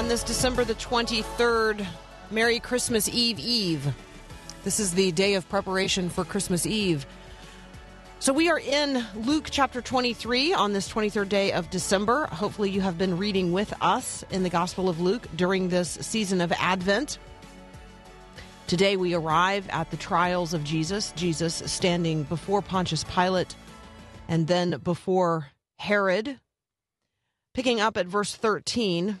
on 0.00 0.08
this 0.08 0.22
December 0.22 0.64
the 0.64 0.74
23rd. 0.76 1.86
Merry 2.30 2.58
Christmas 2.58 3.06
Eve 3.06 3.38
Eve. 3.38 3.94
This 4.64 4.80
is 4.80 4.94
the 4.94 5.12
day 5.12 5.34
of 5.34 5.46
preparation 5.50 6.08
for 6.08 6.24
Christmas 6.24 6.64
Eve. 6.64 7.04
So, 8.18 8.32
we 8.32 8.48
are 8.48 8.58
in 8.58 9.04
Luke 9.14 9.48
chapter 9.50 9.82
23 9.82 10.54
on 10.54 10.72
this 10.72 10.90
23rd 10.90 11.28
day 11.28 11.52
of 11.52 11.68
December. 11.68 12.24
Hopefully, 12.28 12.70
you 12.70 12.80
have 12.80 12.96
been 12.96 13.18
reading 13.18 13.52
with 13.52 13.74
us 13.82 14.24
in 14.30 14.42
the 14.42 14.48
Gospel 14.48 14.88
of 14.88 15.00
Luke 15.00 15.28
during 15.36 15.68
this 15.68 15.98
season 16.00 16.40
of 16.40 16.50
Advent. 16.52 17.18
Today, 18.68 18.96
we 18.96 19.12
arrive 19.12 19.68
at 19.68 19.90
the 19.90 19.98
trials 19.98 20.54
of 20.54 20.64
Jesus, 20.64 21.12
Jesus 21.14 21.62
standing 21.66 22.22
before 22.22 22.62
Pontius 22.62 23.04
Pilate 23.04 23.54
and 24.28 24.46
then 24.46 24.80
before 24.82 25.48
Herod. 25.78 26.40
Picking 27.52 27.82
up 27.82 27.98
at 27.98 28.06
verse 28.06 28.34
13, 28.34 29.20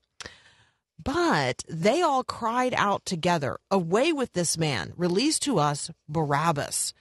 But 1.03 1.63
they 1.67 2.01
all 2.01 2.23
cried 2.23 2.73
out 2.75 3.05
together, 3.05 3.57
Away 3.71 4.13
with 4.13 4.33
this 4.33 4.57
man! 4.57 4.93
Release 4.95 5.39
to 5.39 5.57
us 5.57 5.89
Barabbas, 6.07 6.93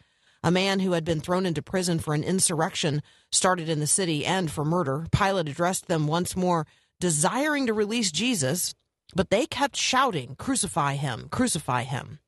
a 0.42 0.50
man 0.50 0.80
who 0.80 0.92
had 0.92 1.04
been 1.04 1.20
thrown 1.20 1.44
into 1.44 1.60
prison 1.60 1.98
for 1.98 2.14
an 2.14 2.24
insurrection 2.24 3.02
started 3.30 3.68
in 3.68 3.80
the 3.80 3.86
city 3.86 4.24
and 4.24 4.50
for 4.50 4.64
murder. 4.64 5.06
Pilate 5.12 5.48
addressed 5.48 5.86
them 5.86 6.06
once 6.06 6.34
more, 6.34 6.66
desiring 6.98 7.66
to 7.66 7.74
release 7.74 8.10
Jesus, 8.10 8.74
but 9.14 9.28
they 9.28 9.44
kept 9.46 9.76
shouting, 9.76 10.34
Crucify 10.36 10.94
him! 10.94 11.28
Crucify 11.30 11.82
him! 11.82 12.20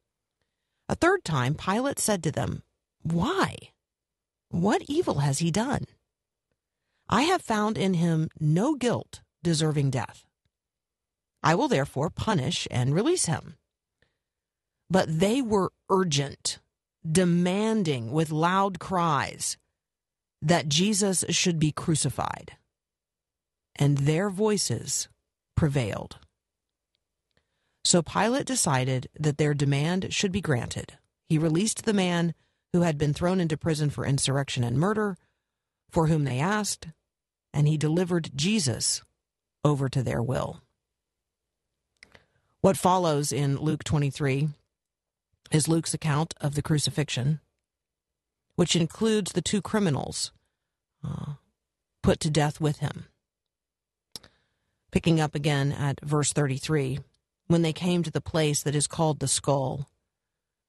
A 0.90 0.94
third 0.94 1.24
time, 1.24 1.54
Pilate 1.54 1.98
said 1.98 2.22
to 2.24 2.32
them, 2.32 2.64
Why? 3.02 3.56
What 4.50 4.82
evil 4.88 5.20
has 5.20 5.38
he 5.38 5.50
done? 5.50 5.86
I 7.08 7.22
have 7.22 7.40
found 7.40 7.78
in 7.78 7.94
him 7.94 8.28
no 8.38 8.74
guilt 8.74 9.22
deserving 9.42 9.90
death. 9.90 10.26
I 11.42 11.54
will 11.54 11.68
therefore 11.68 12.10
punish 12.10 12.68
and 12.70 12.94
release 12.94 13.26
him. 13.26 13.56
But 14.88 15.20
they 15.20 15.42
were 15.42 15.72
urgent, 15.90 16.60
demanding 17.10 18.12
with 18.12 18.30
loud 18.30 18.78
cries 18.78 19.56
that 20.40 20.68
Jesus 20.68 21.24
should 21.30 21.58
be 21.58 21.72
crucified. 21.72 22.52
And 23.76 23.98
their 23.98 24.28
voices 24.28 25.08
prevailed. 25.56 26.18
So 27.84 28.02
Pilate 28.02 28.46
decided 28.46 29.08
that 29.18 29.38
their 29.38 29.54
demand 29.54 30.12
should 30.12 30.30
be 30.30 30.40
granted. 30.40 30.98
He 31.28 31.38
released 31.38 31.84
the 31.84 31.92
man 31.92 32.34
who 32.72 32.82
had 32.82 32.98
been 32.98 33.12
thrown 33.14 33.40
into 33.40 33.56
prison 33.56 33.90
for 33.90 34.06
insurrection 34.06 34.62
and 34.64 34.78
murder, 34.78 35.16
for 35.90 36.06
whom 36.06 36.24
they 36.24 36.38
asked, 36.38 36.88
and 37.52 37.66
he 37.66 37.76
delivered 37.76 38.30
Jesus 38.34 39.02
over 39.64 39.88
to 39.88 40.02
their 40.02 40.22
will. 40.22 40.61
What 42.62 42.76
follows 42.76 43.32
in 43.32 43.56
Luke 43.56 43.82
23 43.82 44.48
is 45.50 45.66
Luke's 45.66 45.94
account 45.94 46.32
of 46.40 46.54
the 46.54 46.62
crucifixion, 46.62 47.40
which 48.54 48.76
includes 48.76 49.32
the 49.32 49.42
two 49.42 49.60
criminals 49.60 50.30
uh, 51.04 51.32
put 52.04 52.20
to 52.20 52.30
death 52.30 52.60
with 52.60 52.78
him. 52.78 53.06
Picking 54.92 55.20
up 55.20 55.34
again 55.34 55.72
at 55.72 56.00
verse 56.04 56.32
33 56.32 57.00
when 57.48 57.62
they 57.62 57.72
came 57.72 58.04
to 58.04 58.12
the 58.12 58.20
place 58.20 58.62
that 58.62 58.76
is 58.76 58.86
called 58.86 59.18
the 59.18 59.26
skull, 59.26 59.88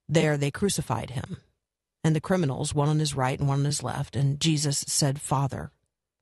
there 0.10 0.36
they 0.36 0.50
crucified 0.50 1.12
him, 1.12 1.38
and 2.04 2.16
the 2.16 2.20
criminals, 2.20 2.74
one 2.74 2.90
on 2.90 2.98
his 2.98 3.14
right 3.14 3.38
and 3.38 3.48
one 3.48 3.60
on 3.60 3.66
his 3.66 3.84
left. 3.84 4.16
And 4.16 4.40
Jesus 4.40 4.84
said, 4.88 5.22
Father, 5.22 5.70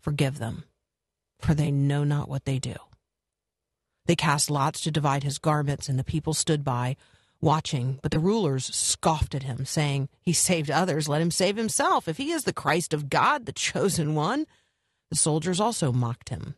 forgive 0.01 0.37
them, 0.37 0.65
for 1.39 1.53
they 1.53 1.71
know 1.71 2.03
not 2.03 2.27
what 2.27 2.43
they 2.43 2.59
do. 2.59 2.75
They 4.11 4.15
cast 4.17 4.51
lots 4.51 4.81
to 4.81 4.91
divide 4.91 5.23
his 5.23 5.37
garments, 5.37 5.87
and 5.87 5.97
the 5.97 6.03
people 6.03 6.33
stood 6.33 6.65
by, 6.65 6.97
watching. 7.39 7.97
But 8.01 8.11
the 8.11 8.19
rulers 8.19 8.65
scoffed 8.65 9.33
at 9.33 9.43
him, 9.43 9.63
saying, 9.63 10.09
He 10.21 10.33
saved 10.33 10.69
others, 10.69 11.07
let 11.07 11.21
him 11.21 11.31
save 11.31 11.55
himself. 11.55 12.09
If 12.09 12.17
he 12.17 12.33
is 12.33 12.43
the 12.43 12.51
Christ 12.51 12.93
of 12.93 13.09
God, 13.09 13.45
the 13.45 13.53
chosen 13.53 14.13
one. 14.13 14.47
The 15.11 15.15
soldiers 15.15 15.61
also 15.61 15.93
mocked 15.93 16.27
him, 16.27 16.55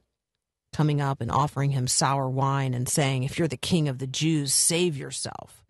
coming 0.74 1.00
up 1.00 1.22
and 1.22 1.30
offering 1.30 1.70
him 1.70 1.88
sour 1.88 2.28
wine, 2.28 2.74
and 2.74 2.90
saying, 2.90 3.22
If 3.22 3.38
you're 3.38 3.48
the 3.48 3.56
king 3.56 3.88
of 3.88 4.00
the 4.00 4.08
Jews, 4.08 4.52
save 4.52 4.98
yourself. 4.98 5.64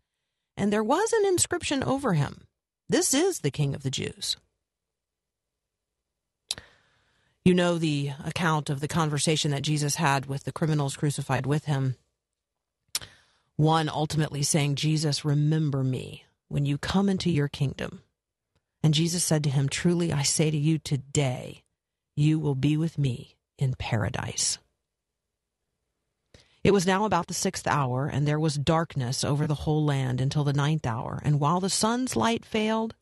And 0.55 0.71
there 0.71 0.85
was 0.85 1.11
an 1.11 1.25
inscription 1.25 1.83
over 1.83 2.13
him 2.13 2.47
This 2.87 3.13
is 3.13 3.39
the 3.39 3.51
king 3.51 3.75
of 3.75 3.83
the 3.83 3.91
Jews. 3.91 4.37
You 7.45 7.53
know 7.53 7.77
the 7.77 8.11
account 8.23 8.69
of 8.69 8.79
the 8.79 8.87
conversation 8.87 9.51
that 9.51 9.63
Jesus 9.63 9.95
had 9.95 10.27
with 10.27 10.45
the 10.45 10.53
criminals 10.53 10.95
crucified 10.95 11.45
with 11.45 11.65
him. 11.65 11.97
One 13.57 13.89
ultimately 13.89 14.43
saying, 14.43 14.75
Jesus, 14.75 15.25
remember 15.25 15.83
me 15.83 16.23
when 16.47 16.65
you 16.65 16.77
come 16.77 17.09
into 17.09 17.29
your 17.29 17.49
kingdom. 17.49 18.01
And 18.81 18.93
Jesus 18.93 19.25
said 19.25 19.43
to 19.43 19.49
him, 19.49 19.67
Truly 19.67 20.13
I 20.13 20.23
say 20.23 20.51
to 20.51 20.57
you 20.57 20.77
today, 20.77 21.63
you 22.15 22.39
will 22.39 22.55
be 22.55 22.77
with 22.77 22.97
me 22.97 23.35
in 23.57 23.73
paradise. 23.73 24.57
It 26.63 26.71
was 26.71 26.87
now 26.87 27.03
about 27.03 27.27
the 27.27 27.33
sixth 27.33 27.67
hour, 27.67 28.07
and 28.07 28.25
there 28.25 28.39
was 28.39 28.55
darkness 28.55 29.25
over 29.25 29.47
the 29.47 29.53
whole 29.53 29.83
land 29.83 30.21
until 30.21 30.45
the 30.45 30.53
ninth 30.53 30.85
hour. 30.85 31.21
And 31.25 31.41
while 31.41 31.59
the 31.59 31.69
sun's 31.69 32.15
light 32.15 32.45
failed, 32.45 32.95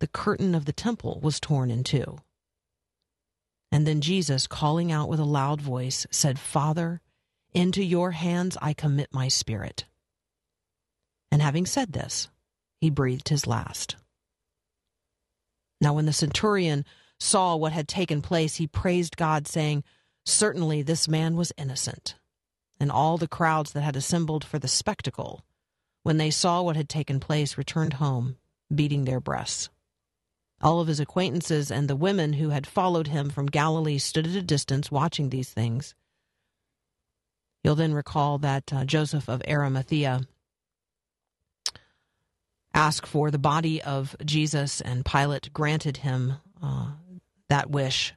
the 0.00 0.06
curtain 0.06 0.54
of 0.54 0.64
the 0.64 0.72
temple 0.72 1.20
was 1.22 1.38
torn 1.38 1.70
in 1.70 1.84
two. 1.84 2.18
And 3.70 3.86
then 3.86 4.00
Jesus, 4.00 4.46
calling 4.46 4.90
out 4.90 5.08
with 5.08 5.20
a 5.20 5.24
loud 5.24 5.60
voice, 5.60 6.06
said, 6.10 6.38
Father, 6.38 7.00
into 7.52 7.82
your 7.82 8.12
hands 8.12 8.56
I 8.62 8.72
commit 8.72 9.08
my 9.12 9.28
spirit. 9.28 9.84
And 11.30 11.42
having 11.42 11.66
said 11.66 11.92
this, 11.92 12.28
he 12.80 12.90
breathed 12.90 13.28
his 13.28 13.46
last. 13.46 13.96
Now, 15.80 15.92
when 15.94 16.06
the 16.06 16.12
centurion 16.12 16.84
saw 17.18 17.56
what 17.56 17.72
had 17.72 17.88
taken 17.88 18.22
place, 18.22 18.56
he 18.56 18.66
praised 18.66 19.16
God, 19.16 19.46
saying, 19.46 19.84
Certainly 20.24 20.82
this 20.82 21.08
man 21.08 21.36
was 21.36 21.52
innocent. 21.56 22.16
And 22.80 22.90
all 22.90 23.18
the 23.18 23.28
crowds 23.28 23.72
that 23.72 23.80
had 23.82 23.96
assembled 23.96 24.44
for 24.44 24.58
the 24.58 24.68
spectacle, 24.68 25.44
when 26.02 26.16
they 26.16 26.30
saw 26.30 26.62
what 26.62 26.76
had 26.76 26.88
taken 26.88 27.18
place, 27.18 27.58
returned 27.58 27.94
home, 27.94 28.36
beating 28.72 29.04
their 29.04 29.20
breasts. 29.20 29.68
All 30.60 30.80
of 30.80 30.88
his 30.88 31.00
acquaintances 31.00 31.70
and 31.70 31.88
the 31.88 31.96
women 31.96 32.34
who 32.34 32.50
had 32.50 32.66
followed 32.66 33.06
him 33.06 33.30
from 33.30 33.46
Galilee 33.46 33.98
stood 33.98 34.26
at 34.26 34.34
a 34.34 34.42
distance 34.42 34.90
watching 34.90 35.30
these 35.30 35.50
things. 35.50 35.94
You'll 37.62 37.76
then 37.76 37.94
recall 37.94 38.38
that 38.38 38.72
uh, 38.72 38.84
Joseph 38.84 39.28
of 39.28 39.42
Arimathea 39.46 40.22
asked 42.74 43.06
for 43.06 43.30
the 43.30 43.38
body 43.38 43.82
of 43.82 44.16
Jesus, 44.24 44.80
and 44.80 45.04
Pilate 45.04 45.52
granted 45.52 45.98
him 45.98 46.34
uh, 46.62 46.92
that 47.48 47.70
wish. 47.70 48.14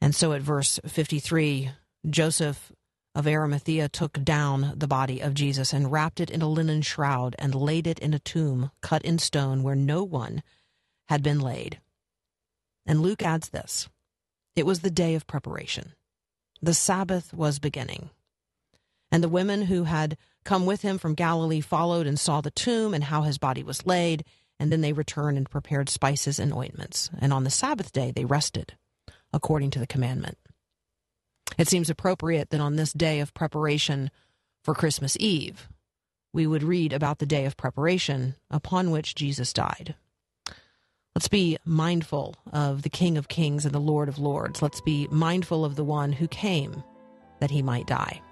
And 0.00 0.14
so 0.14 0.32
at 0.32 0.42
verse 0.42 0.78
53, 0.86 1.70
Joseph 2.08 2.72
of 3.14 3.26
Arimathea 3.26 3.88
took 3.88 4.22
down 4.24 4.74
the 4.76 4.86
body 4.86 5.20
of 5.20 5.34
Jesus 5.34 5.72
and 5.72 5.90
wrapped 5.90 6.20
it 6.20 6.30
in 6.30 6.40
a 6.40 6.48
linen 6.48 6.82
shroud 6.82 7.34
and 7.38 7.54
laid 7.54 7.86
it 7.86 7.98
in 7.98 8.14
a 8.14 8.18
tomb 8.18 8.70
cut 8.80 9.02
in 9.02 9.18
stone 9.18 9.62
where 9.62 9.74
no 9.74 10.04
one 10.04 10.42
had 11.08 11.22
been 11.22 11.40
laid. 11.40 11.80
And 12.86 13.00
Luke 13.00 13.22
adds 13.22 13.50
this 13.50 13.88
It 14.56 14.66
was 14.66 14.80
the 14.80 14.90
day 14.90 15.14
of 15.14 15.26
preparation. 15.26 15.92
The 16.60 16.74
Sabbath 16.74 17.32
was 17.32 17.58
beginning. 17.58 18.10
And 19.10 19.22
the 19.22 19.28
women 19.28 19.62
who 19.62 19.84
had 19.84 20.16
come 20.44 20.66
with 20.66 20.82
him 20.82 20.98
from 20.98 21.14
Galilee 21.14 21.60
followed 21.60 22.06
and 22.06 22.18
saw 22.18 22.40
the 22.40 22.50
tomb 22.50 22.92
and 22.92 23.04
how 23.04 23.22
his 23.22 23.38
body 23.38 23.62
was 23.62 23.86
laid. 23.86 24.24
And 24.60 24.72
then 24.72 24.80
they 24.80 24.92
returned 24.92 25.38
and 25.38 25.48
prepared 25.48 25.88
spices 25.88 26.38
and 26.38 26.52
ointments. 26.52 27.10
And 27.18 27.32
on 27.32 27.44
the 27.44 27.50
Sabbath 27.50 27.92
day 27.92 28.10
they 28.10 28.24
rested, 28.24 28.76
according 29.32 29.70
to 29.70 29.78
the 29.78 29.86
commandment. 29.86 30.36
It 31.56 31.68
seems 31.68 31.88
appropriate 31.88 32.50
that 32.50 32.60
on 32.60 32.76
this 32.76 32.92
day 32.92 33.20
of 33.20 33.34
preparation 33.34 34.10
for 34.62 34.74
Christmas 34.74 35.16
Eve, 35.20 35.68
we 36.32 36.46
would 36.46 36.62
read 36.62 36.92
about 36.92 37.18
the 37.18 37.26
day 37.26 37.44
of 37.44 37.56
preparation 37.56 38.34
upon 38.50 38.90
which 38.90 39.14
Jesus 39.14 39.52
died. 39.52 39.94
Let's 41.14 41.28
be 41.28 41.58
mindful 41.64 42.36
of 42.52 42.82
the 42.82 42.88
King 42.88 43.18
of 43.18 43.28
Kings 43.28 43.64
and 43.64 43.74
the 43.74 43.80
Lord 43.80 44.08
of 44.08 44.18
Lords. 44.18 44.62
Let's 44.62 44.80
be 44.80 45.08
mindful 45.10 45.64
of 45.64 45.74
the 45.74 45.84
one 45.84 46.12
who 46.12 46.28
came 46.28 46.82
that 47.40 47.50
he 47.50 47.62
might 47.62 47.86
die. 47.86 48.22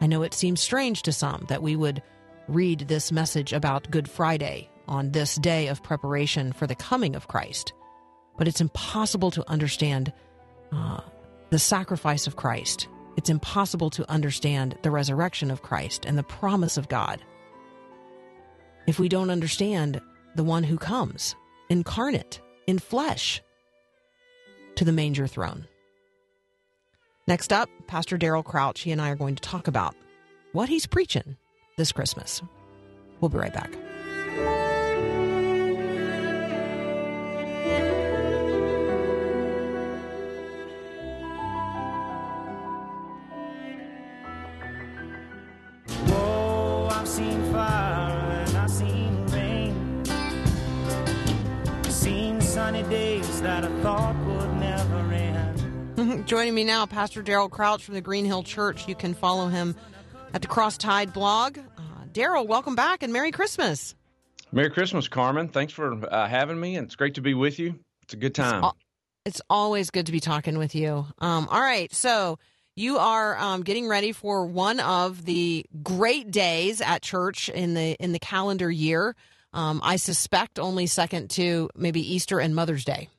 I 0.00 0.06
know 0.06 0.22
it 0.22 0.34
seems 0.34 0.60
strange 0.60 1.02
to 1.02 1.12
some 1.12 1.46
that 1.48 1.62
we 1.62 1.76
would 1.76 2.02
read 2.48 2.80
this 2.80 3.12
message 3.12 3.52
about 3.52 3.90
Good 3.90 4.10
Friday 4.10 4.68
on 4.88 5.12
this 5.12 5.36
day 5.36 5.68
of 5.68 5.82
preparation 5.82 6.52
for 6.52 6.66
the 6.66 6.74
coming 6.74 7.14
of 7.14 7.28
Christ, 7.28 7.72
but 8.36 8.48
it's 8.48 8.60
impossible 8.60 9.30
to 9.30 9.48
understand 9.48 10.12
uh, 10.72 11.00
the 11.50 11.58
sacrifice 11.58 12.26
of 12.26 12.36
Christ. 12.36 12.88
It's 13.16 13.30
impossible 13.30 13.90
to 13.90 14.10
understand 14.10 14.76
the 14.82 14.90
resurrection 14.90 15.50
of 15.50 15.62
Christ 15.62 16.04
and 16.04 16.18
the 16.18 16.22
promise 16.22 16.76
of 16.76 16.88
God 16.88 17.22
if 18.86 18.98
we 18.98 19.08
don't 19.08 19.30
understand 19.30 20.00
the 20.34 20.44
one 20.44 20.64
who 20.64 20.76
comes 20.76 21.36
incarnate 21.72 22.40
in 22.66 22.78
flesh 22.78 23.42
to 24.76 24.84
the 24.84 24.92
manger 24.92 25.26
throne. 25.26 25.66
Next 27.26 27.52
up, 27.52 27.68
Pastor 27.86 28.18
Daryl 28.18 28.44
Crouch. 28.44 28.80
He 28.80 28.90
and 28.92 29.00
I 29.00 29.10
are 29.10 29.16
going 29.16 29.36
to 29.36 29.42
talk 29.42 29.68
about 29.68 29.96
what 30.52 30.68
he's 30.68 30.86
preaching 30.86 31.36
this 31.78 31.90
Christmas. 31.90 32.42
We'll 33.20 33.30
be 33.30 33.38
right 33.38 33.54
back. 33.54 33.72
Joining 56.32 56.54
me 56.54 56.64
now, 56.64 56.86
Pastor 56.86 57.22
Daryl 57.22 57.50
Crouch 57.50 57.84
from 57.84 57.92
the 57.92 58.00
Green 58.00 58.24
Hill 58.24 58.42
Church. 58.42 58.88
You 58.88 58.94
can 58.94 59.12
follow 59.12 59.48
him 59.48 59.76
at 60.32 60.40
the 60.40 60.48
Cross 60.48 60.78
Tide 60.78 61.12
blog. 61.12 61.58
Uh, 61.58 61.82
Daryl, 62.10 62.46
welcome 62.46 62.74
back 62.74 63.02
and 63.02 63.12
Merry 63.12 63.30
Christmas. 63.30 63.94
Merry 64.50 64.70
Christmas, 64.70 65.08
Carmen. 65.08 65.48
Thanks 65.48 65.74
for 65.74 65.92
uh, 66.10 66.26
having 66.26 66.58
me, 66.58 66.76
and 66.76 66.86
it's 66.86 66.96
great 66.96 67.16
to 67.16 67.20
be 67.20 67.34
with 67.34 67.58
you. 67.58 67.78
It's 68.04 68.14
a 68.14 68.16
good 68.16 68.34
time. 68.34 68.64
al- 68.64 68.78
It's 69.26 69.42
always 69.50 69.90
good 69.90 70.06
to 70.06 70.12
be 70.12 70.20
talking 70.20 70.56
with 70.56 70.74
you. 70.74 71.04
Um, 71.18 71.48
all 71.50 71.60
right, 71.60 71.92
so 71.92 72.38
you 72.76 72.96
are 72.96 73.36
um, 73.36 73.62
getting 73.62 73.86
ready 73.86 74.12
for 74.12 74.46
one 74.46 74.80
of 74.80 75.26
the 75.26 75.66
great 75.82 76.30
days 76.30 76.80
at 76.80 77.02
church 77.02 77.50
in 77.50 77.74
the 77.74 77.90
in 78.02 78.12
the 78.12 78.18
calendar 78.18 78.70
year. 78.70 79.14
Um, 79.52 79.82
I 79.84 79.96
suspect 79.96 80.58
only 80.58 80.86
second 80.86 81.28
to 81.32 81.68
maybe 81.76 82.00
Easter 82.14 82.40
and 82.40 82.54
Mother's 82.54 82.86
Day, 82.86 83.10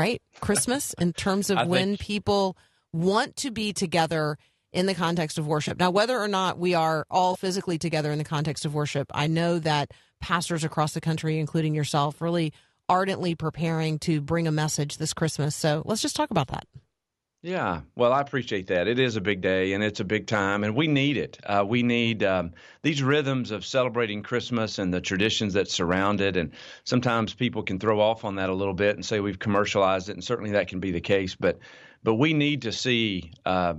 right? 0.00 0.22
Christmas 0.40 0.94
in 0.94 1.12
terms 1.12 1.50
of 1.50 1.58
when 1.68 1.90
think- 1.90 2.00
people 2.00 2.56
want 2.92 3.36
to 3.36 3.50
be 3.50 3.72
together 3.72 4.36
in 4.72 4.86
the 4.86 4.94
context 4.94 5.38
of 5.38 5.46
worship. 5.46 5.78
Now, 5.78 5.90
whether 5.90 6.18
or 6.18 6.28
not 6.28 6.58
we 6.58 6.74
are 6.74 7.04
all 7.10 7.36
physically 7.36 7.78
together 7.78 8.10
in 8.10 8.18
the 8.18 8.24
context 8.24 8.64
of 8.64 8.74
worship, 8.74 9.10
I 9.12 9.26
know 9.26 9.58
that 9.58 9.92
pastors 10.20 10.64
across 10.64 10.94
the 10.94 11.00
country, 11.00 11.38
including 11.38 11.74
yourself, 11.74 12.20
really 12.20 12.52
ardently 12.88 13.34
preparing 13.34 13.98
to 14.00 14.20
bring 14.20 14.48
a 14.48 14.52
message 14.52 14.96
this 14.96 15.12
Christmas. 15.12 15.54
So 15.54 15.82
let's 15.84 16.02
just 16.02 16.16
talk 16.16 16.30
about 16.30 16.48
that. 16.48 16.66
Yeah, 17.42 17.80
well, 17.96 18.12
I 18.12 18.20
appreciate 18.20 18.66
that. 18.66 18.86
It 18.86 18.98
is 18.98 19.16
a 19.16 19.20
big 19.20 19.40
day 19.40 19.72
and 19.72 19.82
it's 19.82 20.00
a 20.00 20.04
big 20.04 20.26
time, 20.26 20.62
and 20.62 20.76
we 20.76 20.86
need 20.86 21.16
it. 21.16 21.38
Uh, 21.42 21.64
we 21.66 21.82
need 21.82 22.22
um, 22.22 22.52
these 22.82 23.02
rhythms 23.02 23.50
of 23.50 23.64
celebrating 23.64 24.22
Christmas 24.22 24.78
and 24.78 24.92
the 24.92 25.00
traditions 25.00 25.54
that 25.54 25.70
surround 25.70 26.20
it. 26.20 26.36
And 26.36 26.52
sometimes 26.84 27.32
people 27.32 27.62
can 27.62 27.78
throw 27.78 27.98
off 27.98 28.26
on 28.26 28.34
that 28.34 28.50
a 28.50 28.54
little 28.54 28.74
bit 28.74 28.96
and 28.96 29.04
say 29.04 29.20
we've 29.20 29.38
commercialized 29.38 30.10
it, 30.10 30.12
and 30.12 30.24
certainly 30.24 30.50
that 30.50 30.68
can 30.68 30.80
be 30.80 30.90
the 30.90 31.00
case. 31.00 31.34
But 31.34 31.58
but 32.04 32.16
we 32.16 32.34
need 32.34 32.60
to 32.62 32.72
see 32.72 33.32
uh, 33.46 33.74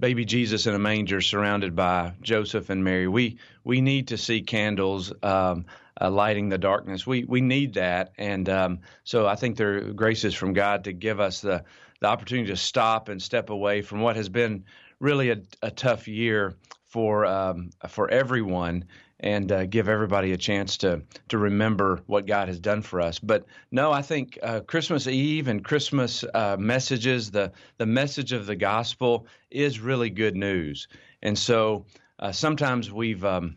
baby 0.00 0.24
Jesus 0.24 0.66
in 0.66 0.74
a 0.74 0.78
manger 0.80 1.20
surrounded 1.20 1.76
by 1.76 2.14
Joseph 2.20 2.68
and 2.68 2.82
Mary. 2.82 3.06
We 3.06 3.38
we 3.62 3.80
need 3.80 4.08
to 4.08 4.18
see 4.18 4.42
candles. 4.42 5.12
Um, 5.22 5.66
uh, 6.00 6.10
lighting 6.10 6.48
the 6.48 6.58
darkness. 6.58 7.06
We 7.06 7.22
we 7.22 7.40
need 7.40 7.74
that, 7.74 8.14
and 8.18 8.48
um, 8.48 8.80
so 9.04 9.28
I 9.28 9.36
think 9.36 9.56
there 9.56 9.76
are 9.76 9.92
graces 9.92 10.34
from 10.34 10.52
God 10.52 10.82
to 10.84 10.92
give 10.92 11.20
us 11.20 11.40
the 11.40 11.62
the 12.04 12.10
opportunity 12.10 12.50
to 12.50 12.56
stop 12.56 13.08
and 13.08 13.20
step 13.20 13.48
away 13.48 13.80
from 13.80 14.02
what 14.02 14.14
has 14.14 14.28
been 14.28 14.62
really 15.00 15.30
a, 15.30 15.38
a 15.62 15.70
tough 15.70 16.06
year 16.06 16.54
for 16.82 17.24
um, 17.24 17.70
for 17.88 18.10
everyone, 18.10 18.84
and 19.20 19.50
uh, 19.50 19.64
give 19.64 19.88
everybody 19.88 20.32
a 20.32 20.36
chance 20.36 20.76
to 20.76 21.00
to 21.28 21.38
remember 21.38 22.02
what 22.06 22.26
God 22.26 22.48
has 22.48 22.60
done 22.60 22.82
for 22.82 23.00
us. 23.00 23.18
But 23.18 23.46
no, 23.70 23.90
I 23.90 24.02
think 24.02 24.38
uh, 24.42 24.60
Christmas 24.60 25.06
Eve 25.06 25.48
and 25.48 25.64
Christmas 25.64 26.24
uh, 26.34 26.56
messages, 26.58 27.30
the 27.30 27.50
the 27.78 27.86
message 27.86 28.32
of 28.32 28.44
the 28.44 28.56
gospel 28.56 29.26
is 29.50 29.80
really 29.80 30.10
good 30.10 30.36
news, 30.36 30.88
and 31.22 31.38
so 31.38 31.86
uh, 32.18 32.32
sometimes 32.32 32.92
we've 32.92 33.24
um, 33.24 33.56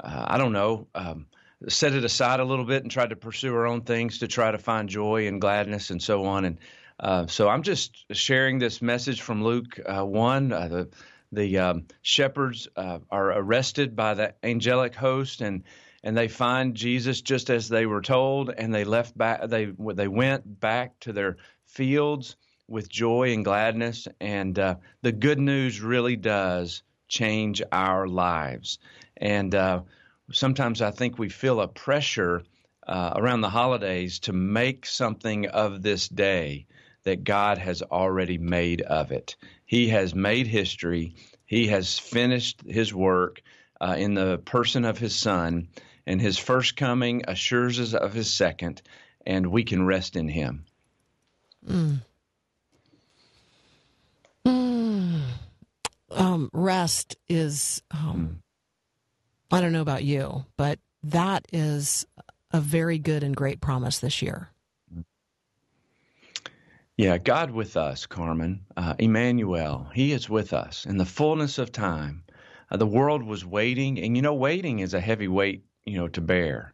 uh, 0.00 0.26
I 0.28 0.36
don't 0.36 0.52
know. 0.52 0.86
Um, 0.94 1.26
set 1.68 1.94
it 1.94 2.04
aside 2.04 2.38
a 2.40 2.44
little 2.44 2.66
bit 2.66 2.82
and 2.82 2.90
tried 2.90 3.08
to 3.08 3.16
pursue 3.16 3.54
our 3.54 3.66
own 3.66 3.80
things 3.80 4.18
to 4.18 4.28
try 4.28 4.50
to 4.50 4.58
find 4.58 4.90
joy 4.90 5.26
and 5.26 5.40
gladness 5.40 5.88
and 5.88 6.02
so 6.02 6.26
on. 6.26 6.44
And 6.44 6.58
uh, 6.98 7.26
so 7.26 7.48
I'm 7.48 7.62
just 7.62 8.04
sharing 8.12 8.58
this 8.58 8.80
message 8.80 9.20
from 9.20 9.44
Luke 9.44 9.78
uh, 9.84 10.04
1. 10.04 10.52
Uh, 10.52 10.68
the 10.68 10.88
the 11.32 11.58
um, 11.58 11.86
shepherds 12.02 12.68
uh, 12.76 13.00
are 13.10 13.32
arrested 13.32 13.96
by 13.96 14.14
the 14.14 14.34
angelic 14.42 14.94
host 14.94 15.40
and 15.40 15.64
and 16.02 16.16
they 16.16 16.28
find 16.28 16.76
Jesus 16.76 17.20
just 17.20 17.50
as 17.50 17.68
they 17.68 17.84
were 17.84 18.00
told 18.00 18.50
and 18.56 18.74
they 18.74 18.84
left 18.84 19.16
back 19.18 19.48
they 19.48 19.66
they 19.66 20.08
went 20.08 20.60
back 20.60 20.98
to 21.00 21.12
their 21.12 21.36
fields 21.66 22.36
with 22.68 22.88
joy 22.88 23.32
and 23.32 23.44
gladness 23.44 24.08
and 24.20 24.58
uh, 24.58 24.76
the 25.02 25.12
good 25.12 25.38
news 25.38 25.80
really 25.80 26.16
does 26.16 26.82
change 27.08 27.62
our 27.72 28.06
lives 28.06 28.78
and 29.16 29.54
uh, 29.54 29.82
sometimes 30.32 30.80
I 30.80 30.90
think 30.92 31.18
we 31.18 31.28
feel 31.28 31.60
a 31.60 31.68
pressure 31.68 32.42
uh, 32.86 33.12
around 33.16 33.40
the 33.40 33.50
holidays 33.50 34.20
to 34.20 34.32
make 34.32 34.86
something 34.86 35.46
of 35.48 35.82
this 35.82 36.08
day 36.08 36.66
that 37.06 37.22
God 37.22 37.58
has 37.58 37.82
already 37.82 38.36
made 38.36 38.82
of 38.82 39.12
it. 39.12 39.36
He 39.64 39.88
has 39.90 40.12
made 40.12 40.48
history. 40.48 41.14
He 41.46 41.68
has 41.68 41.96
finished 41.96 42.62
his 42.66 42.92
work 42.92 43.42
uh, 43.80 43.94
in 43.96 44.14
the 44.14 44.38
person 44.38 44.84
of 44.84 44.98
his 44.98 45.14
son, 45.14 45.68
and 46.04 46.20
his 46.20 46.36
first 46.36 46.76
coming 46.76 47.22
assures 47.28 47.78
us 47.78 47.94
of 47.94 48.12
his 48.12 48.34
second, 48.34 48.82
and 49.24 49.46
we 49.46 49.62
can 49.62 49.86
rest 49.86 50.16
in 50.16 50.26
him. 50.26 50.64
Um, 54.44 55.22
rest 56.52 57.16
is, 57.28 57.82
um, 57.92 58.42
I 59.52 59.60
don't 59.60 59.72
know 59.72 59.80
about 59.80 60.02
you, 60.02 60.44
but 60.56 60.80
that 61.04 61.46
is 61.52 62.04
a 62.50 62.60
very 62.60 62.98
good 62.98 63.22
and 63.22 63.36
great 63.36 63.60
promise 63.60 64.00
this 64.00 64.22
year. 64.22 64.50
Yeah, 66.98 67.18
God 67.18 67.50
with 67.50 67.76
us, 67.76 68.06
Carmen. 68.06 68.64
Uh, 68.74 68.94
Emmanuel, 68.98 69.90
He 69.92 70.12
is 70.12 70.30
with 70.30 70.54
us 70.54 70.86
in 70.86 70.96
the 70.96 71.04
fullness 71.04 71.58
of 71.58 71.70
time. 71.70 72.24
Uh, 72.70 72.78
the 72.78 72.86
world 72.86 73.22
was 73.22 73.44
waiting, 73.44 74.00
and 74.00 74.16
you 74.16 74.22
know, 74.22 74.32
waiting 74.32 74.78
is 74.78 74.94
a 74.94 75.00
heavy 75.00 75.28
weight, 75.28 75.62
you 75.84 75.98
know, 75.98 76.08
to 76.08 76.22
bear. 76.22 76.72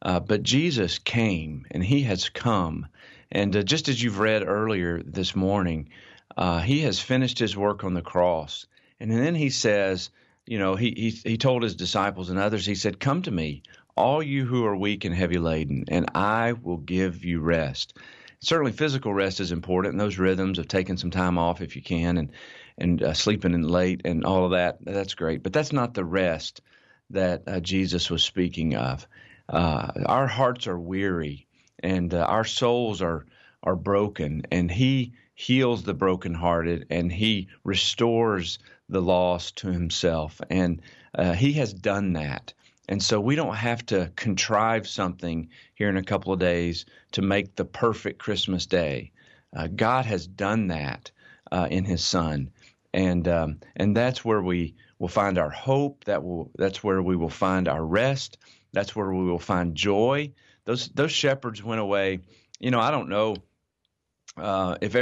Uh, 0.00 0.18
but 0.18 0.44
Jesus 0.44 0.98
came, 0.98 1.66
and 1.72 1.84
He 1.84 2.04
has 2.04 2.30
come. 2.30 2.86
And 3.30 3.54
uh, 3.54 3.62
just 3.62 3.90
as 3.90 4.02
you've 4.02 4.18
read 4.18 4.48
earlier 4.48 5.02
this 5.02 5.36
morning, 5.36 5.90
uh, 6.38 6.60
He 6.60 6.80
has 6.80 6.98
finished 6.98 7.38
His 7.38 7.54
work 7.54 7.84
on 7.84 7.92
the 7.92 8.00
cross. 8.00 8.64
And 8.98 9.10
then 9.10 9.34
He 9.34 9.50
says, 9.50 10.08
you 10.46 10.58
know, 10.58 10.74
He 10.74 10.94
He, 10.96 11.10
he 11.32 11.36
told 11.36 11.64
His 11.64 11.74
disciples 11.74 12.30
and 12.30 12.38
others, 12.38 12.64
He 12.64 12.76
said, 12.76 12.98
"Come 12.98 13.20
to 13.22 13.30
me, 13.30 13.62
all 13.94 14.22
you 14.22 14.46
who 14.46 14.64
are 14.64 14.74
weak 14.74 15.04
and 15.04 15.14
heavy 15.14 15.38
laden, 15.38 15.84
and 15.88 16.06
I 16.14 16.54
will 16.54 16.78
give 16.78 17.26
you 17.26 17.40
rest." 17.40 17.92
Certainly 18.40 18.72
physical 18.72 19.12
rest 19.12 19.40
is 19.40 19.52
important 19.52 19.92
and 19.92 20.00
those 20.00 20.18
rhythms 20.18 20.58
of 20.58 20.66
taking 20.66 20.96
some 20.96 21.10
time 21.10 21.38
off 21.38 21.60
if 21.60 21.76
you 21.76 21.82
can 21.82 22.16
and 22.16 22.32
and 22.78 23.02
uh, 23.02 23.12
sleeping 23.12 23.52
in 23.52 23.62
late 23.62 24.02
and 24.06 24.24
all 24.24 24.46
of 24.46 24.52
that. 24.52 24.78
That's 24.80 25.14
great, 25.14 25.42
but 25.42 25.52
that's 25.52 25.72
not 25.72 25.92
the 25.92 26.04
rest 26.04 26.62
that 27.10 27.42
uh, 27.46 27.60
Jesus 27.60 28.08
was 28.10 28.24
speaking 28.24 28.74
of. 28.74 29.06
Uh, 29.48 29.88
our 30.06 30.26
hearts 30.26 30.66
are 30.66 30.78
weary, 30.78 31.46
and 31.82 32.14
uh, 32.14 32.20
our 32.20 32.44
souls 32.44 33.02
are 33.02 33.26
are 33.62 33.76
broken, 33.76 34.42
and 34.50 34.70
He 34.70 35.12
heals 35.34 35.82
the 35.82 35.92
brokenhearted, 35.92 36.86
and 36.88 37.12
He 37.12 37.48
restores 37.64 38.58
the 38.88 39.02
lost 39.02 39.56
to 39.58 39.70
Himself, 39.70 40.40
and 40.48 40.80
uh, 41.14 41.34
He 41.34 41.54
has 41.54 41.74
done 41.74 42.14
that. 42.14 42.54
And 42.90 43.00
so 43.00 43.20
we 43.20 43.36
don't 43.36 43.54
have 43.54 43.86
to 43.86 44.10
contrive 44.16 44.88
something 44.88 45.50
here 45.76 45.88
in 45.88 45.96
a 45.96 46.02
couple 46.02 46.32
of 46.32 46.40
days 46.40 46.86
to 47.12 47.22
make 47.22 47.54
the 47.54 47.64
perfect 47.64 48.18
Christmas 48.18 48.66
day. 48.66 49.12
Uh, 49.56 49.68
God 49.68 50.06
has 50.06 50.26
done 50.26 50.66
that 50.66 51.12
uh, 51.52 51.68
in 51.70 51.84
His 51.84 52.04
Son, 52.04 52.50
and 52.92 53.28
um, 53.28 53.60
and 53.76 53.96
that's 53.96 54.24
where 54.24 54.42
we 54.42 54.74
will 54.98 55.08
find 55.08 55.38
our 55.38 55.50
hope. 55.50 56.04
That 56.04 56.24
will 56.24 56.50
that's 56.56 56.82
where 56.82 57.00
we 57.00 57.14
will 57.14 57.30
find 57.30 57.68
our 57.68 57.84
rest. 57.84 58.38
That's 58.72 58.96
where 58.96 59.12
we 59.12 59.24
will 59.24 59.38
find 59.38 59.76
joy. 59.76 60.32
Those 60.64 60.88
those 60.88 61.12
shepherds 61.12 61.62
went 61.62 61.80
away. 61.80 62.18
You 62.58 62.72
know, 62.72 62.80
I 62.80 62.90
don't 62.90 63.08
know 63.08 63.36
uh, 64.36 64.76
if 64.80 64.96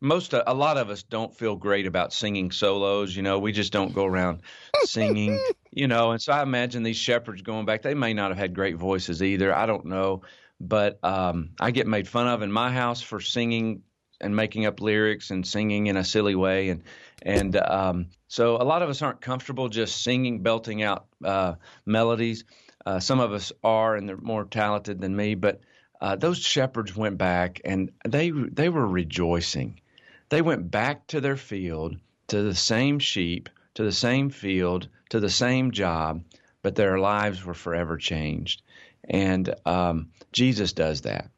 most 0.00 0.32
a 0.32 0.54
lot 0.54 0.76
of 0.76 0.90
us 0.90 1.02
don't 1.02 1.34
feel 1.36 1.56
great 1.56 1.86
about 1.86 2.12
singing 2.12 2.50
solos. 2.50 3.14
You 3.14 3.22
know, 3.22 3.38
we 3.38 3.52
just 3.52 3.72
don't 3.72 3.94
go 3.94 4.04
around 4.04 4.42
singing. 4.84 5.38
You 5.70 5.86
know, 5.88 6.12
and 6.12 6.20
so 6.20 6.32
I 6.32 6.42
imagine 6.42 6.82
these 6.82 6.96
shepherds 6.96 7.42
going 7.42 7.66
back. 7.66 7.82
They 7.82 7.94
may 7.94 8.14
not 8.14 8.30
have 8.30 8.38
had 8.38 8.54
great 8.54 8.76
voices 8.76 9.22
either. 9.22 9.54
I 9.54 9.66
don't 9.66 9.86
know, 9.86 10.22
but 10.60 10.98
um, 11.04 11.50
I 11.60 11.70
get 11.70 11.86
made 11.86 12.08
fun 12.08 12.26
of 12.26 12.42
in 12.42 12.50
my 12.50 12.72
house 12.72 13.00
for 13.00 13.20
singing 13.20 13.82
and 14.20 14.34
making 14.34 14.66
up 14.66 14.80
lyrics 14.80 15.30
and 15.30 15.46
singing 15.46 15.86
in 15.86 15.96
a 15.96 16.04
silly 16.04 16.34
way 16.34 16.70
and 16.70 16.82
and 17.22 17.56
um, 17.56 18.06
so 18.28 18.56
a 18.56 18.64
lot 18.64 18.82
of 18.82 18.88
us 18.88 19.02
aren't 19.02 19.20
comfortable 19.20 19.68
just 19.68 20.02
singing 20.02 20.42
belting 20.42 20.82
out 20.82 21.06
uh, 21.24 21.54
melodies 21.86 22.44
uh, 22.86 22.98
some 22.98 23.20
of 23.20 23.32
us 23.32 23.52
are 23.62 23.96
and 23.96 24.08
they're 24.08 24.16
more 24.16 24.44
talented 24.44 25.00
than 25.00 25.14
me 25.14 25.34
but 25.34 25.60
uh, 26.00 26.16
those 26.16 26.38
shepherds 26.38 26.96
went 26.96 27.18
back 27.18 27.60
and 27.64 27.90
they 28.06 28.30
they 28.30 28.68
were 28.68 28.86
rejoicing 28.86 29.80
they 30.28 30.42
went 30.42 30.70
back 30.70 31.06
to 31.06 31.20
their 31.20 31.36
field 31.36 31.96
to 32.28 32.42
the 32.42 32.54
same 32.54 32.98
sheep 32.98 33.48
to 33.74 33.84
the 33.84 33.92
same 33.92 34.30
field 34.30 34.88
to 35.10 35.20
the 35.20 35.30
same 35.30 35.70
job 35.70 36.22
but 36.62 36.74
their 36.74 36.98
lives 36.98 37.44
were 37.44 37.54
forever 37.54 37.96
changed 37.96 38.62
and 39.08 39.54
um, 39.66 40.08
jesus 40.32 40.72
does 40.72 41.02
that 41.02 41.30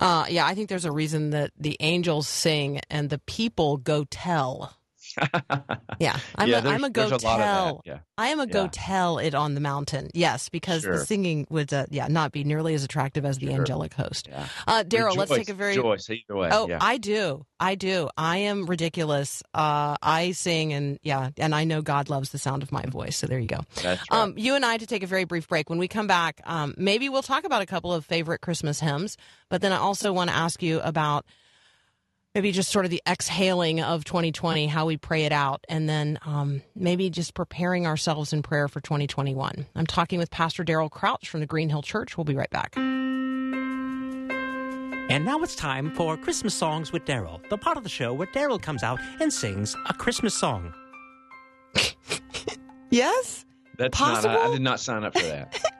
Uh, 0.00 0.26
yeah, 0.28 0.46
I 0.46 0.54
think 0.54 0.68
there's 0.68 0.84
a 0.84 0.92
reason 0.92 1.30
that 1.30 1.50
the 1.58 1.76
angels 1.80 2.28
sing 2.28 2.80
and 2.88 3.10
the 3.10 3.18
people 3.18 3.78
go 3.78 4.04
tell. 4.08 4.77
Yeah, 6.00 6.16
I'm 6.36 6.48
Yeah, 6.48 6.64
a, 6.64 6.68
I'm 6.68 6.84
a 6.84 6.90
go 6.90 7.08
there's 7.08 7.24
a 7.24 7.26
lot 7.26 7.40
of 7.40 7.44
tell. 7.44 7.82
yeah. 7.84 7.98
I 8.16 8.28
am 8.28 8.38
a 8.38 8.46
go 8.46 8.68
tell 8.70 9.18
it 9.18 9.34
on 9.34 9.54
the 9.54 9.60
mountain. 9.60 10.10
Yes, 10.14 10.48
because 10.48 10.84
the 10.84 10.98
singing 11.04 11.44
would 11.50 11.72
uh, 11.72 11.86
yeah 11.90 12.06
not 12.06 12.30
be 12.30 12.44
nearly 12.44 12.74
as 12.74 12.84
attractive 12.84 13.24
as 13.24 13.38
the 13.38 13.46
Sure. 13.48 13.56
angelic 13.56 13.94
host. 13.94 14.28
Yeah. 14.30 14.46
Uh, 14.68 14.84
Daryl, 14.86 15.16
let's 15.16 15.30
take 15.32 15.48
a 15.48 15.54
very 15.54 15.76
rejoice 15.76 16.08
either 16.08 16.36
way. 16.36 16.50
Oh, 16.52 16.68
yeah. 16.68 16.78
I 16.80 16.98
do. 16.98 17.44
I 17.58 17.74
do. 17.74 18.10
I 18.16 18.36
am 18.38 18.66
ridiculous. 18.66 19.42
Uh, 19.52 19.96
I 20.00 20.30
sing 20.32 20.72
and 20.72 21.00
yeah, 21.02 21.30
and 21.36 21.52
I 21.52 21.64
know 21.64 21.82
God 21.82 22.08
loves 22.10 22.30
the 22.30 22.38
sound 22.38 22.62
of 22.62 22.70
my 22.70 22.82
voice. 22.86 23.16
So 23.16 23.26
there 23.26 23.40
you 23.40 23.48
go. 23.48 23.60
Right. 23.84 23.98
Um, 24.12 24.34
you 24.36 24.54
and 24.54 24.64
I 24.64 24.76
to 24.76 24.86
take 24.86 25.02
a 25.02 25.08
very 25.08 25.24
brief 25.24 25.48
break. 25.48 25.68
When 25.68 25.80
we 25.80 25.88
come 25.88 26.06
back, 26.06 26.40
um, 26.44 26.74
maybe 26.76 27.08
we'll 27.08 27.22
talk 27.22 27.42
about 27.42 27.62
a 27.62 27.66
couple 27.66 27.92
of 27.92 28.04
favorite 28.06 28.40
Christmas 28.40 28.78
hymns. 28.78 29.16
But 29.48 29.62
then 29.62 29.72
I 29.72 29.78
also 29.78 30.12
want 30.12 30.30
to 30.30 30.36
ask 30.36 30.62
you 30.62 30.78
about 30.80 31.26
maybe 32.38 32.52
just 32.52 32.70
sort 32.70 32.84
of 32.84 32.92
the 32.92 33.02
exhaling 33.04 33.80
of 33.80 34.04
2020, 34.04 34.68
how 34.68 34.86
we 34.86 34.96
pray 34.96 35.24
it 35.24 35.32
out, 35.32 35.64
and 35.68 35.88
then 35.88 36.20
um, 36.24 36.62
maybe 36.76 37.10
just 37.10 37.34
preparing 37.34 37.84
ourselves 37.84 38.32
in 38.32 38.44
prayer 38.44 38.68
for 38.68 38.80
2021. 38.80 39.66
I'm 39.74 39.86
talking 39.88 40.20
with 40.20 40.30
Pastor 40.30 40.62
Daryl 40.64 40.88
Crouch 40.88 41.28
from 41.28 41.40
the 41.40 41.46
Green 41.46 41.68
Hill 41.68 41.82
Church. 41.82 42.16
We'll 42.16 42.24
be 42.24 42.36
right 42.36 42.48
back. 42.50 42.76
And 45.10 45.24
now 45.24 45.40
it's 45.42 45.56
time 45.56 45.92
for 45.96 46.16
Christmas 46.16 46.54
Songs 46.54 46.92
with 46.92 47.04
Daryl, 47.06 47.40
the 47.48 47.58
part 47.58 47.76
of 47.76 47.82
the 47.82 47.88
show 47.88 48.12
where 48.12 48.28
Daryl 48.28 48.62
comes 48.62 48.84
out 48.84 49.00
and 49.18 49.32
sings 49.32 49.74
a 49.88 49.94
Christmas 49.94 50.32
song. 50.34 50.72
Yes. 52.90 53.44
That's 53.76 54.00
not. 54.00 54.24
I, 54.24 54.46
I 54.46 54.50
did 54.50 54.62
not 54.62 54.80
sign 54.80 55.04
up 55.04 55.12
for 55.12 55.22
that. 55.26 55.60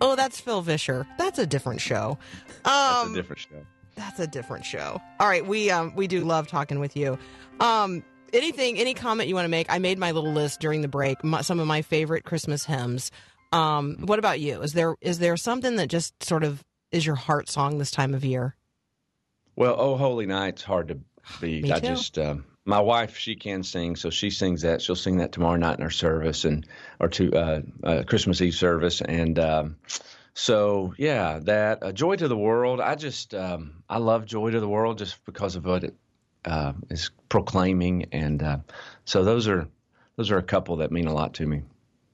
Oh, 0.00 0.16
that's 0.16 0.40
Phil 0.40 0.60
Vischer. 0.60 1.06
That's 1.18 1.38
a 1.38 1.46
different 1.46 1.80
show. 1.80 2.18
That's 2.64 3.06
Um, 3.06 3.12
a 3.12 3.14
different 3.14 3.40
show. 3.40 3.64
That's 3.96 4.20
a 4.20 4.26
different 4.26 4.64
show. 4.64 5.00
All 5.18 5.28
right, 5.28 5.44
we 5.46 5.70
um 5.70 5.94
we 5.96 6.06
do 6.06 6.20
love 6.20 6.46
talking 6.46 6.78
with 6.78 6.96
you. 6.96 7.18
Um 7.60 8.04
anything 8.32 8.78
any 8.78 8.94
comment 8.94 9.28
you 9.28 9.34
want 9.34 9.46
to 9.46 9.50
make? 9.50 9.66
I 9.70 9.78
made 9.78 9.98
my 9.98 10.12
little 10.12 10.32
list 10.32 10.60
during 10.60 10.82
the 10.82 10.88
break, 10.88 11.24
my, 11.24 11.40
some 11.40 11.58
of 11.58 11.66
my 11.66 11.82
favorite 11.82 12.24
Christmas 12.24 12.64
hymns. 12.64 13.10
Um 13.52 13.96
what 14.00 14.18
about 14.18 14.40
you? 14.40 14.62
Is 14.62 14.72
there 14.72 14.96
is 15.00 15.18
there 15.18 15.36
something 15.36 15.76
that 15.76 15.88
just 15.88 16.22
sort 16.22 16.44
of 16.44 16.62
is 16.92 17.04
your 17.04 17.16
heart 17.16 17.48
song 17.48 17.78
this 17.78 17.90
time 17.90 18.14
of 18.14 18.24
year? 18.24 18.54
Well, 19.56 19.76
Oh 19.78 19.96
Holy 19.96 20.26
Night's 20.26 20.62
hard 20.62 20.88
to 20.88 20.98
beat. 21.40 21.70
I 21.70 21.80
just 21.80 22.18
um, 22.18 22.44
my 22.66 22.80
wife 22.80 23.16
she 23.16 23.36
can 23.36 23.62
sing, 23.62 23.96
so 23.96 24.10
she 24.10 24.28
sings 24.28 24.62
that. 24.62 24.82
She'll 24.82 24.96
sing 24.96 25.18
that 25.18 25.32
tomorrow 25.32 25.56
night 25.56 25.78
in 25.78 25.84
our 25.84 25.90
service 25.90 26.44
and 26.44 26.66
or 27.00 27.08
to 27.08 27.32
uh, 27.32 27.60
uh, 27.84 28.02
Christmas 28.02 28.42
Eve 28.42 28.54
service, 28.54 29.00
and 29.00 29.38
um, 29.38 29.76
so 30.38 30.92
yeah, 30.98 31.40
that 31.44 31.82
uh, 31.82 31.92
Joy 31.92 32.16
to 32.16 32.28
the 32.28 32.36
World. 32.36 32.78
I 32.78 32.94
just 32.94 33.34
um, 33.34 33.82
I 33.88 33.96
love 33.96 34.26
Joy 34.26 34.50
to 34.50 34.60
the 34.60 34.68
World 34.68 34.98
just 34.98 35.24
because 35.24 35.56
of 35.56 35.64
what 35.64 35.82
it 35.82 35.94
uh, 36.44 36.74
is 36.90 37.10
proclaiming, 37.30 38.04
and 38.12 38.42
uh, 38.42 38.58
so 39.06 39.24
those 39.24 39.48
are 39.48 39.66
those 40.16 40.30
are 40.30 40.36
a 40.36 40.42
couple 40.42 40.76
that 40.76 40.92
mean 40.92 41.06
a 41.06 41.14
lot 41.14 41.32
to 41.34 41.46
me. 41.46 41.62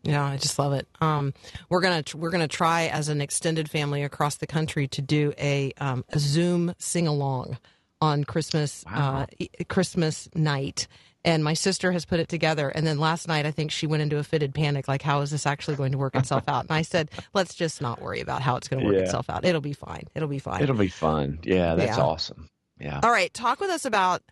Yeah, 0.05 0.25
I 0.25 0.37
just 0.37 0.57
love 0.57 0.73
it. 0.73 0.87
Um, 1.01 1.35
we're 1.69 1.81
gonna 1.81 2.05
we're 2.15 2.31
gonna 2.31 2.47
try 2.47 2.87
as 2.87 3.09
an 3.09 3.21
extended 3.21 3.69
family 3.69 4.05
across 4.05 4.37
the 4.37 4.47
country 4.47 4.87
to 4.87 5.03
do 5.03 5.33
a, 5.37 5.73
um, 5.79 6.05
a 6.11 6.21
Zoom 6.21 6.75
sing 6.79 7.09
along 7.09 7.59
on 8.01 8.23
Christmas 8.23 8.85
uh, 8.87 9.27
e- 9.41 9.49
Christmas 9.69 10.29
night. 10.37 10.87
And 11.25 11.45
my 11.45 11.55
sister 11.55 11.93
has 11.93 12.05
put 12.05 12.19
it 12.19 12.29
together. 12.29 12.69
And 12.69 12.85
then 12.87 12.99
last 12.99 13.29
night, 13.29 13.47
I 13.47 13.53
think 13.53 13.71
she 13.71 13.87
went 13.87 14.03
into 14.03 14.19
a 14.19 14.25
fitted 14.25 14.53
panic, 14.55 14.89
like, 14.89 15.03
how 15.03 15.21
is 15.21 15.31
this 15.31 15.47
actually 15.47 15.77
going 15.77 15.93
to 15.93 15.99
work 15.99 16.17
itself 16.17 16.45
out? 16.49 16.63
And 16.65 16.73
I 16.73 16.83
said, 16.83 17.11
let's 17.33 17.55
just 17.55 17.81
not 17.81 18.03
worry 18.03 18.21
about 18.21 18.43
how 18.43 18.57
it's 18.57 18.67
going 18.67 18.81
to 18.81 18.87
work 18.87 18.97
Yeah. 18.97 19.03
itself 19.03 19.31
out. 19.31 19.45
It'll 19.45 19.61
be 19.61 19.73
fine. 19.73 20.09
It'll 20.17 20.29
be 20.29 20.41
fine. 20.41 20.63
It'll 20.63 20.75
be 20.75 20.89
fun. 20.89 21.39
Yeah, 21.45 21.77
that's 21.77 21.97
Yeah. 21.97 22.03
awesome. 22.05 22.49
Yeah. 22.81 22.99
All 23.05 23.11
right, 23.13 23.33
talk 23.33 23.61
with 23.61 23.71
us 23.71 23.85
about 23.85 24.23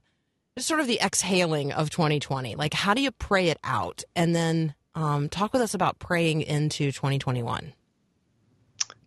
just 0.57 0.67
sort 0.67 0.81
of 0.81 0.89
the 0.89 1.01
exhaling 1.01 1.71
of 1.71 1.91
2020. 1.91 2.57
Like, 2.57 2.75
how 2.75 2.93
do 2.95 3.03
you 3.03 3.13
pray 3.13 3.51
it 3.51 3.59
out? 3.63 4.03
And 4.17 4.35
then 4.35 4.75
um, 4.97 5.29
talk 5.29 5.53
with 5.53 5.63
us 5.63 5.75
about 5.75 6.01
praying 6.01 6.43
into 6.43 6.91
2021. 6.91 7.73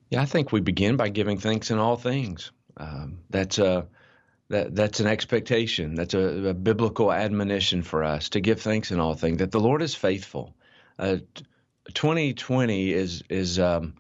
Yeah, 0.10 0.22
I 0.22 0.26
think 0.26 0.52
we 0.54 0.62
begin 0.62 0.96
by 0.96 1.10
giving 1.10 1.38
thanks 1.38 1.72
in 1.72 1.80
all 1.80 1.98
things. 1.98 2.52
Um, 2.78 3.20
that's 3.30 3.58
a 3.58 3.88
that 4.50 4.76
that's 4.76 5.00
an 5.00 5.08
expectation. 5.08 5.96
That's 5.96 6.14
a, 6.14 6.50
a 6.50 6.54
biblical 6.54 7.12
admonition 7.12 7.82
for 7.82 8.04
us 8.04 8.30
to 8.30 8.42
give 8.42 8.62
thanks 8.62 8.92
in 8.92 9.00
all 9.00 9.16
things. 9.16 9.38
That 9.38 9.52
the 9.52 9.60
Lord 9.60 9.82
is 9.82 9.96
faithful. 9.96 10.56
Uh, 11.00 11.18
2020 11.94 12.94
is 12.94 13.24
is 13.30 13.60
um, 13.60 13.96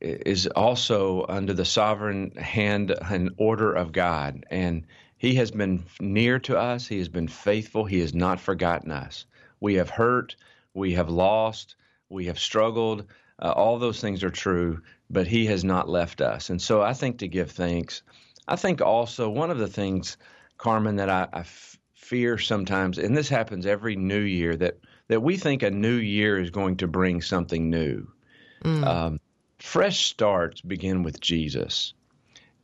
is 0.00 0.46
also 0.46 1.26
under 1.28 1.52
the 1.52 1.64
sovereign 1.64 2.32
hand 2.32 2.90
and 2.90 3.32
order 3.36 3.72
of 3.72 3.92
God, 3.92 4.44
and 4.50 4.86
He 5.16 5.34
has 5.34 5.50
been 5.50 5.84
near 6.00 6.38
to 6.40 6.58
us. 6.58 6.86
He 6.86 6.98
has 6.98 7.08
been 7.08 7.28
faithful. 7.28 7.84
He 7.84 8.00
has 8.00 8.14
not 8.14 8.40
forgotten 8.40 8.90
us. 8.90 9.26
We 9.60 9.74
have 9.74 9.90
hurt. 9.90 10.36
We 10.72 10.94
have 10.94 11.10
lost. 11.10 11.76
We 12.08 12.26
have 12.26 12.38
struggled. 12.38 13.06
Uh, 13.42 13.52
all 13.52 13.78
those 13.78 14.00
things 14.00 14.22
are 14.22 14.30
true, 14.30 14.82
but 15.08 15.26
He 15.26 15.46
has 15.46 15.64
not 15.64 15.88
left 15.88 16.20
us. 16.20 16.50
And 16.50 16.60
so 16.60 16.82
I 16.82 16.92
think 16.94 17.18
to 17.18 17.28
give 17.28 17.50
thanks. 17.50 18.02
I 18.50 18.56
think 18.56 18.82
also 18.82 19.30
one 19.30 19.50
of 19.50 19.58
the 19.58 19.68
things, 19.68 20.16
Carmen, 20.58 20.96
that 20.96 21.08
I, 21.08 21.28
I 21.32 21.40
f- 21.40 21.78
fear 21.94 22.36
sometimes, 22.36 22.98
and 22.98 23.16
this 23.16 23.28
happens 23.28 23.64
every 23.64 23.94
new 23.94 24.20
year, 24.20 24.56
that, 24.56 24.78
that 25.06 25.22
we 25.22 25.36
think 25.36 25.62
a 25.62 25.70
new 25.70 25.94
year 25.94 26.38
is 26.38 26.50
going 26.50 26.78
to 26.78 26.88
bring 26.88 27.22
something 27.22 27.70
new. 27.70 28.10
Um, 28.84 29.20
fresh 29.60 30.06
starts 30.06 30.60
begin 30.60 31.04
with 31.04 31.20
Jesus, 31.20 31.94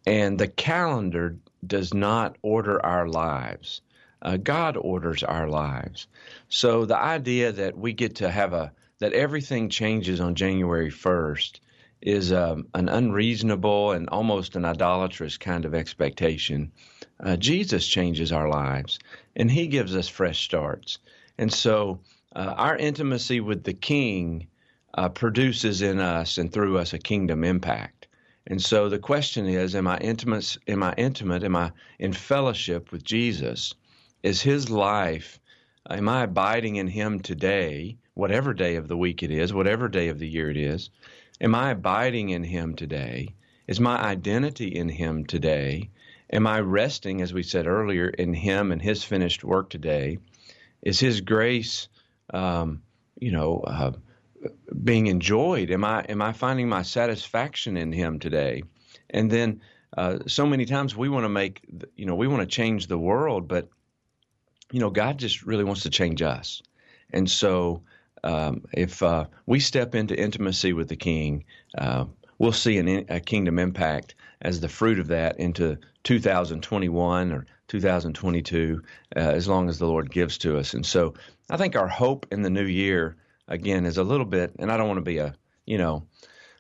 and 0.07 0.38
the 0.38 0.49
calendar 0.49 1.37
does 1.64 1.95
not 1.95 2.37
order 2.43 2.85
our 2.85 3.09
lives. 3.09 3.81
Uh, 4.21 4.37
God 4.37 4.76
orders 4.76 5.23
our 5.23 5.49
lives. 5.49 6.09
So 6.49 6.85
the 6.85 6.99
idea 6.99 7.52
that 7.52 7.78
we 7.78 7.93
get 7.93 8.16
to 8.16 8.31
have 8.31 8.52
a 8.52 8.73
that 8.99 9.12
everything 9.12 9.69
changes 9.69 10.21
on 10.21 10.35
January 10.35 10.90
first 10.90 11.61
is 12.07 12.33
um, 12.33 12.69
an 12.73 12.89
unreasonable 12.89 13.91
and 13.91 14.09
almost 14.09 14.57
an 14.57 14.65
idolatrous 14.65 15.37
kind 15.37 15.65
of 15.65 15.75
expectation. 15.75 16.73
Uh, 17.21 17.37
Jesus 17.37 17.87
changes 17.87 18.33
our 18.33 18.49
lives, 18.49 18.99
and 19.35 19.51
He 19.51 19.67
gives 19.67 19.95
us 19.95 20.09
fresh 20.09 20.45
starts. 20.45 20.99
And 21.37 21.53
so 21.53 22.01
uh, 22.35 22.55
our 22.57 22.77
intimacy 22.77 23.41
with 23.41 23.65
the 23.65 23.75
King 23.75 24.47
uh, 24.95 25.09
produces 25.09 25.83
in 25.83 25.99
us 25.99 26.39
and 26.39 26.51
through 26.53 26.79
us 26.79 26.95
a 26.95 26.99
kingdom 26.99 27.45
impact. 27.45 28.07
And 28.47 28.63
so 28.63 28.89
the 28.89 29.01
question 29.01 29.47
is, 29.47 29.75
am 29.75 29.89
I 29.89 29.99
intimate? 29.99 30.57
Am 30.69 30.83
I 30.83 30.95
intimate? 30.97 31.43
Am 31.43 31.57
I 31.57 31.73
in 31.99 32.13
fellowship 32.13 32.93
with 32.93 33.03
Jesus? 33.03 33.75
is 34.27 34.43
His 34.43 34.71
life. 34.71 35.39
Am 35.89 36.09
I 36.09 36.25
abiding 36.25 36.77
in 36.77 36.89
Him 36.89 37.21
today, 37.21 37.97
whatever 38.15 38.53
day 38.53 38.75
of 38.75 38.89
the 38.89 38.97
week 38.97 39.23
it 39.23 39.31
is, 39.31 39.53
whatever 39.53 39.89
day 39.89 40.09
of 40.09 40.19
the 40.19 40.29
year 40.29 40.51
it 40.51 40.57
is? 40.57 40.91
Am 41.40 41.55
I 41.55 41.71
abiding 41.73 42.31
in 42.31 42.45
Him 42.45 42.75
today? 42.75 43.35
Is 43.66 43.78
my 43.78 43.97
identity 43.97 44.69
in 44.69 44.88
Him 44.88 45.26
today? 45.26 45.90
Am 46.33 46.47
I 46.47 46.61
resting, 46.61 47.21
as 47.21 47.33
we 47.33 47.43
said 47.43 47.66
earlier, 47.66 48.09
in 48.09 48.33
Him 48.33 48.73
and 48.73 48.81
His 48.81 49.05
finished 49.05 49.45
work 49.45 49.69
today? 49.69 50.19
Is 50.83 50.99
His 50.99 51.21
grace, 51.21 51.88
um, 52.33 52.83
you 53.21 53.33
know, 53.33 53.61
uh, 53.61 53.93
being 54.83 55.09
enjoyed? 55.09 55.71
Am 55.71 55.85
I 55.85 56.05
am 56.09 56.23
I 56.23 56.33
finding 56.33 56.69
my 56.69 56.83
satisfaction 56.83 57.76
in 57.76 57.93
Him 57.93 58.19
today? 58.19 58.62
And 59.11 59.31
then, 59.31 59.61
uh, 59.97 60.21
so 60.26 60.47
many 60.47 60.64
times 60.64 60.97
we 60.97 61.09
want 61.09 61.25
to 61.25 61.28
make, 61.28 61.61
you 61.97 62.07
know, 62.07 62.14
we 62.14 62.28
want 62.28 62.40
to 62.40 62.47
change 62.47 62.87
the 62.87 62.99
world, 62.99 63.47
but 63.47 63.69
you 64.73 64.81
know, 64.81 64.90
God 64.90 65.19
just 65.19 65.43
really 65.43 65.64
wants 65.64 65.83
to 65.83 65.90
change 65.90 66.23
us. 66.23 66.62
And 67.12 67.31
so, 67.31 67.83
um, 68.25 68.65
if 68.73 69.03
uh, 69.03 69.27
we 69.47 69.61
step 69.61 69.95
into 69.95 70.19
intimacy 70.19 70.73
with 70.73 70.89
the 70.89 70.97
King, 70.97 71.45
uh, 71.79 72.07
we'll 72.39 72.53
see 72.53 72.79
an, 72.79 73.07
a 73.09 73.21
kingdom 73.21 73.59
impact 73.59 74.15
as 74.43 74.61
the 74.61 74.69
fruit 74.69 74.99
of 74.99 75.09
that 75.09 75.39
into 75.39 75.77
2021 76.05 77.33
or 77.33 77.47
2022, 77.69 78.83
uh, 79.17 79.19
as 79.19 79.49
long 79.49 79.69
as 79.69 79.79
the 79.79 79.87
Lord 79.87 80.11
gives 80.11 80.39
to 80.39 80.59
us. 80.59 80.75
And 80.75 80.85
so, 80.85 81.15
I 81.51 81.57
think 81.57 81.77
our 81.77 81.89
hope 81.89 82.27
in 82.31 82.43
the 82.43 82.51
new 82.51 82.65
year 82.65 83.17
again 83.49 83.87
is 83.87 83.99
a 83.99 84.05
little 84.05 84.27
bit, 84.27 84.53
and 84.59 84.71
I 84.71 84.77
don't 84.77 84.89
want 84.89 84.99
to 84.99 85.03
be 85.03 85.19
a, 85.19 85.35
you 85.65 85.79
know, 85.79 86.07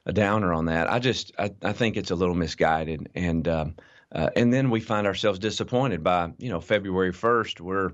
a 0.04 0.12
downer 0.12 0.52
on 0.52 0.66
that. 0.66 0.90
I 0.90 0.98
just, 1.00 1.32
I, 1.38 1.50
I 1.62 1.72
think 1.72 1.96
it's 1.96 2.12
a 2.12 2.16
little 2.16 2.34
misguided, 2.34 3.08
and 3.14 3.46
um, 3.48 3.74
uh, 4.12 4.30
and 4.36 4.52
then 4.52 4.70
we 4.70 4.80
find 4.80 5.06
ourselves 5.06 5.38
disappointed 5.38 6.02
by, 6.02 6.32
you 6.38 6.48
know, 6.48 6.60
February 6.60 7.12
1st, 7.12 7.60
where, 7.60 7.92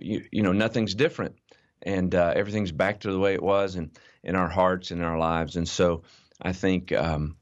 you, 0.00 0.24
you 0.32 0.42
know, 0.42 0.52
nothing's 0.52 0.94
different 0.94 1.36
and 1.82 2.14
uh, 2.14 2.32
everything's 2.34 2.72
back 2.72 3.00
to 3.00 3.12
the 3.12 3.18
way 3.18 3.34
it 3.34 3.42
was 3.42 3.76
in, 3.76 3.90
in 4.22 4.36
our 4.36 4.48
hearts 4.48 4.90
and 4.90 5.04
our 5.04 5.18
lives. 5.18 5.56
And 5.56 5.68
so 5.68 6.02
I 6.40 6.52
think 6.52 6.92
um, 6.92 7.36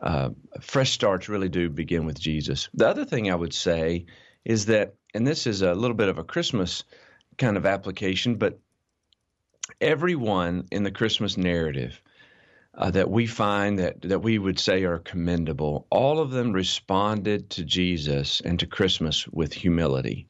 uh, 0.00 0.30
fresh 0.60 0.92
starts 0.92 1.28
really 1.28 1.48
do 1.48 1.70
begin 1.70 2.04
with 2.06 2.18
Jesus. 2.18 2.68
The 2.74 2.88
other 2.88 3.04
thing 3.04 3.30
I 3.30 3.34
would 3.34 3.54
say 3.54 4.06
is 4.44 4.66
that, 4.66 4.94
and 5.14 5.26
this 5.26 5.46
is 5.46 5.62
a 5.62 5.74
little 5.74 5.96
bit 5.96 6.08
of 6.08 6.18
a 6.18 6.24
Christmas 6.24 6.84
kind 7.38 7.56
of 7.56 7.66
application, 7.66 8.36
but 8.36 8.58
everyone 9.80 10.66
in 10.70 10.82
the 10.82 10.90
Christmas 10.90 11.36
narrative 11.36 12.00
uh, 12.74 12.90
that 12.90 13.10
we 13.10 13.26
find 13.26 13.78
that, 13.78 14.02
that 14.02 14.20
we 14.20 14.38
would 14.38 14.58
say 14.58 14.84
are 14.84 14.98
commendable, 14.98 15.86
all 15.90 16.18
of 16.18 16.30
them 16.30 16.52
responded 16.52 17.50
to 17.50 17.64
Jesus 17.64 18.40
and 18.44 18.60
to 18.60 18.66
Christmas 18.66 19.26
with 19.28 19.52
humility. 19.52 20.26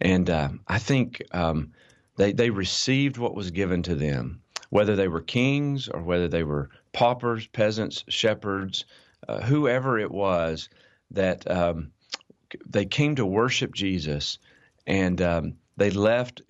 And 0.00 0.28
uh, 0.28 0.48
I 0.66 0.78
think 0.78 1.22
um, 1.32 1.72
they, 2.20 2.32
they 2.32 2.50
received 2.50 3.16
what 3.16 3.34
was 3.34 3.50
given 3.50 3.82
to 3.84 3.94
them, 3.94 4.42
whether 4.68 4.94
they 4.94 5.08
were 5.08 5.22
kings 5.22 5.88
or 5.88 6.02
whether 6.02 6.28
they 6.28 6.44
were 6.44 6.68
paupers, 6.92 7.46
peasants, 7.46 8.04
shepherds, 8.08 8.84
uh, 9.26 9.40
whoever 9.40 9.98
it 9.98 10.10
was, 10.10 10.68
that 11.12 11.50
um, 11.50 11.92
they 12.66 12.84
came 12.84 13.14
to 13.14 13.24
worship 13.24 13.72
Jesus 13.72 14.38
and 14.86 15.22
um, 15.22 15.54
they 15.78 15.90
left 15.90 16.42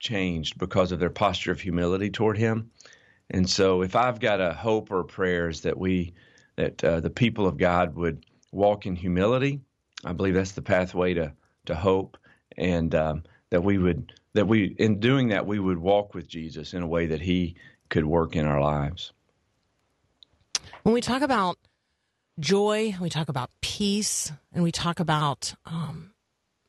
changed 0.00 0.56
because 0.56 0.92
of 0.92 0.98
their 0.98 1.10
posture 1.10 1.52
of 1.52 1.60
humility 1.60 2.08
toward 2.08 2.38
him. 2.38 2.70
And 3.28 3.48
so, 3.48 3.82
if 3.82 3.94
I've 3.94 4.18
got 4.18 4.40
a 4.40 4.54
hope 4.54 4.90
or 4.90 5.04
prayers 5.04 5.60
that 5.60 5.76
we, 5.76 6.14
that 6.56 6.82
uh, 6.82 7.00
the 7.00 7.10
people 7.10 7.46
of 7.46 7.58
God 7.58 7.94
would 7.96 8.24
walk 8.50 8.86
in 8.86 8.96
humility, 8.96 9.60
I 10.06 10.14
believe 10.14 10.34
that's 10.34 10.52
the 10.52 10.62
pathway 10.62 11.12
to 11.14 11.34
to 11.66 11.74
hope, 11.74 12.16
and 12.56 12.94
um, 12.94 13.22
that 13.50 13.62
we 13.62 13.78
would 13.78 14.12
that 14.34 14.46
we 14.46 14.74
in 14.78 15.00
doing 15.00 15.28
that 15.28 15.46
we 15.46 15.58
would 15.58 15.78
walk 15.78 16.14
with 16.14 16.26
Jesus 16.26 16.74
in 16.74 16.82
a 16.82 16.86
way 16.86 17.06
that 17.06 17.20
He 17.20 17.56
could 17.88 18.04
work 18.04 18.36
in 18.36 18.46
our 18.46 18.60
lives. 18.60 19.12
When 20.82 20.94
we 20.94 21.00
talk 21.00 21.22
about 21.22 21.58
joy, 22.38 22.96
we 23.00 23.10
talk 23.10 23.28
about 23.28 23.50
peace, 23.60 24.32
and 24.52 24.64
we 24.64 24.72
talk 24.72 25.00
about 25.00 25.54
um, 25.66 26.12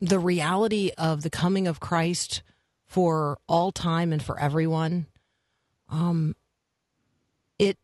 the 0.02 0.20
reality 0.20 0.92
of 0.98 1.22
the 1.24 1.30
coming 1.30 1.68
of 1.68 1.80
Christ 1.80 2.44
for 2.86 3.40
all 3.48 3.72
time 3.72 4.14
and 4.14 4.22
for 4.22 4.40
everyone. 4.40 5.08
Um, 5.90 6.36
it, 7.58 7.78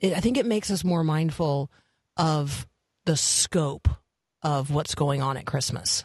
it, 0.00 0.14
I 0.14 0.20
think 0.20 0.36
it 0.36 0.46
makes 0.46 0.70
us 0.70 0.84
more 0.84 1.04
mindful 1.04 1.70
of 2.16 2.66
the 3.04 3.16
scope 3.16 3.88
of 4.42 4.70
what's 4.70 4.94
going 4.94 5.20
on 5.20 5.36
at 5.36 5.46
Christmas. 5.46 6.04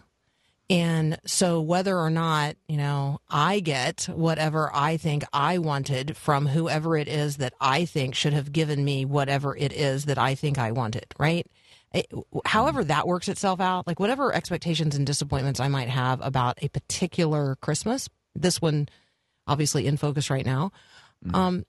And 0.70 1.18
so, 1.26 1.62
whether 1.62 1.98
or 1.98 2.10
not, 2.10 2.58
you 2.68 2.76
know, 2.76 3.20
I 3.30 3.62
get 3.62 4.10
whatever 4.12 4.70
I 4.74 4.98
think 4.98 5.24
I 5.32 5.60
wanted 5.60 6.18
from 6.18 6.46
whoever 6.46 6.98
it 6.98 7.08
is 7.08 7.38
that 7.38 7.54
I 7.62 7.86
think 7.86 8.16
should 8.16 8.34
have 8.34 8.52
given 8.52 8.84
me 8.84 9.06
whatever 9.06 9.56
it 9.56 9.72
is 9.72 10.06
that 10.06 10.18
I 10.18 10.36
think 10.36 10.58
I 10.58 10.74
wanted, 10.74 11.06
right? 11.18 11.48
It, 11.94 12.08
however, 12.46 12.84
that 12.84 13.08
works 13.08 13.30
itself 13.30 13.62
out, 13.62 13.88
like 13.88 14.00
whatever 14.00 14.36
expectations 14.36 14.96
and 14.96 15.06
disappointments 15.06 15.62
I 15.62 15.70
might 15.70 15.88
have 15.88 16.20
about 16.22 16.62
a 16.62 16.68
particular 16.68 17.56
Christmas, 17.62 18.10
this 18.36 18.62
one 18.62 18.90
obviously 19.48 19.88
in 19.88 19.96
focus 19.96 20.30
right 20.30 20.46
now. 20.46 20.72
Um, 21.34 21.66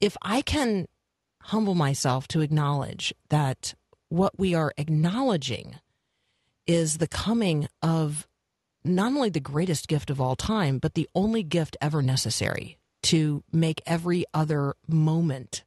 if 0.00 0.16
I 0.22 0.42
can 0.42 0.86
humble 1.42 1.74
myself 1.74 2.28
to 2.28 2.40
acknowledge 2.40 3.14
that 3.28 3.74
what 4.08 4.38
we 4.38 4.54
are 4.54 4.72
acknowledging 4.76 5.76
is 6.66 6.98
the 6.98 7.08
coming 7.08 7.68
of 7.82 8.27
not 8.94 9.12
only 9.12 9.30
the 9.30 9.40
greatest 9.40 9.88
gift 9.88 10.10
of 10.10 10.20
all 10.20 10.36
time, 10.36 10.78
but 10.78 10.94
the 10.94 11.08
only 11.14 11.42
gift 11.42 11.76
ever 11.80 12.02
necessary 12.02 12.78
to 13.02 13.42
make 13.52 13.80
every 13.86 14.24
other 14.34 14.74
moment 14.86 15.64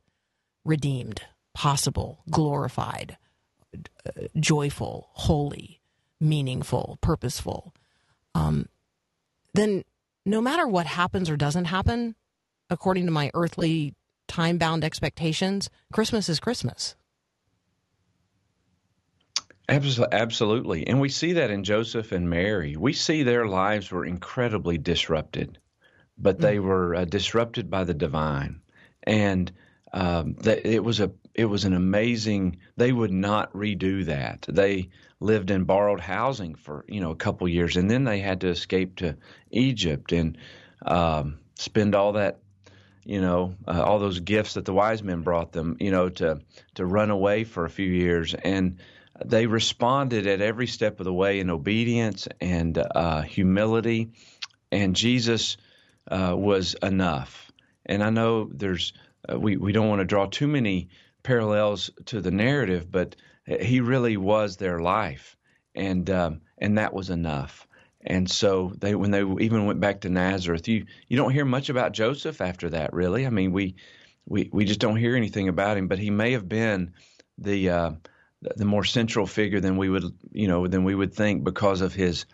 redeemed, 0.65 1.21
possible, 1.53 2.23
glorified, 2.29 3.17
uh, 3.73 4.27
joyful, 4.39 5.09
holy, 5.13 5.81
meaningful, 6.19 6.97
purposeful. 7.01 7.73
Um, 8.35 8.67
then 9.53 9.83
no 10.25 10.41
matter 10.41 10.67
what 10.67 10.85
happens 10.85 11.29
or 11.29 11.37
doesn't 11.37 11.65
happen, 11.65 12.15
according 12.69 13.05
to 13.05 13.11
my 13.11 13.31
earthly 13.33 13.95
time 14.27 14.57
bound 14.57 14.83
expectations, 14.83 15.69
Christmas 15.91 16.29
is 16.29 16.39
Christmas. 16.39 16.95
Absolutely, 19.71 20.17
absolutely. 20.17 20.87
And 20.87 21.01
we 21.01 21.09
see 21.09 21.33
that 21.33 21.49
in 21.49 21.63
Joseph 21.63 22.11
and 22.11 22.29
Mary. 22.29 22.75
We 22.75 22.93
see 22.93 23.23
their 23.23 23.47
lives 23.47 23.89
were 23.91 24.05
incredibly 24.05 24.77
disrupted, 24.77 25.57
but 26.17 26.39
they 26.39 26.59
were 26.59 26.95
uh, 26.95 27.05
disrupted 27.05 27.69
by 27.69 27.83
the 27.85 27.93
divine. 27.93 28.61
And 29.03 29.51
um, 29.93 30.35
that 30.41 30.65
it 30.65 30.83
was 30.83 30.99
a 30.99 31.11
it 31.33 31.45
was 31.45 31.65
an 31.65 31.73
amazing. 31.73 32.57
They 32.77 32.91
would 32.91 33.11
not 33.11 33.51
redo 33.53 34.05
that. 34.05 34.45
They 34.47 34.89
lived 35.21 35.49
in 35.51 35.63
borrowed 35.63 36.01
housing 36.01 36.55
for 36.55 36.85
you 36.87 37.01
know 37.01 37.11
a 37.11 37.15
couple 37.15 37.47
years, 37.47 37.77
and 37.77 37.89
then 37.89 38.03
they 38.03 38.19
had 38.19 38.41
to 38.41 38.49
escape 38.49 38.97
to 38.97 39.17
Egypt 39.51 40.11
and 40.11 40.37
um, 40.85 41.39
spend 41.55 41.95
all 41.95 42.13
that 42.13 42.39
you 43.03 43.19
know, 43.19 43.55
uh, 43.67 43.81
all 43.83 43.99
those 43.99 44.19
gifts 44.19 44.53
that 44.53 44.65
the 44.65 44.73
wise 44.73 45.01
men 45.03 45.21
brought 45.21 45.51
them, 45.53 45.75
you 45.79 45.91
know, 45.91 46.09
to 46.09 46.39
to 46.75 46.85
run 46.85 47.09
away 47.09 47.43
for 47.43 47.65
a 47.65 47.69
few 47.69 47.89
years, 47.89 48.33
and 48.35 48.77
they 49.25 49.45
responded 49.45 50.27
at 50.27 50.41
every 50.41 50.67
step 50.67 50.99
of 50.99 51.05
the 51.05 51.13
way 51.13 51.39
in 51.39 51.49
obedience 51.49 52.27
and 52.39 52.77
uh, 52.77 53.21
humility, 53.21 54.09
and 54.71 54.95
Jesus 54.95 55.57
uh, 56.09 56.35
was 56.37 56.75
enough. 56.81 57.51
And 57.85 58.03
I 58.03 58.09
know 58.09 58.49
there's 58.51 58.93
uh, 59.31 59.39
we 59.39 59.57
we 59.57 59.71
don't 59.71 59.89
want 59.89 59.99
to 59.99 60.05
draw 60.05 60.25
too 60.25 60.47
many 60.47 60.89
parallels 61.23 61.91
to 62.05 62.21
the 62.21 62.31
narrative, 62.31 62.91
but 62.91 63.15
he 63.45 63.79
really 63.79 64.17
was 64.17 64.57
their 64.57 64.79
life, 64.79 65.37
and 65.75 66.09
um, 66.09 66.41
and 66.57 66.77
that 66.77 66.93
was 66.93 67.09
enough. 67.09 67.67
And 68.03 68.29
so 68.29 68.73
they, 68.79 68.95
when 68.95 69.11
they 69.11 69.23
even 69.39 69.65
went 69.65 69.79
back 69.79 70.01
to 70.01 70.09
Nazareth, 70.09 70.67
you 70.67 70.85
you 71.07 71.17
don't 71.17 71.33
hear 71.33 71.45
much 71.45 71.69
about 71.69 71.93
Joseph 71.93 72.41
after 72.41 72.69
that, 72.69 72.93
really. 72.93 73.25
I 73.27 73.29
mean, 73.29 73.51
we 73.51 73.75
we 74.25 74.49
we 74.51 74.65
just 74.65 74.79
don't 74.79 74.95
hear 74.95 75.15
anything 75.15 75.49
about 75.49 75.77
him. 75.77 75.87
But 75.87 75.99
he 75.99 76.09
may 76.09 76.31
have 76.31 76.49
been 76.49 76.93
the 77.37 77.69
uh, 77.69 77.91
the 78.41 78.65
more 78.65 78.83
central 78.83 79.27
figure 79.27 79.59
than 79.59 79.77
we 79.77 79.89
would 79.89 80.05
you 80.31 80.47
know 80.47 80.67
than 80.67 80.83
we 80.83 80.95
would 80.95 81.13
think 81.13 81.43
because 81.43 81.81
of 81.81 81.93
his 81.93 82.25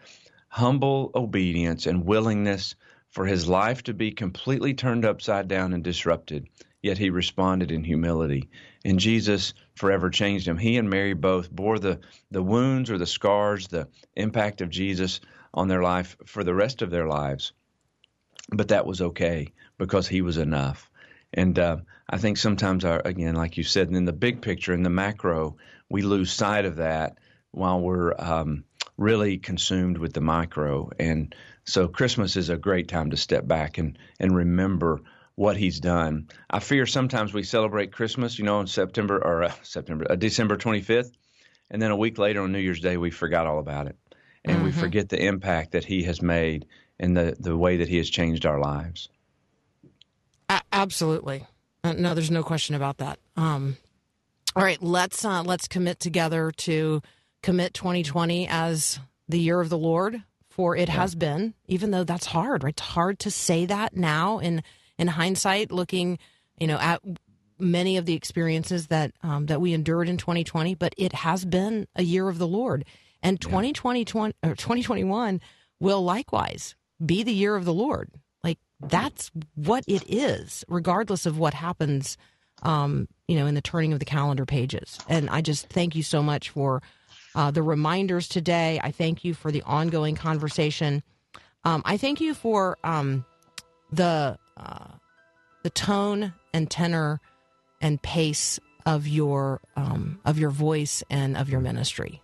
humble 0.50 1.12
obedience 1.13 1.86
and 1.86 2.06
willingness 2.06 2.76
for 3.10 3.26
his 3.26 3.48
life 3.48 3.84
to 3.84 3.93
be 3.93 4.12
completely 4.12 4.74
turned 4.74 5.06
upside 5.06 5.48
down 5.48 5.74
and 5.74 5.84
disrupted. 5.84 6.48
Yet 6.82 6.98
he 6.98 7.10
responded 7.10 7.72
in 7.72 7.84
humility, 7.84 8.50
and 8.86 9.00
Jesus 9.00 9.54
forever 9.76 10.10
changed 10.10 10.48
him. 10.48 10.58
He 10.58 10.78
and 10.78 10.89
Mary 10.89 11.13
both 11.13 11.52
bore 11.52 11.80
the 11.80 12.00
the 12.32 12.43
wounds 12.43 12.89
or 12.89 12.98
the 12.98 13.06
scars, 13.06 13.67
the 13.67 13.88
impact 14.15 14.62
of 14.62 14.70
Jesus 14.70 15.20
on 15.54 15.67
their 15.67 15.82
life 15.82 16.15
for 16.26 16.43
the 16.43 16.54
rest 16.54 16.82
of 16.82 16.91
their 16.91 17.08
lives. 17.08 17.52
But 18.50 18.70
that 18.70 18.86
was 18.86 19.02
okay 19.02 19.54
because 19.78 20.08
he 20.08 20.22
was 20.22 20.38
enough. 20.38 20.89
And 21.34 21.60
uh, 21.60 21.78
I 22.10 22.17
think 22.17 22.38
sometimes, 22.38 22.86
our, 22.86 23.02
again, 23.04 23.36
like 23.36 23.58
you 23.58 23.63
said, 23.63 23.89
in 23.89 24.06
the 24.06 24.13
big 24.13 24.41
picture, 24.41 24.74
in 24.74 24.84
the 24.84 24.89
macro, 24.89 25.58
we 25.89 26.02
lose 26.02 26.32
sight 26.32 26.65
of 26.65 26.78
that 26.78 27.17
while 27.52 27.80
we're 27.80 28.13
um, 28.17 28.63
really 28.97 29.38
consumed 29.38 29.97
with 29.97 30.13
the 30.13 30.21
micro. 30.21 30.89
And 31.00 31.34
so 31.65 31.88
Christmas 31.88 32.36
is 32.36 32.50
a 32.50 32.58
great 32.58 32.88
time 32.88 33.12
to 33.12 33.17
step 33.17 33.47
back 33.47 33.78
and, 33.78 33.97
and 34.19 34.36
remember 34.36 35.02
what 35.36 35.56
he's 35.56 35.80
done. 35.80 36.30
I 36.50 36.60
fear 36.60 36.86
sometimes 36.86 37.34
we 37.34 37.43
celebrate 37.43 37.91
Christmas, 37.91 38.39
you 38.39 38.45
know, 38.45 38.58
on 38.58 38.67
September 38.67 39.23
or 39.23 39.43
uh, 39.43 39.54
September, 39.62 40.08
uh, 40.10 40.15
December 40.15 40.58
25th, 40.58 41.12
and 41.69 41.82
then 41.82 41.91
a 41.91 41.95
week 41.95 42.17
later 42.17 42.41
on 42.41 42.52
New 42.52 42.60
Year's 42.60 42.80
Day, 42.80 42.97
we 42.97 43.12
forgot 43.12 43.45
all 43.45 43.60
about 43.60 43.88
it. 43.88 43.97
And 44.45 44.63
we 44.63 44.71
forget 44.71 45.10
the 45.10 45.21
impact 45.21 45.73
that 45.73 45.84
he 45.84 46.04
has 46.04 46.21
made 46.21 46.67
and 47.00 47.17
the, 47.17 47.36
the 47.38 47.58
way 47.58 47.78
that 47.78 47.89
he 47.89 47.97
has 47.97 48.10
changed 48.10 48.45
our 48.45 48.60
lives. 48.60 49.10
A- 50.47 50.62
absolutely. 50.71 51.45
Uh, 51.84 51.93
no, 51.93 52.13
there's 52.13 52.32
no 52.32 52.43
question 52.43 52.73
about 52.73 52.97
that. 53.00 53.19
Um, 53.36 53.76
all 54.58 54.63
right, 54.63 54.82
let's 54.82 55.24
uh, 55.24 55.43
let's 55.43 55.67
commit 55.67 56.00
together 56.00 56.52
to 56.58 57.04
commit 57.43 57.76
2020 57.76 58.48
as 58.50 59.00
the 59.30 59.39
year 59.39 59.62
of 59.62 59.70
the 59.70 59.78
Lord, 59.78 60.24
for 60.50 60.76
it 60.76 60.89
has 60.89 61.13
been. 61.13 61.54
Even 61.67 61.91
though 61.91 62.04
that's 62.04 62.26
hard, 62.26 62.63
right? 62.63 62.74
It's 62.74 62.82
hard 62.82 63.20
to 63.20 63.30
say 63.30 63.67
that 63.67 63.96
now 63.96 64.39
in 64.39 64.63
in 64.98 65.10
hindsight, 65.10 65.72
looking, 65.72 66.17
you 66.60 66.65
know, 66.65 66.80
at 66.80 67.04
many 67.60 67.98
of 67.98 68.08
the 68.08 68.15
experiences 68.15 68.88
that 68.88 69.12
um, 69.22 69.46
that 69.46 69.62
we 69.62 69.74
endured 69.74 70.10
in 70.10 70.17
2020. 70.17 70.74
But 70.74 70.96
it 70.98 71.13
has 71.13 71.46
been 71.46 71.88
a 71.96 72.02
year 72.02 72.28
of 72.28 72.39
the 72.39 72.48
Lord, 72.48 72.84
and 73.22 73.39
2020 73.39 74.06
20, 74.06 74.34
or 74.41 74.56
2021 74.56 75.39
will 75.80 76.04
likewise 76.04 76.76
be 77.06 77.22
the 77.22 77.32
year 77.32 77.56
of 77.56 77.63
the 77.63 77.76
Lord. 77.76 78.10
Like 78.43 78.58
that's 78.80 79.30
what 79.54 79.84
it 79.88 80.04
is, 80.08 80.65
regardless 80.67 81.28
of 81.28 81.38
what 81.38 81.54
happens, 81.54 82.17
um, 82.63 83.08
you 83.27 83.35
know, 83.35 83.45
in 83.45 83.55
the 83.55 83.61
turning 83.61 83.93
of 83.93 83.99
the 83.99 84.05
calendar 84.05 84.45
pages. 84.45 84.97
And 85.09 85.29
I 85.29 85.41
just 85.41 85.67
thank 85.69 85.95
you 85.95 86.03
so 86.03 86.23
much 86.23 86.49
for 86.49 86.81
uh, 87.35 87.51
the 87.51 87.61
reminders 87.61 88.27
today. 88.27 88.79
I 88.83 88.91
thank 88.91 89.23
you 89.23 89.33
for 89.33 89.51
the 89.51 89.61
ongoing 89.63 90.15
conversation. 90.15 91.03
Um, 91.63 91.81
I 91.85 91.97
thank 91.97 92.21
you 92.21 92.33
for 92.33 92.77
um, 92.83 93.25
the 93.91 94.37
uh, 94.55 94.87
the 95.63 95.69
tone 95.69 96.33
and 96.53 96.69
tenor 96.71 97.19
and 97.81 98.01
pace 98.01 98.59
of 98.85 99.07
your 99.07 99.59
um, 99.75 100.19
of 100.25 100.39
your 100.39 100.49
voice 100.49 101.03
and 101.09 101.35
of 101.37 101.49
your 101.49 101.59
ministry. 101.59 102.21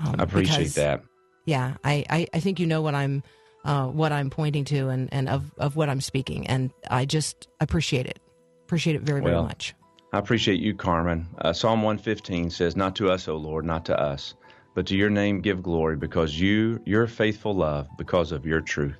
Um, 0.00 0.16
I 0.18 0.22
appreciate 0.24 0.58
because- 0.58 0.74
that. 0.74 1.02
yeah, 1.46 1.74
I, 1.82 2.04
I, 2.10 2.26
I 2.34 2.40
think 2.40 2.60
you 2.60 2.66
know 2.66 2.82
what 2.82 2.94
I'm 2.94 3.22
uh, 3.64 3.86
what 3.86 4.12
I'm 4.12 4.30
pointing 4.30 4.64
to 4.66 4.88
and, 4.88 5.08
and 5.12 5.28
of, 5.28 5.52
of 5.58 5.74
what 5.74 5.88
I'm 5.88 6.00
speaking, 6.00 6.46
and 6.46 6.70
I 6.90 7.06
just 7.06 7.48
appreciate 7.60 8.06
it. 8.06 8.20
Appreciate 8.64 8.94
it 8.96 9.02
very 9.02 9.20
very 9.22 9.32
Well, 9.34 9.44
much. 9.44 9.74
I 10.12 10.18
appreciate 10.18 10.60
you, 10.60 10.74
Carmen. 10.74 11.28
Uh, 11.38 11.52
Psalm 11.52 11.82
115 11.82 12.50
says, 12.50 12.76
Not 12.76 12.96
to 12.96 13.10
us, 13.10 13.28
O 13.28 13.36
Lord, 13.36 13.64
not 13.64 13.84
to 13.86 14.00
us, 14.00 14.34
but 14.74 14.86
to 14.86 14.96
your 14.96 15.10
name 15.10 15.40
give 15.40 15.62
glory 15.62 15.96
because 15.96 16.38
you, 16.38 16.80
your 16.86 17.06
faithful 17.06 17.54
love, 17.54 17.88
because 17.98 18.32
of 18.32 18.46
your 18.46 18.60
truth. 18.60 18.96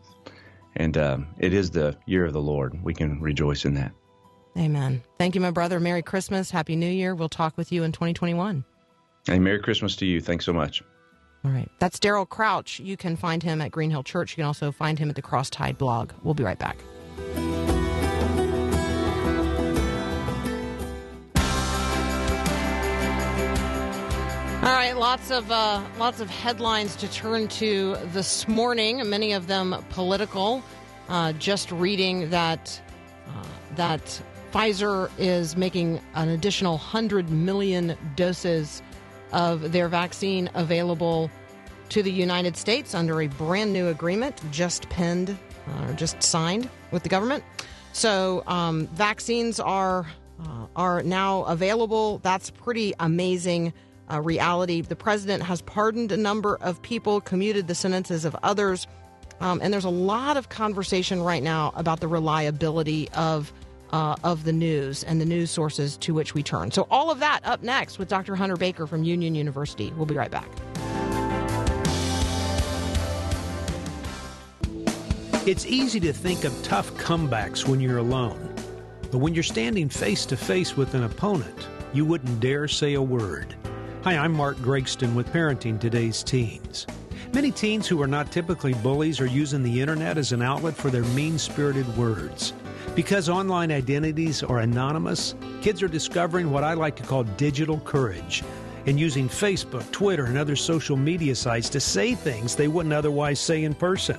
And 0.77 0.99
um, 0.99 1.27
it 1.39 1.55
is 1.55 1.71
the 1.71 1.97
year 2.07 2.27
of 2.27 2.35
the 2.35 2.41
Lord. 2.41 2.79
We 2.83 2.95
can 2.95 3.21
rejoice 3.21 3.65
in 3.65 3.75
that. 3.75 3.93
Amen. 4.57 5.03
Thank 5.19 5.35
you, 5.35 5.41
my 5.41 5.51
brother. 5.51 5.81
Merry 5.81 6.03
Christmas. 6.03 6.51
Happy 6.51 6.77
New 6.77 6.91
Year. 6.91 7.15
We'll 7.15 7.29
talk 7.29 7.57
with 7.57 7.73
you 7.73 7.85
in 7.85 7.93
2021. 7.93 8.65
And 9.29 9.45
Merry 9.45 9.61
Christmas 9.61 9.97
to 9.97 10.07
you. 10.07 10.21
Thanks 10.21 10.45
so 10.45 10.53
much. 10.53 10.83
All 11.45 11.51
right. 11.51 11.71
That's 11.79 11.99
Daryl 11.99 12.29
Crouch. 12.29 12.81
You 12.81 12.97
can 12.97 13.17
find 13.17 13.43
him 13.43 13.61
at 13.61 13.71
Green 13.71 13.91
Hill 13.91 14.03
Church. 14.03 14.33
You 14.33 14.37
can 14.37 14.45
also 14.45 14.73
find 14.73 14.99
him 14.99 15.09
at 15.09 15.17
the 15.17 15.23
Cross 15.23 15.51
Tide 15.51 15.79
blog. 15.79 16.13
We'll 16.23 16.35
be 16.35 16.45
right 16.45 16.59
back. 16.59 16.79
All 24.69 24.75
right, 24.75 24.95
lots 24.95 25.31
of 25.31 25.51
uh, 25.51 25.83
lots 25.99 26.21
of 26.21 26.29
headlines 26.29 26.95
to 26.97 27.11
turn 27.11 27.49
to 27.49 27.97
this 28.13 28.47
morning. 28.47 29.09
Many 29.09 29.33
of 29.33 29.47
them 29.47 29.75
political. 29.89 30.63
Uh, 31.09 31.33
just 31.33 31.73
reading 31.73 32.29
that 32.29 32.79
uh, 33.29 33.47
that 33.77 34.23
Pfizer 34.53 35.11
is 35.17 35.57
making 35.57 36.03
an 36.15 36.29
additional 36.29 36.77
hundred 36.77 37.31
million 37.31 37.97
doses 38.15 38.83
of 39.33 39.73
their 39.73 39.89
vaccine 39.89 40.51
available 40.53 41.31
to 41.89 42.03
the 42.03 42.13
United 42.13 42.55
States 42.55 42.95
under 42.95 43.23
a 43.23 43.27
brand 43.27 43.73
new 43.73 43.89
agreement 43.89 44.39
just 44.51 44.87
penned 44.91 45.31
uh, 45.31 45.87
or 45.87 45.95
just 45.95 46.23
signed 46.23 46.69
with 46.91 47.03
the 47.03 47.09
government. 47.09 47.43
So 47.95 48.45
um, 48.47 48.87
vaccines 48.89 49.61
are 49.61 50.07
uh, 50.45 50.67
are 50.77 51.03
now 51.03 51.45
available. 51.45 52.19
That's 52.19 52.51
pretty 52.51 52.93
amazing 53.01 53.73
uh, 54.11 54.21
reality. 54.21 54.81
The 54.81 54.97
president 54.97 55.43
has 55.43 55.63
pardoned 55.63 56.13
a 56.13 56.17
number 56.17 56.57
of 56.61 56.81
people, 56.83 57.21
commuted 57.21 57.69
the 57.69 57.75
sentences 57.75 58.25
of 58.25 58.37
others, 58.43 58.87
um, 59.41 59.61
and 59.63 59.73
there's 59.73 59.85
a 59.85 59.91
lot 59.91 60.37
of 60.37 60.49
conversation 60.49 61.23
right 61.23 61.43
now 61.43 61.73
about 61.77 62.01
the 62.01 62.09
reliability 62.09 63.09
of. 63.11 63.53
Uh, 63.91 64.15
of 64.23 64.45
the 64.45 64.53
news 64.53 65.03
and 65.05 65.19
the 65.19 65.25
news 65.25 65.51
sources 65.51 65.97
to 65.97 66.13
which 66.13 66.35
we 66.35 66.43
turn. 66.43 66.71
So, 66.71 66.87
all 66.91 67.11
of 67.11 67.21
that 67.21 67.41
up 67.45 67.63
next 67.63 67.99
with 67.99 68.07
Dr. 68.07 68.37
Hunter 68.37 68.59
Baker 68.59 68.87
from 68.87 69.03
Union 69.03 69.35
University. 69.35 69.95
We'll 69.97 70.05
be 70.05 70.15
right 70.15 70.31
back. 70.31 70.47
It's 75.49 75.65
easy 75.65 75.99
to 76.01 76.13
think 76.13 76.45
of 76.45 76.63
tough 76.63 76.93
comebacks 76.99 77.67
when 77.67 77.81
you're 77.81 77.97
alone. 77.97 78.55
But 79.11 79.19
when 79.19 79.33
you're 79.33 79.43
standing 79.43 79.89
face 79.89 80.27
to 80.27 80.37
face 80.37 80.77
with 80.77 80.93
an 80.93 81.05
opponent, 81.05 81.67
you 81.95 82.05
wouldn't 82.05 82.41
dare 82.41 82.69
say 82.69 82.93
a 82.93 83.01
word. 83.01 83.55
Hi, 84.09 84.17
I'm 84.17 84.33
Mark 84.33 84.57
Gregston 84.61 85.15
with 85.15 85.31
Parenting 85.35 85.79
Today's 85.79 86.23
Teens. 86.23 86.87
Many 87.35 87.51
teens 87.51 87.87
who 87.87 88.01
are 88.01 88.07
not 88.07 88.33
typically 88.33 88.73
bullies 88.73 89.21
are 89.21 89.27
using 89.27 89.63
the 89.63 89.83
internet 89.83 90.17
as 90.17 90.33
an 90.33 90.41
outlet 90.41 90.75
for 90.75 90.89
their 90.89 91.05
mean 91.13 91.39
spirited 91.39 91.87
words. 91.95 92.55
Because 92.95 93.29
online 93.29 93.71
identities 93.71 94.43
are 94.43 94.61
anonymous, 94.61 95.35
kids 95.61 95.83
are 95.83 95.89
discovering 95.89 96.51
what 96.51 96.65
I 96.65 96.73
like 96.73 96.97
to 96.97 97.03
call 97.03 97.25
digital 97.25 97.81
courage 97.81 98.43
and 98.87 98.99
using 98.99 99.29
Facebook, 99.29 99.91
Twitter, 99.91 100.25
and 100.25 100.39
other 100.39 100.57
social 100.57 100.97
media 100.97 101.35
sites 101.35 101.69
to 101.69 101.79
say 101.79 102.15
things 102.15 102.57
they 102.57 102.69
wouldn't 102.69 102.95
otherwise 102.95 103.39
say 103.39 103.65
in 103.65 103.75
person. 103.75 104.19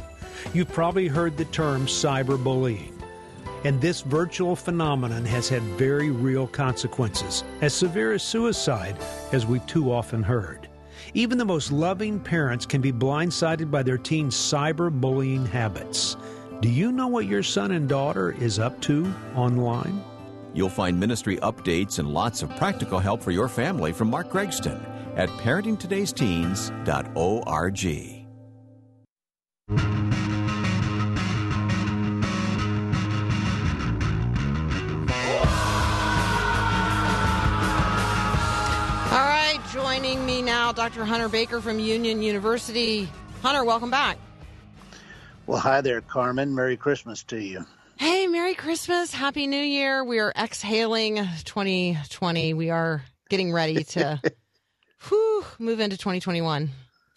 You've 0.54 0.72
probably 0.72 1.08
heard 1.08 1.36
the 1.36 1.46
term 1.46 1.88
cyberbullying. 1.88 2.99
And 3.64 3.82
this 3.82 4.02
virtual 4.02 4.56
phenomenon 4.56 5.26
has 5.26 5.50
had 5.50 5.62
very 5.62 6.12
real 6.12 6.48
consequences, 6.48 7.44
as 7.62 7.74
severe 7.74 8.14
as 8.14 8.24
suicide, 8.24 8.96
as 9.32 9.46
we've 9.46 9.66
too 9.66 9.92
often 9.92 10.24
heard. 10.24 10.70
Even 11.14 11.38
the 11.38 11.46
most 11.46 11.72
loving 11.72 12.20
parents 12.20 12.66
can 12.66 12.82
be 12.82 12.92
blindsided 12.92 13.72
by 13.72 13.84
their 13.84 13.98
teens' 13.98 14.36
cyberbullying 14.36 15.48
habits. 15.48 16.18
Do 16.62 16.70
you 16.70 16.92
know 16.92 17.08
what 17.08 17.26
your 17.26 17.44
son 17.44 17.72
and 17.72 17.88
daughter 17.88 18.36
is 18.40 18.60
up 18.60 18.82
to 18.82 19.10
online? 19.36 20.04
You'll 20.54 20.68
find 20.70 21.00
ministry 21.00 21.38
updates 21.38 22.00
and 22.00 22.14
lots 22.14 22.44
of 22.44 22.50
practical 22.58 23.00
help 23.00 23.22
for 23.22 23.32
your 23.32 23.48
family 23.48 23.94
from 23.94 24.10
Mark 24.10 24.30
Gregston 24.30 24.84
at 25.16 25.30
parentingtodaysteens.org. 25.30 28.19
joining 39.82 40.26
me 40.26 40.42
now, 40.42 40.74
Dr. 40.74 41.06
Hunter 41.06 41.30
Baker 41.30 41.62
from 41.62 41.80
Union 41.80 42.22
University. 42.22 43.08
Hunter, 43.42 43.64
welcome 43.64 43.90
back. 43.90 44.18
Well, 45.48 45.58
hi 45.58 45.80
there, 45.80 46.02
Carmen. 46.02 46.54
Merry 46.54 46.76
Christmas 46.76 47.24
to 47.24 47.42
you. 47.42 47.66
Hey, 47.96 48.28
Merry 48.28 48.56
Christmas, 48.56 49.14
Happy 49.14 49.48
New 49.48 49.56
Year. 49.56 50.04
We 50.04 50.20
are 50.20 50.34
exhaling 50.38 51.16
2020. 51.46 52.54
We 52.56 52.70
are 52.70 53.06
getting 53.30 53.54
ready 53.54 53.86
to 53.86 54.22
whew, 55.08 55.46
move 55.60 55.80
into 55.80 55.98
2021. 55.98 56.70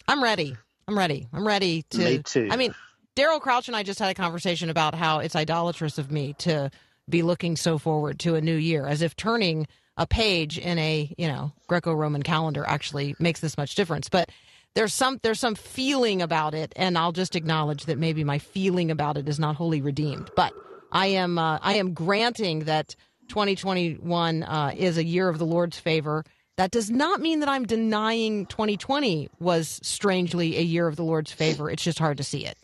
I'm 0.07 0.23
ready. 0.23 0.55
I'm 0.87 0.97
ready. 0.97 1.27
I'm 1.33 1.45
ready 1.45 1.83
to. 1.89 1.97
Me 1.97 2.19
too. 2.19 2.47
I 2.49 2.55
mean, 2.55 2.73
Daryl 3.17 3.41
Crouch 3.41 3.67
and 3.67 3.75
I 3.75 3.83
just 3.83 3.99
had 3.99 4.09
a 4.09 4.13
conversation 4.15 4.69
about 4.69 4.95
how 4.95 5.19
it's 5.19 5.35
idolatrous 5.35 5.97
of 5.97 6.11
me 6.11 6.31
to 6.39 6.71
be 7.09 7.23
looking 7.23 7.57
so 7.57 7.77
forward 7.77 8.19
to 8.19 8.35
a 8.35 8.41
new 8.41 8.55
year, 8.55 8.87
as 8.87 9.01
if 9.01 9.17
turning 9.17 9.67
a 9.97 10.07
page 10.07 10.57
in 10.57 10.79
a 10.79 11.13
you 11.17 11.27
know 11.27 11.51
Greco-Roman 11.67 12.23
calendar 12.23 12.65
actually 12.67 13.15
makes 13.19 13.39
this 13.39 13.57
much 13.57 13.75
difference. 13.75 14.09
But 14.09 14.29
there's 14.75 14.93
some 14.93 15.19
there's 15.21 15.39
some 15.39 15.55
feeling 15.55 16.21
about 16.21 16.53
it, 16.53 16.73
and 16.75 16.97
I'll 16.97 17.11
just 17.11 17.35
acknowledge 17.35 17.85
that 17.85 17.97
maybe 17.97 18.23
my 18.23 18.39
feeling 18.39 18.91
about 18.91 19.17
it 19.17 19.29
is 19.29 19.39
not 19.39 19.55
wholly 19.55 19.81
redeemed. 19.81 20.31
But 20.35 20.53
I 20.91 21.07
am 21.07 21.37
uh, 21.37 21.59
I 21.61 21.75
am 21.75 21.93
granting 21.93 22.61
that 22.61 22.95
2021 23.29 24.43
uh, 24.43 24.73
is 24.75 24.97
a 24.97 25.03
year 25.03 25.29
of 25.29 25.39
the 25.39 25.45
Lord's 25.45 25.79
favor. 25.79 26.23
That 26.55 26.69
does 26.69 26.91
not 26.91 27.19
mean 27.19 27.39
that 27.39 27.49
I'm 27.49 27.65
denying 27.65 28.45
2020 28.45 29.29
was 29.39 29.79
strangely 29.81 30.57
a 30.57 30.61
year 30.61 30.87
of 30.87 30.95
the 30.95 31.03
Lord's 31.03 31.31
favor. 31.31 31.69
It's 31.69 31.83
just 31.83 31.97
hard 31.97 32.17
to 32.17 32.23
see 32.23 32.45
it. 32.45 32.57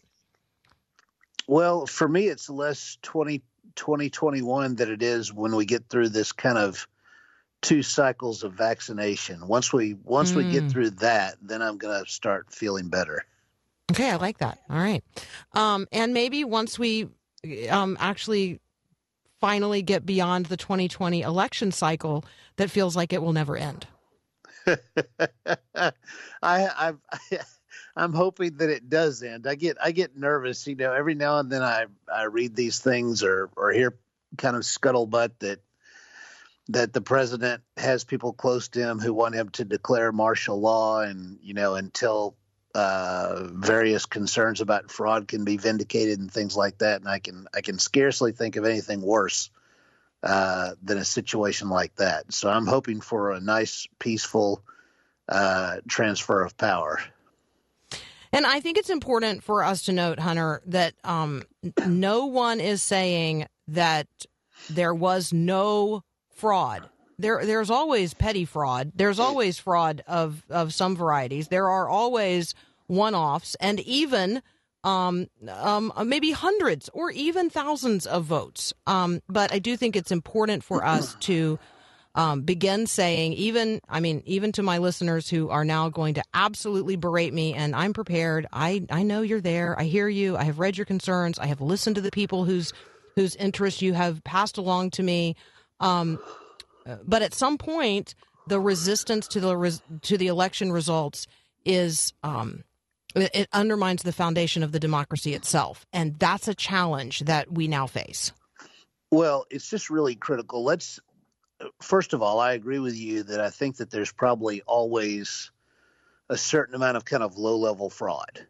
Well, 1.47 1.87
for 1.87 2.07
me, 2.07 2.27
it's 2.27 2.51
less 2.51 2.99
20, 3.01 3.41
2021 3.73 4.75
than 4.75 4.91
it 4.91 5.01
is 5.01 5.33
when 5.33 5.55
we 5.55 5.65
get 5.65 5.89
through 5.89 6.09
this 6.09 6.31
kind 6.31 6.59
of 6.59 6.87
two 7.61 7.83
cycles 7.83 8.43
of 8.43 8.53
vaccination. 8.53 9.47
Once 9.47 9.73
we 9.73 9.95
once 10.03 10.35
we 10.35 10.43
get 10.45 10.65
Mm. 10.65 10.71
through 10.71 10.89
that, 10.91 11.35
then 11.41 11.61
I'm 11.61 11.77
going 11.77 12.03
to 12.03 12.09
start 12.09 12.53
feeling 12.53 12.89
better. 12.89 13.25
Okay, 13.91 14.09
I 14.11 14.15
like 14.17 14.37
that. 14.37 14.59
All 14.69 14.77
right. 14.77 15.03
Um, 15.53 15.87
and 15.91 16.13
maybe 16.13 16.43
once 16.43 16.77
we 16.77 17.09
um, 17.69 17.97
actually 17.99 18.59
finally 19.41 19.81
get 19.81 20.05
beyond 20.05 20.45
the 20.45 20.57
2020 20.57 21.21
election 21.21 21.71
cycle, 21.71 22.23
that 22.57 22.69
feels 22.69 22.95
like 22.95 23.13
it 23.13 23.21
will 23.21 23.33
never 23.33 23.57
end. 23.57 23.87
I, 24.67 25.91
I, 26.43 26.93
I'm 27.95 28.13
hoping 28.13 28.57
that 28.57 28.69
it 28.69 28.89
does 28.89 29.23
end. 29.23 29.47
I 29.47 29.55
get, 29.55 29.77
I 29.83 29.91
get 29.91 30.15
nervous. 30.15 30.67
You 30.67 30.75
know, 30.75 30.93
every 30.93 31.15
now 31.15 31.39
and 31.39 31.51
then 31.51 31.63
I, 31.63 31.85
I 32.13 32.23
read 32.23 32.55
these 32.55 32.79
things 32.79 33.23
or, 33.23 33.49
or 33.55 33.71
hear 33.71 33.97
kind 34.37 34.55
of 34.55 34.63
scuttlebutt 34.63 35.31
that, 35.39 35.59
that 36.69 36.93
the 36.93 37.01
president 37.01 37.61
has 37.77 38.03
people 38.03 38.31
close 38.31 38.69
to 38.69 38.79
him 38.79 38.99
who 38.99 39.13
want 39.13 39.35
him 39.35 39.49
to 39.49 39.65
declare 39.65 40.11
martial 40.11 40.59
law, 40.59 41.01
and 41.01 41.39
you 41.41 41.53
know, 41.53 41.75
until 41.75 42.35
uh, 42.75 43.47
various 43.51 44.05
concerns 44.05 44.61
about 44.61 44.91
fraud 44.91 45.27
can 45.27 45.43
be 45.43 45.57
vindicated 45.57 46.19
and 46.19 46.31
things 46.31 46.55
like 46.55 46.77
that. 46.77 47.01
And 47.01 47.09
I 47.09 47.19
can, 47.19 47.47
I 47.53 47.61
can 47.61 47.79
scarcely 47.79 48.31
think 48.31 48.55
of 48.55 48.65
anything 48.65 49.01
worse 49.01 49.49
uh, 50.21 50.71
than 50.83 50.99
a 50.99 51.05
situation 51.05 51.69
like 51.69 51.95
that. 51.95 52.31
So 52.31 52.49
I'm 52.49 52.67
hoping 52.67 53.01
for 53.01 53.31
a 53.31 53.39
nice, 53.39 53.87
peaceful 53.97 54.61
uh, 55.27 55.77
transfer 55.87 56.43
of 56.43 56.57
power. 56.57 56.99
And 58.31 58.45
I 58.45 58.59
think 58.59 58.77
it's 58.77 58.91
important 58.91 59.43
for 59.43 59.63
us 59.63 59.83
to 59.85 59.91
note, 59.91 60.19
Hunter, 60.19 60.61
that 60.67 60.93
um, 61.03 61.43
no 61.87 62.27
one 62.27 62.59
is 62.59 62.83
saying 62.83 63.47
that 63.69 64.07
there 64.69 64.93
was 64.93 65.33
no 65.33 66.03
fraud. 66.39 66.89
There, 67.17 67.45
there's 67.45 67.69
always 67.69 68.13
petty 68.13 68.45
fraud. 68.45 68.93
There's 68.95 69.19
always 69.19 69.59
fraud 69.59 70.03
of 70.07 70.41
of 70.49 70.73
some 70.73 70.95
varieties. 70.95 71.49
There 71.49 71.69
are 71.69 71.89
always 71.89 72.55
one-offs, 72.87 73.55
and 73.59 73.79
even 73.81 74.41
um, 74.83 75.27
um, 75.49 75.91
maybe 76.05 76.31
hundreds 76.31 76.89
or 76.93 77.11
even 77.11 77.49
thousands 77.49 78.05
of 78.05 78.23
votes. 78.23 78.73
Um, 78.87 79.21
but 79.27 79.53
I 79.53 79.59
do 79.59 79.75
think 79.75 79.95
it's 79.95 80.11
important 80.11 80.63
for 80.63 80.83
us 80.83 81.15
to 81.21 81.59
um, 82.15 82.41
begin 82.41 82.87
saying, 82.87 83.33
even, 83.33 83.81
I 83.87 83.99
mean, 83.99 84.23
even 84.25 84.51
to 84.53 84.63
my 84.63 84.79
listeners 84.79 85.29
who 85.29 85.49
are 85.49 85.63
now 85.63 85.89
going 85.89 86.15
to 86.15 86.23
absolutely 86.33 86.95
berate 86.95 87.33
me, 87.33 87.53
and 87.53 87.75
I'm 87.75 87.93
prepared. 87.93 88.47
I, 88.51 88.85
I 88.89 89.03
know 89.03 89.21
you're 89.21 89.41
there. 89.41 89.77
I 89.79 89.83
hear 89.83 90.09
you. 90.09 90.35
I 90.35 90.43
have 90.43 90.59
read 90.59 90.77
your 90.77 90.85
concerns. 90.85 91.37
I 91.37 91.45
have 91.45 91.61
listened 91.61 91.97
to 91.97 92.01
the 92.01 92.11
people 92.11 92.45
whose 92.45 92.73
whose 93.15 93.35
interests 93.35 93.81
you 93.81 93.93
have 93.93 94.23
passed 94.23 94.57
along 94.57 94.91
to 94.91 95.03
me. 95.03 95.35
Um, 95.79 96.19
but 97.05 97.21
at 97.21 97.33
some 97.33 97.57
point, 97.57 98.15
the 98.47 98.59
resistance 98.59 99.27
to 99.29 99.39
the 99.39 99.55
res- 99.55 99.81
to 100.03 100.17
the 100.17 100.27
election 100.27 100.71
results 100.71 101.27
is 101.65 102.13
um, 102.23 102.63
it, 103.15 103.29
it 103.33 103.49
undermines 103.53 104.03
the 104.03 104.11
foundation 104.11 104.63
of 104.63 104.71
the 104.71 104.79
democracy 104.79 105.33
itself, 105.33 105.85
and 105.93 106.17
that's 106.19 106.47
a 106.47 106.55
challenge 106.55 107.19
that 107.21 107.51
we 107.51 107.67
now 107.67 107.85
face. 107.87 108.31
Well, 109.11 109.45
it's 109.49 109.69
just 109.69 109.89
really 109.89 110.15
critical. 110.15 110.63
Let's 110.63 110.99
first 111.81 112.13
of 112.13 112.21
all, 112.21 112.39
I 112.39 112.53
agree 112.53 112.79
with 112.79 112.95
you 112.95 113.23
that 113.23 113.39
I 113.39 113.49
think 113.49 113.77
that 113.77 113.91
there's 113.91 114.11
probably 114.11 114.61
always 114.63 115.51
a 116.29 116.37
certain 116.37 116.75
amount 116.75 116.97
of 116.97 117.05
kind 117.05 117.23
of 117.23 117.37
low 117.37 117.57
level 117.57 117.89
fraud 117.89 118.47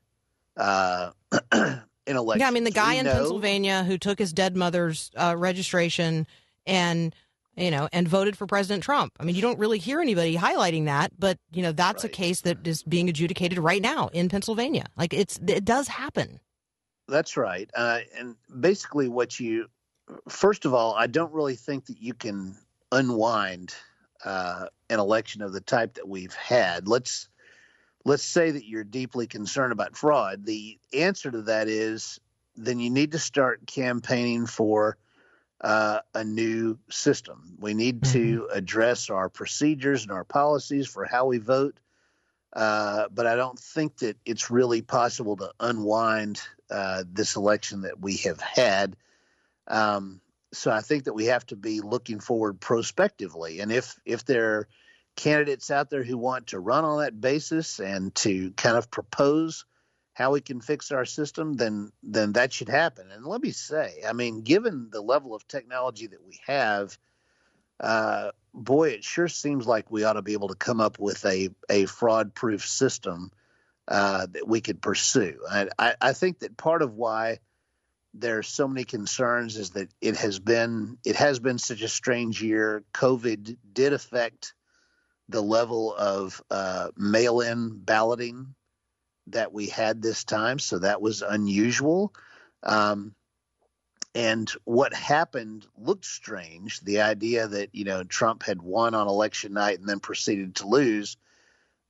uh, 0.57 1.11
in 1.53 1.81
elections. 2.07 2.41
Yeah, 2.41 2.47
I 2.47 2.51
mean 2.51 2.65
the 2.65 2.71
guy 2.71 2.93
We 2.93 2.99
in 2.99 3.05
know- 3.05 3.13
Pennsylvania 3.13 3.83
who 3.83 3.97
took 3.97 4.19
his 4.19 4.33
dead 4.33 4.55
mother's 4.55 5.11
uh, 5.15 5.35
registration 5.37 6.27
and 6.69 7.15
you 7.55 7.71
know 7.71 7.89
and 7.91 8.08
voted 8.08 8.38
for 8.38 8.47
President 8.47 8.84
Trump. 8.84 9.13
I 9.19 9.23
mean, 9.23 9.36
you 9.36 9.41
don't 9.41 9.60
really 9.60 9.79
hear 9.79 9.99
anybody 9.99 10.36
highlighting 10.36 10.86
that, 10.86 11.12
but 11.19 11.38
you 11.51 11.62
know 11.62 11.71
that's 11.71 12.03
a 12.03 12.10
case 12.10 12.41
that 12.41 12.65
is 12.65 12.84
being 12.84 13.10
adjudicated 13.10 13.60
right 13.60 13.82
now 13.82 14.10
in 14.13 14.29
Pennsylvania. 14.29 14.86
Like 14.95 15.13
it's 15.13 15.39
it 15.47 15.65
does 15.65 15.88
happen. 15.88 16.39
That's 17.08 17.38
right. 17.38 17.69
Uh, 17.75 17.99
and 18.17 18.36
basically, 18.60 19.10
what 19.10 19.39
you 19.39 19.67
first 20.27 20.65
of 20.65 20.73
all, 20.73 20.93
I 20.93 21.08
don't 21.08 21.34
really 21.34 21.55
think 21.55 21.88
that 21.88 22.01
you 22.01 22.13
can 22.13 22.55
unwind 22.91 23.73
uh, 24.23 24.65
an 24.89 24.99
election 24.99 25.41
of 25.41 25.53
the 25.53 25.62
type 25.62 25.95
that 25.95 26.08
we've 26.08 26.34
had. 26.34 26.88
Let's 26.88 27.29
let's 28.05 28.23
say 28.23 28.51
that 28.51 28.65
you're 28.65 28.84
deeply 28.84 29.27
concerned 29.27 29.71
about 29.71 29.97
fraud. 29.97 30.45
The 30.45 30.79
answer 30.93 31.29
to 31.32 31.41
that 31.43 31.67
is 31.67 32.19
then 32.55 32.79
you 32.79 32.89
need 32.89 33.12
to 33.13 33.19
start 33.19 33.65
campaigning 33.65 34.45
for 34.45 34.97
uh, 35.62 36.00
a 36.13 36.24
new 36.24 36.80
system. 36.89 37.58
We 37.60 37.74
need 37.74 38.04
to 38.04 38.48
address 38.52 39.10
our 39.10 39.30
procedures 39.30 40.04
and 40.04 40.12
our 40.12 40.24
policies 40.24 40.88
for 40.88 41.06
how 41.06 41.26
we 41.26 41.38
vote. 41.38 41.80
Uh, 42.54 43.08
but 43.13 43.28
I 43.28 43.36
don't 43.36 43.60
think 43.60 43.98
that 43.98 44.17
it's 44.26 44.50
really 44.50 44.82
possible 44.82 45.38
to 45.38 45.52
unwind 45.60 46.41
uh, 46.72 47.04
this 47.12 47.36
election 47.36 47.82
that 47.82 48.00
we 48.00 48.17
have 48.17 48.41
had. 48.41 48.95
Um, 49.67 50.22
so 50.52 50.72
I 50.72 50.82
think 50.82 51.04
that 51.04 51.13
we 51.13 51.26
have 51.26 51.45
to 51.48 51.56
be 51.56 51.82
looking 51.82 52.19
forward 52.19 52.60
prospectively, 52.60 53.60
and 53.60 53.72
if 53.72 54.00
if 54.04 54.26
there 54.26 54.56
are 54.56 54.67
candidates 55.15 55.69
out 55.69 55.91
there 55.91 56.04
who 56.04 56.17
want 56.17 56.48
to 56.48 56.60
run 56.60 56.86
on 56.86 57.00
that 57.00 57.19
basis 57.19 57.80
and 57.80 58.15
to 58.15 58.52
kind 58.52 58.78
of 58.78 58.89
propose 58.89 59.65
how 60.19 60.34
we 60.34 60.41
can 60.41 60.60
fix 60.60 60.91
our 60.91 61.05
system, 61.05 61.53
then 61.53 61.91
then 62.03 62.34
that 62.34 62.51
should 62.51 62.67
happen. 62.67 63.10
And 63.10 63.25
let 63.25 63.41
me 63.41 63.51
say, 63.51 64.01
I 64.08 64.12
mean, 64.12 64.41
given 64.41 64.89
the 64.91 65.01
level 65.01 65.34
of 65.34 65.47
technology 65.47 66.08
that 66.08 66.27
we 66.27 66.38
have, 66.45 66.97
uh, 67.79 68.32
boy, 68.53 68.89
it 68.89 69.05
sure 69.05 69.29
seems 69.29 69.65
like 69.65 69.89
we 69.89 70.03
ought 70.03 70.13
to 70.13 70.21
be 70.21 70.34
able 70.34 70.49
to 70.49 70.55
come 70.55 70.82
up 70.82 70.99
with 70.99 71.25
a 71.25 71.49
a 71.69 71.86
fraud 71.86 72.36
proof 72.36 72.67
system 72.67 73.32
uh, 73.88 74.27
that 74.29 74.45
we 74.45 74.60
could 74.60 74.82
pursue. 74.82 75.39
I, 75.49 75.69
I, 75.79 75.95
I 76.01 76.13
think 76.13 76.39
that 76.39 76.58
part 76.58 76.82
of 76.82 76.95
why 76.95 77.39
there's 78.13 78.49
so 78.49 78.67
many 78.67 78.84
concerns 78.84 79.55
is 79.55 79.69
that 79.71 79.89
it 80.01 80.17
has 80.17 80.38
been 80.38 80.97
it 81.05 81.15
has 81.15 81.39
been 81.39 81.60
such 81.60 81.82
a 81.82 81.88
strange 81.88 82.43
year. 82.43 82.84
COVID 82.93 83.55
did 83.71 83.93
affect 83.93 84.53
the 85.29 85.41
level 85.41 85.95
of 85.95 86.41
uh, 86.51 86.89
mail-in 86.97 87.69
balloting 87.77 88.55
that 89.31 89.53
we 89.53 89.67
had 89.67 90.01
this 90.01 90.23
time, 90.23 90.59
so 90.59 90.79
that 90.79 91.01
was 91.01 91.21
unusual. 91.21 92.13
Um, 92.63 93.15
and 94.15 94.51
what 94.65 94.93
happened 94.93 95.67
looked 95.77 96.05
strange. 96.05 96.79
The 96.81 97.01
idea 97.01 97.47
that 97.47 97.69
you 97.73 97.85
know 97.85 98.03
Trump 98.03 98.43
had 98.43 98.61
won 98.61 98.95
on 98.95 99.07
election 99.07 99.53
night 99.53 99.79
and 99.79 99.87
then 99.87 99.99
proceeded 99.99 100.55
to 100.55 100.67
lose, 100.67 101.17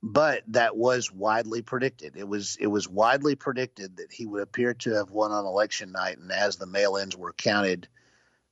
but 0.02 0.42
that 0.48 0.76
was 0.76 1.10
widely 1.10 1.62
predicted. 1.62 2.16
It 2.16 2.28
was 2.28 2.56
it 2.60 2.66
was 2.66 2.88
widely 2.88 3.36
predicted 3.36 3.96
that 3.96 4.12
he 4.12 4.26
would 4.26 4.42
appear 4.42 4.74
to 4.74 4.94
have 4.94 5.10
won 5.10 5.32
on 5.32 5.46
election 5.46 5.92
night, 5.92 6.18
and 6.18 6.30
as 6.30 6.56
the 6.56 6.66
mail-ins 6.66 7.16
were 7.16 7.32
counted, 7.32 7.88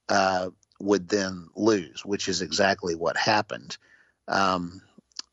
uh, 0.08 0.50
would 0.80 1.08
then 1.08 1.48
lose, 1.54 2.04
which 2.04 2.28
is 2.28 2.42
exactly 2.42 2.94
what 2.94 3.16
happened. 3.16 3.76
Um, 4.26 4.82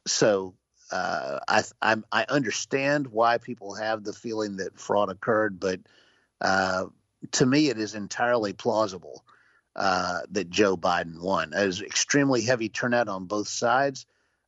so 0.06 0.56
uh, 0.92 1.40
I 1.48 1.64
I'm, 1.82 2.06
I 2.12 2.26
understand 2.30 3.08
why 3.08 3.38
people 3.38 3.76
have 3.76 4.04
the 4.04 4.14
feeling 4.14 4.58
that 4.58 4.80
fraud 4.80 5.10
occurred, 5.10 5.60
but 5.60 5.80
uh, 6.42 6.86
to 7.32 7.46
me, 7.46 7.70
it 7.70 7.80
is 7.80 7.96
entirely 7.96 8.54
plausible 8.54 9.24
uh, 9.76 10.22
that 10.32 10.50
Joe 10.50 10.78
Biden 10.78 11.22
won. 11.22 11.54
It 11.54 11.66
was 11.66 11.82
extremely 11.82 12.42
heavy 12.42 12.70
turnout 12.70 13.08
on 13.08 13.26
both 13.26 13.48
sides. 13.48 14.06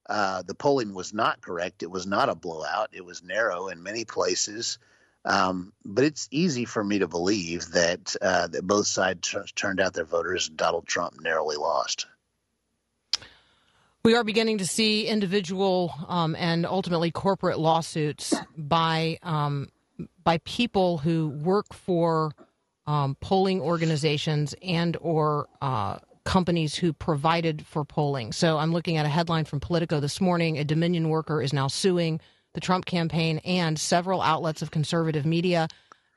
Uh, 0.10 0.41
the 0.43 0.56
polling 0.56 0.93
was 0.93 1.13
not 1.13 1.41
correct. 1.41 1.84
It 1.84 1.91
was 1.91 2.08
not 2.08 2.30
a 2.30 2.36
blowout. 2.36 2.89
It 2.93 3.04
was 3.04 3.23
narrow 3.23 3.67
in 3.67 3.84
many 3.84 4.06
places. 4.06 4.80
Um, 5.26 5.73
but 5.84 6.06
it's 6.06 6.30
easy 6.32 6.63
for 6.63 6.82
me 6.82 7.00
to 7.00 7.08
believe 7.08 7.71
that 7.71 8.15
uh, 8.21 8.47
that 8.47 8.65
both 8.65 8.88
sides 8.88 9.30
t- 9.30 9.39
turned 9.56 9.82
out 9.82 9.93
their 9.93 10.06
voters. 10.06 10.47
Donald 10.47 10.88
Trump 10.88 11.19
narrowly 11.19 11.58
lost. 11.58 12.08
We 14.07 14.15
are 14.15 14.23
beginning 14.23 14.59
to 14.59 14.65
see 14.65 15.05
individual 15.05 15.93
um, 16.07 16.33
and 16.37 16.65
ultimately 16.65 17.11
corporate 17.11 17.59
lawsuits 17.59 18.33
by 18.57 19.19
um, 19.21 19.67
by 20.23 20.37
people 20.45 20.97
who 20.97 21.27
work 21.27 21.73
for 21.73 22.31
um, 22.85 23.17
polling 23.19 23.59
organizations 23.59 24.55
and 24.61 24.95
or 25.01 25.49
uh, 25.61 25.97
companies 26.23 26.73
who 26.73 26.93
provided 26.93 27.65
for 27.65 27.83
polling. 27.83 28.31
So 28.31 28.57
I'm 28.57 28.71
looking 28.71 28.95
at 28.95 29.05
a 29.05 29.09
headline 29.09 29.43
from 29.43 29.59
Politico 29.59 29.99
this 29.99 30.21
morning: 30.21 30.57
a 30.57 30.63
Dominion 30.63 31.09
worker 31.09 31.41
is 31.41 31.51
now 31.51 31.67
suing 31.67 32.21
the 32.53 32.61
Trump 32.61 32.85
campaign 32.85 33.39
and 33.39 33.77
several 33.77 34.21
outlets 34.21 34.61
of 34.61 34.71
conservative 34.71 35.25
media. 35.25 35.67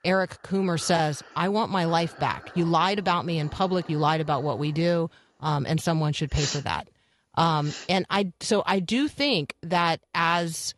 Eric 0.04 0.44
Coomer 0.44 0.78
says, 0.78 1.24
"I 1.34 1.48
want 1.48 1.72
my 1.72 1.86
life 1.86 2.16
back. 2.20 2.52
You 2.54 2.66
lied 2.66 3.00
about 3.00 3.26
me 3.26 3.40
in 3.40 3.48
public. 3.48 3.90
You 3.90 3.98
lied 3.98 4.20
about 4.20 4.44
what 4.44 4.60
we 4.60 4.70
do, 4.70 5.10
um, 5.40 5.66
and 5.66 5.80
someone 5.80 6.12
should 6.12 6.30
pay 6.30 6.44
for 6.44 6.58
that." 6.58 6.86
Um, 7.34 7.72
and 7.88 8.06
I 8.10 8.32
so 8.40 8.62
I 8.66 8.80
do 8.80 9.08
think 9.08 9.54
that 9.62 10.00
as 10.14 10.74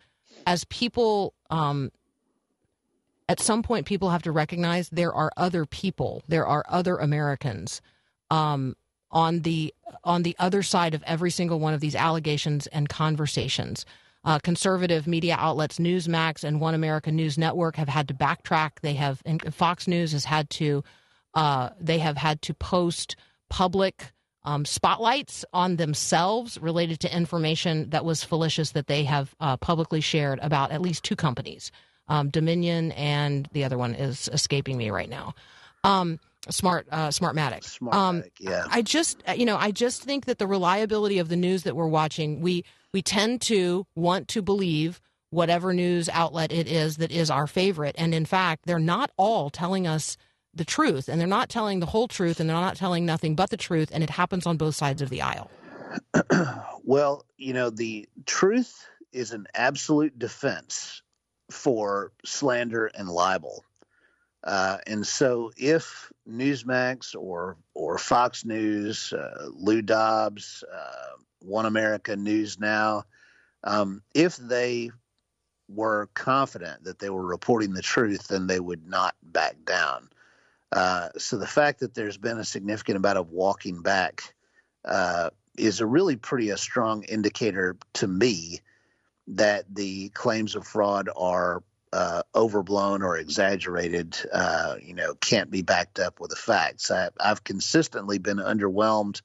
as 0.47 0.65
people 0.65 1.35
um, 1.51 1.91
at 3.29 3.41
some 3.41 3.63
point 3.63 3.87
people 3.87 4.11
have 4.11 4.23
to 4.23 4.33
recognize 4.33 4.89
there 4.91 5.15
are 5.15 5.33
other 5.37 5.65
people, 5.65 6.23
there 6.29 6.47
are 6.47 6.65
other 6.69 6.97
Americans 6.97 7.81
um, 8.31 8.77
on 9.11 9.41
the 9.41 9.73
on 10.05 10.23
the 10.23 10.37
other 10.39 10.63
side 10.63 10.95
of 10.95 11.03
every 11.07 11.31
single 11.31 11.59
one 11.59 11.75
of 11.75 11.81
these 11.81 11.95
allegations 11.95 12.67
and 12.69 12.89
conversations. 12.89 13.85
Uh, 14.25 14.39
conservative 14.39 15.09
media 15.09 15.35
outlets 15.37 15.79
Newsmax 15.79 16.45
and 16.45 16.61
One 16.61 16.75
America 16.75 17.11
News 17.11 17.37
Network 17.37 17.75
have 17.77 17.89
had 17.89 18.07
to 18.09 18.15
backtrack. 18.15 18.81
They 18.81 18.95
have 18.95 19.21
and 19.25 19.53
Fox 19.55 19.89
News 19.89 20.13
has 20.13 20.25
had 20.25 20.49
to 20.51 20.85
uh, 21.35 21.71
they 21.81 21.99
have 21.99 22.17
had 22.17 22.43
to 22.43 22.55
post 22.55 23.17
public 23.49 24.13
um, 24.45 24.65
spotlights 24.65 25.45
on 25.53 25.77
themselves 25.77 26.59
related 26.59 27.01
to 27.01 27.17
information 27.17 27.91
that 27.91 28.05
was 28.05 28.25
fallacious 28.25 28.73
that 28.73 28.87
they 28.87 29.05
have 29.05 29.35
uh, 29.41 29.57
publicly 29.57 30.01
shared 30.01 30.39
about 30.41 30.73
at 30.73 30.81
least 30.81 31.05
two 31.05 31.17
companies, 31.17 31.71
um, 32.09 32.29
Dominion 32.29 32.93
and 32.93 33.49
the 33.53 33.65
other 33.65 33.79
one 33.79 33.95
is 33.95 34.29
escaping 34.33 34.77
me 34.77 34.91
right 34.91 35.09
now. 35.09 35.35
Um, 35.85 36.19
Smart, 36.51 36.89
uh, 36.91 37.09
Smartmatic. 37.09 37.81
Um, 37.93 38.23
Smartmatic, 38.23 38.31
yeah. 38.41 38.65
I 38.69 38.83
just, 38.83 39.23
uh, 39.29 39.33
you 39.33 39.47
know, 39.47 39.57
I 39.57 39.71
just 39.71 40.03
think 40.03 40.25
that 40.27 40.39
the 40.39 40.47
reliability 40.47 41.19
of 41.19 41.29
the 41.29 41.37
news 41.37 41.63
that 41.63 41.77
we're 41.77 41.87
watching, 41.87 42.41
we 42.41 42.65
we 42.93 43.01
tend 43.01 43.41
to 43.43 43.87
want 43.95 44.29
to 44.29 44.43
believe 44.43 45.01
whatever 45.31 45.73
news 45.73 46.09
outlet 46.09 46.53
it 46.53 46.67
is 46.67 46.97
that 46.97 47.13
is 47.13 47.31
our 47.31 47.47
favorite, 47.47 47.95
and 47.97 48.13
in 48.13 48.25
fact, 48.25 48.67
they're 48.67 48.81
not 48.81 49.11
all 49.17 49.51
telling 49.51 49.87
us 49.87 50.17
the 50.55 50.65
truth, 50.65 51.09
and 51.09 51.21
they're 51.21 51.29
not 51.29 51.49
telling 51.49 51.81
the 51.81 51.87
whole 51.87 52.09
truth, 52.09 52.41
and 52.41 52.49
they're 52.49 52.57
not 52.57 52.77
telling 52.77 53.07
nothing 53.07 53.35
but 53.35 53.51
the 53.51 53.57
truth, 53.57 53.91
and 53.93 54.03
it 54.03 54.11
happens 54.11 54.47
on 54.47 54.57
both 54.57 54.75
sides 54.75 55.03
of 55.03 55.11
the 55.11 55.23
aisle. 55.23 55.51
Well, 56.85 57.25
you 57.37 57.53
know, 57.53 57.71
the 57.71 58.09
truth 58.27 58.85
is 59.13 59.33
an 59.33 59.47
absolute 59.55 60.19
defense 60.19 61.03
for 61.51 62.13
slander 62.25 62.87
and 62.87 63.09
libel. 63.09 63.65
Uh, 64.43 64.79
and 64.87 65.07
so, 65.07 65.53
if 65.57 66.13
Newsmax 66.29 67.15
or 67.15 67.57
or 67.75 67.99
Fox 67.99 68.45
News, 68.45 69.13
uh, 69.13 69.49
Lou 69.53 69.83
Dobbs, 69.83 70.65
uh, 70.73 71.17
One 71.41 71.67
America 71.67 72.17
News 72.17 72.59
Now, 72.59 73.05
um, 73.63 74.03
if 74.13 74.37
they 74.37 74.91
were 75.69 76.09
confident 76.15 76.85
that 76.85 76.99
they 76.99 77.11
were 77.11 77.25
reporting 77.25 77.73
the 77.73 77.83
truth, 77.83 78.27
then 78.27 78.49
they 78.49 78.59
would 78.59 78.89
not 78.89 79.15
back 79.23 79.57
down. 79.65 80.09
Uh, 80.73 81.11
so 81.19 81.37
the 81.37 81.47
fact 81.47 81.81
that 81.81 81.95
there's 81.95 82.17
been 82.17 82.39
a 82.39 82.45
significant 82.45 82.97
amount 82.97 83.19
of 83.19 83.31
walking 83.31 83.83
back 83.83 84.35
uh, 84.85 85.31
is 85.57 85.81
a 85.81 85.87
really 85.87 86.17
pretty 86.17 86.51
a 86.51 86.57
strong 86.57 87.03
indicator 87.05 87.77
to 87.93 88.07
me 88.07 88.61
that 89.29 89.65
the 89.73 90.09
claims 90.11 90.57
of 90.57 90.67
fraud 90.67 91.09
are 91.15 91.63
uh, 91.93 92.23
overblown 92.35 93.03
or 93.03 93.19
exaggerated. 93.19 94.17
Uh, 94.33 94.77
you 94.83 94.95
know, 94.95 95.15
can't 95.15 95.51
be 95.51 95.63
backed 95.63 95.99
up 95.99 96.21
with 96.21 96.31
the 96.31 96.37
facts. 96.37 96.91
I, 96.91 97.11
I've 97.21 97.45
consistently 97.45 98.19
been 98.19 98.39
underwhelmed 98.39 99.21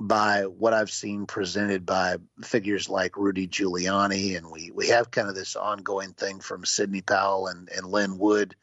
by 0.00 0.42
what 0.42 0.72
I've 0.72 0.90
seen 0.90 1.26
presented 1.26 1.84
by 1.84 2.18
figures 2.44 2.88
like 2.88 3.16
Rudy 3.16 3.48
Giuliani, 3.48 4.36
and 4.36 4.48
we 4.48 4.70
we 4.72 4.88
have 4.88 5.10
kind 5.10 5.28
of 5.28 5.34
this 5.34 5.56
ongoing 5.56 6.12
thing 6.12 6.38
from 6.38 6.64
Sidney 6.64 7.02
Powell 7.02 7.48
and 7.48 7.68
and 7.68 7.86
Lin 7.86 8.18
Wood. 8.18 8.54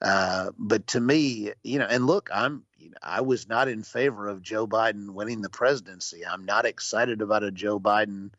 Uh, 0.00 0.50
but 0.58 0.86
to 0.88 1.00
me, 1.00 1.52
you 1.62 1.78
know, 1.78 1.86
and 1.86 2.06
look, 2.06 2.30
I'm 2.32 2.64
you 2.78 2.90
know, 2.90 2.96
I 3.02 3.20
was 3.20 3.48
not 3.48 3.68
in 3.68 3.82
favor 3.82 4.28
of 4.28 4.42
Joe 4.42 4.66
Biden 4.66 5.10
winning 5.10 5.42
the 5.42 5.50
presidency. 5.50 6.24
I'm 6.26 6.46
not 6.46 6.64
excited 6.64 7.20
about 7.20 7.44
a 7.44 7.50
Joe 7.50 7.78
Biden 7.78 8.30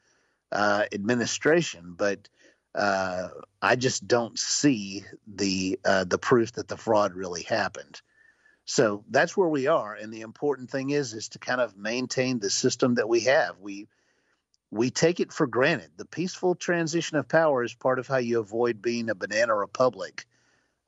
uh, 0.51 0.85
administration, 0.91 1.93
but 1.95 2.27
uh, 2.73 3.27
I 3.61 3.75
just 3.75 4.07
don't 4.07 4.39
see 4.39 5.05
the 5.27 5.79
uh, 5.85 6.05
the 6.05 6.17
proof 6.17 6.53
that 6.53 6.67
the 6.67 6.77
fraud 6.77 7.13
really 7.13 7.43
happened. 7.43 8.01
So 8.65 9.03
that's 9.09 9.35
where 9.35 9.49
we 9.49 9.67
are, 9.67 9.93
and 9.93 10.11
the 10.13 10.21
important 10.21 10.71
thing 10.71 10.89
is 10.89 11.13
is 11.13 11.29
to 11.29 11.39
kind 11.39 11.61
of 11.61 11.77
maintain 11.77 12.39
the 12.39 12.49
system 12.49 12.95
that 12.95 13.09
we 13.09 13.21
have. 13.21 13.59
We 13.59 13.87
we 14.71 14.89
take 14.89 15.19
it 15.19 15.31
for 15.31 15.45
granted. 15.45 15.91
The 15.97 16.05
peaceful 16.05 16.55
transition 16.55 17.17
of 17.17 17.27
power 17.27 17.63
is 17.63 17.73
part 17.73 17.99
of 17.99 18.07
how 18.07 18.17
you 18.17 18.39
avoid 18.39 18.81
being 18.81 19.09
a 19.09 19.15
banana 19.15 19.53
republic 19.53 20.25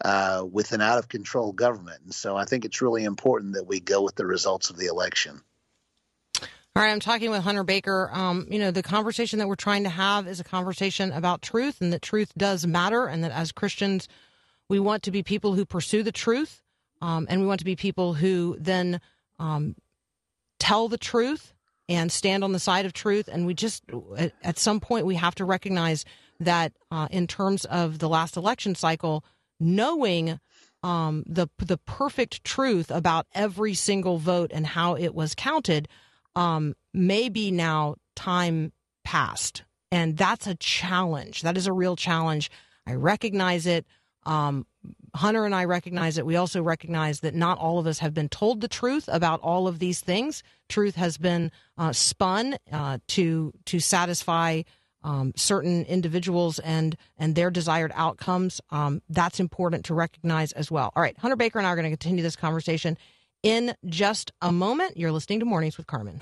uh, 0.03 0.45
with 0.49 0.71
an 0.73 0.81
out 0.81 0.99
of 0.99 1.07
control 1.07 1.51
government. 1.51 2.01
And 2.03 2.13
so 2.13 2.35
I 2.35 2.45
think 2.45 2.65
it's 2.65 2.81
really 2.81 3.03
important 3.03 3.53
that 3.53 3.67
we 3.67 3.79
go 3.79 4.01
with 4.01 4.15
the 4.15 4.25
results 4.25 4.69
of 4.69 4.77
the 4.77 4.87
election. 4.87 5.41
All 6.75 6.81
right, 6.81 6.91
I'm 6.91 6.99
talking 6.99 7.29
with 7.29 7.43
Hunter 7.43 7.63
Baker. 7.63 8.09
Um, 8.11 8.47
you 8.49 8.57
know, 8.57 8.71
the 8.71 8.81
conversation 8.81 9.37
that 9.39 9.47
we're 9.47 9.55
trying 9.55 9.83
to 9.83 9.89
have 9.89 10.27
is 10.27 10.39
a 10.39 10.43
conversation 10.43 11.11
about 11.11 11.43
truth 11.43 11.81
and 11.81 11.93
that 11.93 12.01
truth 12.01 12.33
does 12.35 12.65
matter, 12.65 13.05
and 13.05 13.23
that 13.23 13.31
as 13.31 13.51
Christians, 13.51 14.07
we 14.69 14.79
want 14.79 15.03
to 15.03 15.11
be 15.11 15.21
people 15.21 15.53
who 15.53 15.65
pursue 15.65 16.01
the 16.01 16.11
truth, 16.11 16.63
um, 16.99 17.27
and 17.29 17.41
we 17.41 17.47
want 17.47 17.59
to 17.59 17.65
be 17.65 17.75
people 17.75 18.15
who 18.15 18.57
then 18.59 18.99
um, 19.37 19.75
tell 20.57 20.87
the 20.87 20.97
truth 20.97 21.53
and 21.87 22.11
stand 22.11 22.43
on 22.43 22.53
the 22.53 22.59
side 22.59 22.85
of 22.85 22.93
truth. 22.93 23.29
And 23.31 23.45
we 23.45 23.53
just, 23.53 23.83
at, 24.41 24.57
some 24.57 24.79
point, 24.79 25.05
we 25.05 25.15
have 25.15 25.35
to 25.35 25.45
recognize 25.45 26.05
that 26.39 26.73
uh, 26.89 27.07
in 27.11 27.27
terms 27.27 27.65
of 27.65 27.99
the 27.99 28.09
last 28.09 28.35
election 28.35 28.73
cycle, 28.73 29.23
knowing 29.59 30.39
um, 30.83 31.23
the 31.25 31.47
the 31.57 31.77
perfect 31.77 32.43
truth 32.43 32.91
about 32.91 33.25
every 33.33 33.73
single 33.73 34.17
vote 34.17 34.51
and 34.53 34.67
how 34.67 34.95
it 34.95 35.15
was 35.15 35.33
counted 35.33 35.87
um, 36.35 36.75
maybe 36.93 37.51
now 37.51 37.95
time 38.15 38.71
passed. 39.03 39.63
And 39.91 40.17
that's 40.17 40.47
a 40.47 40.55
challenge. 40.55 41.41
That 41.41 41.57
is 41.57 41.67
a 41.67 41.73
real 41.73 41.95
challenge. 41.95 42.49
I 42.87 42.93
recognize 42.93 43.65
it. 43.67 43.85
Um, 44.25 44.65
Hunter 45.15 45.45
and 45.45 45.53
I 45.53 45.65
recognize 45.65 46.17
it. 46.17 46.25
We 46.25 46.35
also 46.35 46.61
recognize 46.63 47.19
that 47.19 47.35
not 47.35 47.59
all 47.59 47.77
of 47.77 47.85
us 47.85 47.99
have 47.99 48.13
been 48.13 48.29
told 48.29 48.61
the 48.61 48.67
truth 48.67 49.07
about 49.11 49.39
all 49.41 49.67
of 49.67 49.79
these 49.79 49.99
things. 49.99 50.41
Truth 50.69 50.95
has 50.95 51.17
been 51.17 51.51
uh, 51.77 51.93
spun 51.93 52.57
uh, 52.71 52.97
to 53.09 53.53
to 53.65 53.79
satisfy 53.79 54.63
um, 55.03 55.33
certain 55.35 55.85
individuals 55.85 56.59
and 56.59 56.95
and 57.17 57.35
their 57.35 57.51
desired 57.51 57.91
outcomes. 57.95 58.61
Um, 58.71 59.01
that's 59.09 59.39
important 59.39 59.85
to 59.85 59.93
recognize 59.93 60.51
as 60.53 60.71
well. 60.71 60.91
All 60.95 61.01
right, 61.01 61.17
Hunter 61.17 61.35
Baker 61.35 61.59
and 61.59 61.67
I 61.67 61.71
are 61.71 61.75
going 61.75 61.85
to 61.85 61.89
continue 61.89 62.23
this 62.23 62.35
conversation 62.35 62.97
in 63.43 63.75
just 63.85 64.31
a 64.41 64.51
moment. 64.51 64.97
You're 64.97 65.11
listening 65.11 65.39
to 65.39 65.45
Mornings 65.45 65.77
with 65.77 65.87
Carmen. 65.87 66.19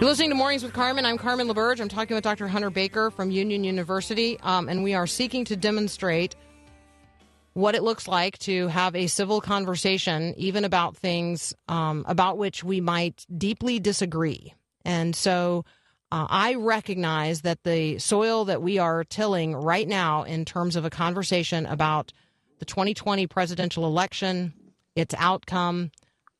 You're 0.00 0.08
listening 0.08 0.30
to 0.30 0.34
Mornings 0.34 0.62
with 0.62 0.72
Carmen. 0.72 1.04
I'm 1.04 1.18
Carmen 1.18 1.46
LaBerge. 1.46 1.78
I'm 1.78 1.90
talking 1.90 2.14
with 2.14 2.24
Dr. 2.24 2.48
Hunter 2.48 2.70
Baker 2.70 3.10
from 3.10 3.30
Union 3.30 3.64
University, 3.64 4.40
um, 4.40 4.66
and 4.66 4.82
we 4.82 4.94
are 4.94 5.06
seeking 5.06 5.44
to 5.44 5.56
demonstrate 5.56 6.34
what 7.52 7.74
it 7.74 7.82
looks 7.82 8.06
like 8.06 8.38
to 8.38 8.68
have 8.68 8.94
a 8.94 9.06
civil 9.06 9.40
conversation, 9.40 10.34
even 10.36 10.64
about 10.64 10.96
things 10.96 11.52
um, 11.68 12.04
about 12.08 12.38
which 12.38 12.62
we 12.62 12.80
might 12.80 13.26
deeply 13.36 13.80
disagree. 13.80 14.54
And 14.84 15.14
so 15.14 15.64
uh, 16.12 16.26
I 16.28 16.54
recognize 16.54 17.42
that 17.42 17.62
the 17.64 17.98
soil 17.98 18.44
that 18.46 18.62
we 18.62 18.78
are 18.78 19.04
tilling 19.04 19.54
right 19.54 19.86
now, 19.86 20.22
in 20.22 20.44
terms 20.44 20.76
of 20.76 20.84
a 20.84 20.90
conversation 20.90 21.66
about 21.66 22.12
the 22.58 22.64
2020 22.64 23.26
presidential 23.26 23.86
election, 23.86 24.52
its 24.94 25.14
outcome, 25.18 25.90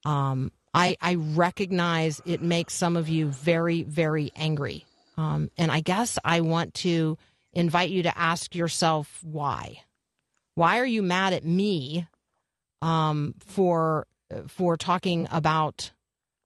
um, 0.04 0.52
I, 0.72 0.96
I 1.00 1.14
recognize 1.14 2.22
it 2.24 2.42
makes 2.42 2.74
some 2.74 2.96
of 2.96 3.08
you 3.08 3.26
very, 3.26 3.82
very 3.82 4.30
angry. 4.36 4.86
Um, 5.16 5.50
and 5.58 5.70
I 5.70 5.80
guess 5.80 6.18
I 6.24 6.40
want 6.40 6.74
to 6.74 7.18
invite 7.52 7.90
you 7.90 8.04
to 8.04 8.18
ask 8.18 8.54
yourself 8.54 9.20
why. 9.22 9.82
Why 10.54 10.78
are 10.78 10.86
you 10.86 11.02
mad 11.02 11.32
at 11.32 11.44
me 11.44 12.06
um, 12.82 13.34
for 13.38 14.06
for 14.48 14.76
talking 14.76 15.26
about 15.30 15.92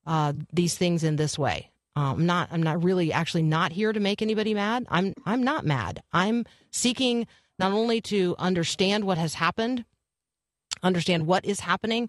uh, 0.07 0.33
these 0.53 0.77
things 0.77 1.05
in 1.05 1.17
this 1.17 1.39
way? 1.39 1.71
Um, 1.97 2.21
I'm 2.21 2.27
not. 2.27 2.49
I'm 2.51 2.63
not 2.63 2.83
really 2.83 3.13
actually 3.13 3.43
not 3.43 3.73
here 3.73 3.93
to 3.93 4.01
make 4.01 4.21
anybody 4.21 4.55
mad. 4.55 4.87
I'm. 4.89 5.15
I'm 5.25 5.43
not 5.43 5.65
mad. 5.65 6.03
I'm 6.13 6.45
seeking 6.71 7.27
not 7.59 7.73
only 7.73 8.01
to 8.03 8.35
understand 8.39 9.05
what 9.05 9.19
has 9.19 9.35
happened, 9.35 9.85
understand 10.83 11.27
what 11.27 11.45
is 11.45 11.61
happening, 11.61 12.09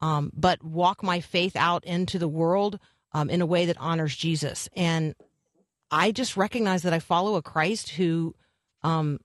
um, 0.00 0.30
but 0.34 0.62
walk 0.62 1.02
my 1.02 1.20
faith 1.20 1.56
out 1.56 1.84
into 1.84 2.18
the 2.18 2.28
world 2.28 2.78
um, 3.12 3.30
in 3.30 3.40
a 3.40 3.46
way 3.46 3.66
that 3.66 3.76
honors 3.78 4.14
Jesus. 4.16 4.68
And 4.74 5.14
I 5.90 6.12
just 6.12 6.36
recognize 6.36 6.82
that 6.82 6.92
I 6.92 6.98
follow 6.98 7.36
a 7.36 7.42
Christ 7.42 7.90
who, 7.90 8.34
um, 8.82 9.20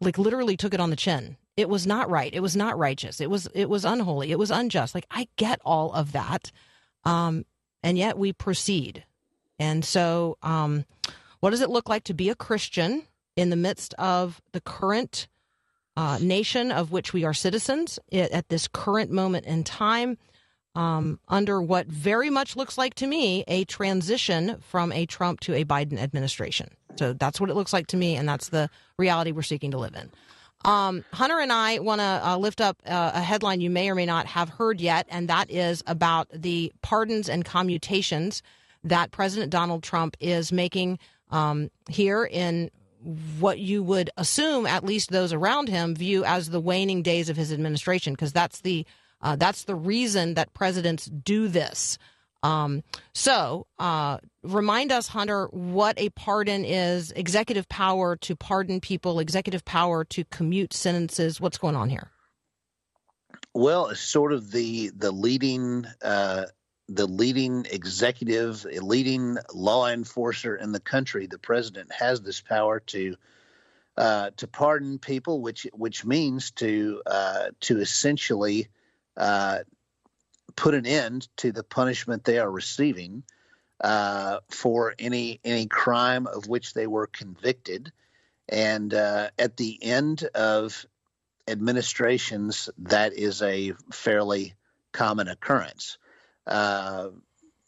like, 0.00 0.18
literally 0.18 0.56
took 0.56 0.74
it 0.74 0.80
on 0.80 0.90
the 0.90 0.96
chin. 0.96 1.36
It 1.56 1.68
was 1.68 1.86
not 1.86 2.10
right. 2.10 2.32
It 2.32 2.40
was 2.40 2.56
not 2.56 2.78
righteous. 2.78 3.20
It 3.20 3.30
was. 3.30 3.48
It 3.54 3.68
was 3.68 3.84
unholy. 3.84 4.30
It 4.30 4.38
was 4.38 4.50
unjust. 4.50 4.94
Like 4.94 5.06
I 5.10 5.28
get 5.36 5.60
all 5.64 5.92
of 5.92 6.12
that, 6.12 6.52
um, 7.04 7.44
and 7.82 7.96
yet 7.96 8.18
we 8.18 8.32
proceed. 8.32 9.04
And 9.58 9.84
so, 9.84 10.36
um, 10.42 10.84
what 11.40 11.50
does 11.50 11.62
it 11.62 11.70
look 11.70 11.88
like 11.88 12.04
to 12.04 12.14
be 12.14 12.28
a 12.28 12.34
Christian 12.34 13.04
in 13.36 13.50
the 13.50 13.56
midst 13.56 13.94
of 13.94 14.42
the 14.52 14.60
current 14.60 15.28
uh, 15.96 16.18
nation 16.20 16.70
of 16.70 16.92
which 16.92 17.14
we 17.14 17.24
are 17.24 17.32
citizens 17.32 17.98
at 18.12 18.48
this 18.50 18.68
current 18.68 19.10
moment 19.10 19.46
in 19.46 19.64
time? 19.64 20.18
um, 20.76 21.18
under 21.26 21.60
what 21.60 21.86
very 21.86 22.28
much 22.28 22.54
looks 22.54 22.76
like 22.76 22.94
to 22.94 23.06
me 23.06 23.42
a 23.48 23.64
transition 23.64 24.58
from 24.60 24.92
a 24.92 25.06
Trump 25.06 25.40
to 25.40 25.54
a 25.54 25.64
Biden 25.64 25.98
administration. 25.98 26.68
So 26.96 27.14
that's 27.14 27.40
what 27.40 27.50
it 27.50 27.56
looks 27.56 27.72
like 27.72 27.88
to 27.88 27.96
me, 27.96 28.14
and 28.14 28.28
that's 28.28 28.50
the 28.50 28.70
reality 28.98 29.32
we're 29.32 29.42
seeking 29.42 29.70
to 29.70 29.78
live 29.78 29.94
in. 29.94 30.10
Um, 30.66 31.04
Hunter 31.12 31.38
and 31.38 31.52
I 31.52 31.78
want 31.78 32.00
to 32.00 32.20
uh, 32.22 32.36
lift 32.36 32.60
up 32.60 32.82
uh, 32.84 33.12
a 33.14 33.22
headline 33.22 33.60
you 33.60 33.70
may 33.70 33.88
or 33.88 33.94
may 33.94 34.04
not 34.04 34.26
have 34.26 34.48
heard 34.48 34.80
yet, 34.80 35.06
and 35.08 35.28
that 35.28 35.48
is 35.48 35.84
about 35.86 36.28
the 36.34 36.72
pardons 36.82 37.28
and 37.28 37.44
commutations 37.44 38.42
that 38.82 39.12
President 39.12 39.50
Donald 39.52 39.84
Trump 39.84 40.16
is 40.18 40.50
making 40.50 40.98
um, 41.30 41.70
here 41.88 42.24
in 42.24 42.72
what 43.38 43.60
you 43.60 43.84
would 43.84 44.10
assume, 44.16 44.66
at 44.66 44.84
least 44.84 45.10
those 45.10 45.32
around 45.32 45.68
him, 45.68 45.94
view 45.94 46.24
as 46.24 46.50
the 46.50 46.60
waning 46.60 47.00
days 47.00 47.28
of 47.28 47.36
his 47.36 47.52
administration, 47.52 48.12
because 48.14 48.32
that's 48.32 48.60
the 48.62 48.84
uh, 49.22 49.36
that's 49.36 49.64
the 49.64 49.74
reason 49.74 50.34
that 50.34 50.52
presidents 50.52 51.06
do 51.06 51.46
this. 51.46 51.96
Um, 52.42 52.82
so, 53.12 53.66
uh, 53.78 54.18
remind 54.42 54.92
us, 54.92 55.08
Hunter, 55.08 55.46
what 55.46 55.98
a 55.98 56.10
pardon 56.10 56.64
is 56.64 57.12
executive 57.12 57.68
power 57.68 58.16
to 58.16 58.36
pardon 58.36 58.80
people, 58.80 59.18
executive 59.18 59.64
power 59.64 60.04
to 60.04 60.24
commute 60.24 60.72
sentences. 60.72 61.40
What's 61.40 61.58
going 61.58 61.76
on 61.76 61.88
here? 61.88 62.10
Well, 63.54 63.88
it's 63.88 64.00
sort 64.00 64.32
of 64.32 64.50
the 64.50 64.90
the 64.94 65.10
leading 65.10 65.86
uh, 66.02 66.44
the 66.88 67.06
leading 67.06 67.66
executive, 67.70 68.64
leading 68.64 69.38
law 69.52 69.88
enforcer 69.88 70.54
in 70.56 70.72
the 70.72 70.80
country. 70.80 71.26
The 71.26 71.38
president 71.38 71.90
has 71.92 72.20
this 72.20 72.40
power 72.40 72.80
to 72.80 73.16
uh, 73.96 74.30
to 74.36 74.46
pardon 74.46 74.98
people, 74.98 75.40
which 75.40 75.66
which 75.72 76.04
means 76.04 76.50
to 76.52 77.02
uh, 77.06 77.46
to 77.60 77.80
essentially 77.80 78.68
uh, 79.16 79.60
put 80.56 80.74
an 80.74 80.86
end 80.86 81.28
to 81.36 81.52
the 81.52 81.62
punishment 81.62 82.24
they 82.24 82.38
are 82.38 82.50
receiving 82.50 83.22
uh, 83.80 84.38
for 84.50 84.94
any 84.98 85.40
any 85.44 85.66
crime 85.66 86.26
of 86.26 86.48
which 86.48 86.74
they 86.74 86.86
were 86.86 87.06
convicted. 87.06 87.92
And 88.48 88.92
uh, 88.94 89.30
at 89.38 89.56
the 89.56 89.78
end 89.82 90.24
of 90.34 90.86
administrations, 91.48 92.70
that 92.78 93.12
is 93.12 93.42
a 93.42 93.72
fairly 93.92 94.54
common 94.92 95.28
occurrence. 95.28 95.98
Uh, 96.46 97.08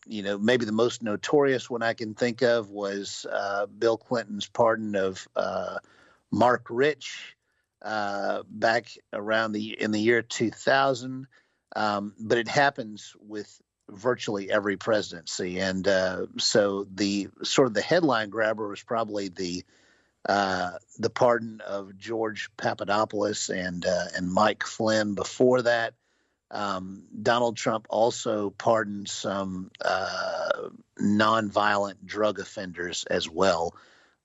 you 0.06 0.22
know, 0.22 0.38
maybe 0.38 0.64
the 0.64 0.72
most 0.72 1.02
notorious 1.02 1.68
one 1.68 1.82
I 1.82 1.92
can 1.92 2.14
think 2.14 2.42
of 2.42 2.70
was 2.70 3.26
uh, 3.30 3.66
Bill 3.66 3.98
Clinton's 3.98 4.48
pardon 4.48 4.94
of 4.96 5.28
uh, 5.36 5.78
Marc 6.30 6.66
Rich 6.70 7.36
uh, 7.82 8.42
back 8.48 8.88
around 9.12 9.52
the 9.52 9.80
in 9.80 9.90
the 9.90 10.00
year 10.00 10.22
2000. 10.22 11.26
Um, 11.76 12.14
but 12.18 12.38
it 12.38 12.48
happens 12.48 13.14
with 13.20 13.60
virtually 13.90 14.50
every 14.50 14.76
presidency, 14.76 15.58
and 15.58 15.86
uh, 15.86 16.26
so 16.38 16.86
the 16.92 17.28
sort 17.42 17.68
of 17.68 17.74
the 17.74 17.82
headline 17.82 18.30
grabber 18.30 18.68
was 18.68 18.82
probably 18.82 19.28
the 19.28 19.64
uh, 20.28 20.72
the 20.98 21.10
pardon 21.10 21.60
of 21.66 21.96
George 21.96 22.50
Papadopoulos 22.56 23.48
and 23.50 23.84
uh, 23.86 24.06
and 24.16 24.32
Mike 24.32 24.64
Flynn. 24.64 25.14
Before 25.14 25.62
that, 25.62 25.94
um, 26.50 27.04
Donald 27.22 27.56
Trump 27.56 27.86
also 27.90 28.50
pardoned 28.50 29.08
some 29.08 29.70
uh, 29.84 30.68
nonviolent 31.00 32.04
drug 32.04 32.38
offenders 32.40 33.04
as 33.04 33.28
well, 33.28 33.74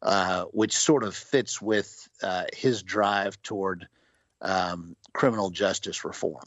uh, 0.02 0.46
which 0.46 0.76
sort 0.76 1.04
of 1.04 1.16
fits 1.16 1.62
with 1.62 2.08
uh, 2.22 2.46
his 2.54 2.84
drive 2.84 3.42
toward 3.42 3.88
um, 4.42 4.96
criminal 5.14 5.50
justice 5.50 6.04
reform. 6.06 6.46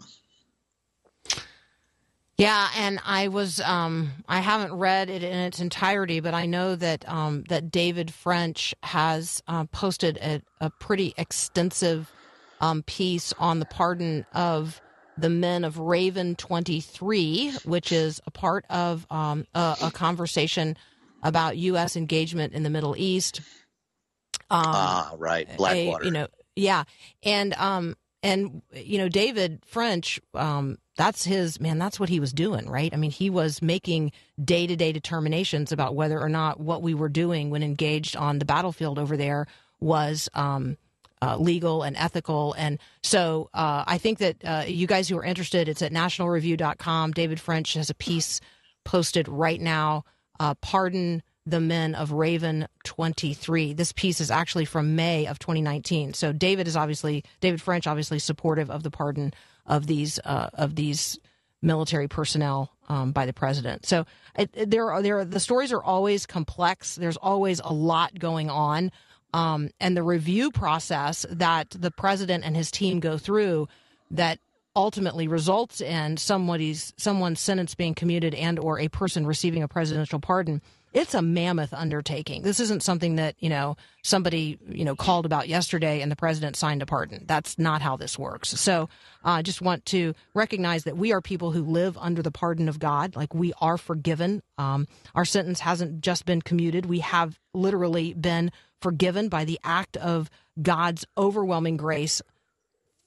Yeah, 2.39 2.69
and 2.77 3.01
I 3.05 3.29
was 3.29 3.61
um, 3.61 4.13
I 4.29 4.41
haven't 4.41 4.75
read 4.75 5.09
it 5.09 5.23
in 5.23 5.33
its 5.33 5.59
entirety, 5.59 6.21
but 6.21 6.35
I 6.35 6.45
know 6.45 6.77
that 6.77 7.09
um, 7.09 7.45
that 7.49 7.71
David 7.71 8.13
French 8.13 8.75
has 8.83 9.43
uh, 9.49 9.65
posted 9.65 10.19
a, 10.19 10.43
a, 10.61 10.69
pretty 10.69 11.15
extensive 11.17 12.13
um, 12.61 12.83
piece 12.83 13.33
on 13.39 13.59
the 13.59 13.65
pardon 13.65 14.27
of 14.35 14.83
the 15.17 15.31
men 15.31 15.65
of 15.65 15.79
Raven 15.79 16.37
Twenty 16.37 16.81
Three, 16.81 17.53
which 17.65 17.91
is 17.91 18.21
a 18.27 18.31
part 18.31 18.67
of 18.69 19.07
um, 19.11 19.47
a, 19.55 19.77
a, 19.85 19.91
conversation 19.91 20.77
about 21.23 21.57
U.S. 21.57 21.97
engagement 21.97 22.53
in 22.53 22.65
the 22.65 22.71
Middle 22.71 22.95
East. 22.99 23.41
ah, 24.51 25.15
right, 25.17 25.49
Blackwater. 25.57 26.03
A, 26.03 26.05
you 26.05 26.13
know, 26.13 26.27
yeah, 26.55 26.85
and 27.23 27.55
um, 27.55 27.97
and 28.23 28.61
you 28.75 28.99
know, 28.99 29.09
David 29.09 29.63
French 29.65 30.21
um, 30.35 30.77
that's 30.97 31.25
his 31.25 31.61
man 31.61 31.79
that's 31.79 32.01
what 32.01 32.09
he 32.09 32.21
was 32.21 32.33
doing 32.33 32.69
right? 32.69 32.93
I 32.93 32.97
mean 32.97 33.11
he 33.11 33.31
was 33.31 33.63
making 33.63 34.13
day-to-day 34.43 34.93
determinations 34.93 35.73
about 35.73 35.95
whether 35.95 36.21
or 36.21 36.29
not 36.29 36.61
what 36.61 36.83
we 36.83 36.95
were 36.95 37.09
doing 37.09 37.51
when 37.51 37.63
engaged 37.63 38.17
on 38.17 38.39
the 38.39 38.45
battlefield 38.45 38.99
over 38.99 39.17
there 39.17 39.47
was 39.81 40.29
um, 40.35 40.77
uh, 41.23 41.37
legal 41.37 41.83
and 41.83 41.97
ethical. 41.97 42.55
And 42.55 42.79
so 43.03 43.51
uh, 43.55 43.85
i 43.87 43.99
think 43.99 44.19
that 44.19 44.37
uh, 44.45 44.65
you 44.67 44.87
guys 44.87 45.09
who 45.09 45.17
are 45.19 45.25
interested 45.25 45.69
it's 45.69 45.83
at 45.83 45.93
nationalreview.com 45.93 47.13
david 47.13 47.41
french 47.41 47.75
has 47.75 47.91
a 47.91 47.95
piece 47.95 48.41
posted 48.87 49.29
right 49.29 49.61
now. 49.61 50.05
Uh, 50.41 50.55
pardon 50.55 51.23
the 51.47 51.61
men 51.61 51.95
of 51.95 52.13
raven 52.13 52.67
23 52.85 53.73
this 53.73 53.93
piece 53.93 54.21
is 54.21 54.31
actually 54.31 54.65
from 54.65 54.97
may 54.97 55.27
of 55.27 55.39
2019 55.39 56.13
so 56.13 56.33
david 56.33 56.67
is 56.67 56.77
obviously 56.77 57.25
david 57.41 57.63
french 57.63 57.87
obviously 57.87 58.19
supportive 58.19 58.71
of 58.71 58.83
the 58.83 58.91
pardon 58.91 59.33
of 59.67 59.87
these 59.87 60.19
uh, 60.25 60.51
of 60.55 60.75
these 60.77 61.19
military 61.63 62.09
personnel 62.09 62.71
um, 62.89 63.13
by 63.13 63.27
the 63.27 63.33
president. 63.33 63.87
So 63.87 64.07
it, 64.39 64.51
it, 64.55 64.71
there 64.71 64.91
are 64.91 65.03
there 65.03 65.19
are, 65.19 65.25
the 65.25 65.41
stories 65.41 65.73
are 65.73 65.83
always 65.83 66.27
complex. 66.27 66.95
There's 66.95 67.17
always 67.17 67.61
a 67.61 67.73
lot 67.73 68.19
going 68.19 68.51
on, 68.51 68.93
um, 69.35 69.71
and 69.81 69.97
the 69.97 70.03
review 70.03 70.51
process 70.51 71.27
that 71.31 71.71
the 71.71 71.91
president 71.91 72.45
and 72.45 72.57
his 72.57 72.71
team 72.71 73.01
go 73.01 73.19
through 73.19 73.69
that 74.11 74.39
ultimately 74.75 75.27
results 75.27 75.81
in 75.81 76.17
somebody's 76.17 76.93
someone's 76.97 77.41
sentence 77.41 77.75
being 77.75 77.95
commuted 77.95 78.35
and 78.35 78.59
or 78.59 78.79
a 78.79 78.89
person 78.89 79.27
receiving 79.27 79.63
a 79.63 79.69
presidential 79.69 80.21
pardon 80.21 80.61
it's 80.97 81.13
a 81.13 81.21
mammoth 81.21 81.75
undertaking. 81.75 82.41
This 82.41 82.59
isn't 82.59 82.83
something 82.83 83.17
that, 83.17 83.37
you 83.39 83.51
know, 83.51 83.77
somebody, 84.03 84.59
you 84.67 84.83
know, 84.83 84.97
called 84.97 85.27
about 85.27 85.47
yesterday 85.47 86.01
and 86.01 86.11
the 86.11 86.17
president 86.17 86.57
signed 86.57 86.81
a 86.81 86.87
pardon. 86.87 87.25
That's 87.27 87.59
not 87.59 87.83
how 87.83 87.99
this 87.99 88.19
works. 88.19 88.49
So 88.59 88.89
I 89.23 89.41
uh, 89.41 89.43
just 89.43 89.61
want 89.61 89.85
to 89.87 90.15
recognize 90.33 90.85
that 90.85 90.97
we 90.97 91.13
are 91.13 91.21
people 91.21 91.53
who 91.53 91.63
live 91.65 91.99
under 91.99 92.23
the 92.23 92.31
pardon 92.31 92.67
of 92.67 92.79
God. 92.79 93.15
Like 93.15 93.35
we 93.35 93.53
are 93.61 93.77
forgiven. 93.77 94.43
Um, 94.57 94.89
our 95.15 95.27
sentence 95.27 95.61
hasn't 95.61 96.01
just 96.01 96.25
been 96.25 96.41
commuted. 96.41 96.87
We 96.87 97.01
have 97.01 97.39
literally 97.53 98.15
been 98.15 98.51
forgiven 98.81 99.29
by 99.29 99.45
the 99.45 99.61
act 99.63 99.99
of 99.99 100.31
God's 100.63 101.05
overwhelming 101.19 101.77
grace 101.77 102.23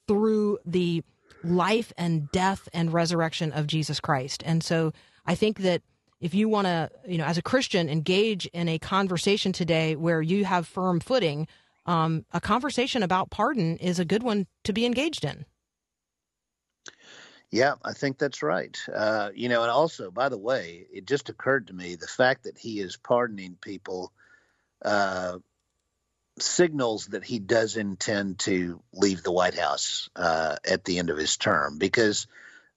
through 0.07 0.59
the 0.63 1.03
life 1.43 1.91
and 1.97 2.31
death 2.31 2.69
and 2.71 2.93
resurrection 2.93 3.51
of 3.51 3.65
Jesus 3.65 3.99
Christ. 3.99 4.43
And 4.45 4.63
so 4.63 4.93
I 5.25 5.33
think 5.33 5.59
that 5.59 5.81
if 6.19 6.33
you 6.33 6.49
want 6.49 6.65
to, 6.65 6.89
you 7.07 7.17
know, 7.17 7.25
as 7.25 7.37
a 7.37 7.41
Christian, 7.41 7.89
engage 7.89 8.45
in 8.47 8.67
a 8.67 8.79
conversation 8.79 9.51
today 9.51 9.95
where 9.95 10.21
you 10.21 10.45
have 10.45 10.67
firm 10.67 10.99
footing, 10.99 11.47
um, 11.85 12.25
a 12.33 12.41
conversation 12.41 13.03
about 13.03 13.29
pardon 13.29 13.77
is 13.77 13.99
a 13.99 14.05
good 14.05 14.23
one 14.23 14.47
to 14.63 14.73
be 14.73 14.85
engaged 14.85 15.23
in. 15.23 15.45
Yeah, 17.51 17.75
I 17.83 17.93
think 17.93 18.19
that's 18.19 18.43
right. 18.43 18.77
Uh, 18.93 19.31
you 19.33 19.49
know, 19.49 19.63
and 19.63 19.71
also, 19.71 20.11
by 20.11 20.29
the 20.29 20.37
way, 20.37 20.85
it 20.93 21.07
just 21.07 21.29
occurred 21.29 21.67
to 21.67 21.73
me 21.73 21.95
the 21.95 22.07
fact 22.07 22.43
that 22.43 22.59
he 22.59 22.79
is 22.79 22.95
pardoning 22.95 23.57
people 23.59 24.13
uh, 24.85 25.39
signals 26.37 27.07
that 27.07 27.23
he 27.23 27.39
does 27.39 27.75
intend 27.75 28.39
to 28.39 28.81
leave 28.93 29.23
the 29.23 29.31
White 29.31 29.57
House 29.57 30.09
uh, 30.15 30.57
at 30.69 30.83
the 30.83 30.99
end 30.99 31.09
of 31.09 31.17
his 31.17 31.37
term 31.37 31.77
because 31.77 32.27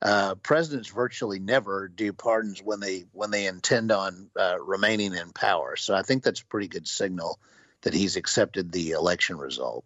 uh, 0.02 0.34
presidents 0.36 0.88
virtually 0.88 1.38
never 1.38 1.86
do 1.86 2.12
pardons 2.12 2.60
when 2.60 2.80
they 2.80 3.04
when 3.12 3.30
they 3.30 3.46
intend 3.46 3.92
on 3.92 4.30
uh, 4.38 4.60
remaining 4.60 5.14
in 5.14 5.32
power. 5.32 5.76
So 5.76 5.94
I 5.94 6.02
think 6.02 6.24
that's 6.24 6.40
a 6.40 6.46
pretty 6.46 6.68
good 6.68 6.88
signal 6.88 7.38
that 7.82 7.94
he's 7.94 8.16
accepted 8.16 8.72
the 8.72 8.90
election 8.90 9.38
result. 9.38 9.84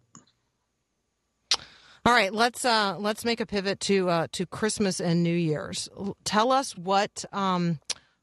All 2.05 2.13
right, 2.13 2.33
let's 2.33 2.65
uh, 2.65 2.95
let's 2.97 3.25
make 3.25 3.39
a 3.39 3.45
pivot 3.45 3.79
to 3.81 4.09
uh, 4.09 4.27
to 4.31 4.45
Christmas 4.47 4.99
and 4.99 5.23
New 5.23 5.35
Year's. 5.35 5.87
Tell 6.23 6.51
us 6.51 6.75
what 6.75 7.25
um, 7.31 7.79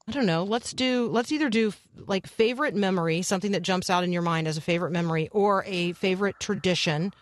I 0.09 0.13
don't 0.13 0.27
know. 0.27 0.43
Let's 0.43 0.73
do 0.73 1.09
let's 1.13 1.31
either 1.31 1.49
do 1.49 1.73
like 2.09 2.27
favorite 2.27 2.75
memory, 2.75 3.23
something 3.23 3.53
that 3.53 3.63
jumps 3.63 3.89
out 3.89 4.03
in 4.03 4.13
your 4.13 4.23
mind 4.23 4.49
as 4.49 4.57
a 4.57 4.63
favorite 4.63 4.91
memory, 4.91 5.29
or 5.31 5.63
a 5.67 5.93
favorite 5.93 6.41
tradition, 6.41 7.13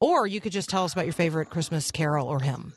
or 0.00 0.26
you 0.26 0.40
could 0.40 0.52
just 0.52 0.68
tell 0.68 0.84
us 0.84 0.92
about 0.92 1.06
your 1.06 1.14
favorite 1.14 1.48
Christmas 1.48 1.90
carol 1.90 2.26
or 2.26 2.40
hymn. 2.40 2.74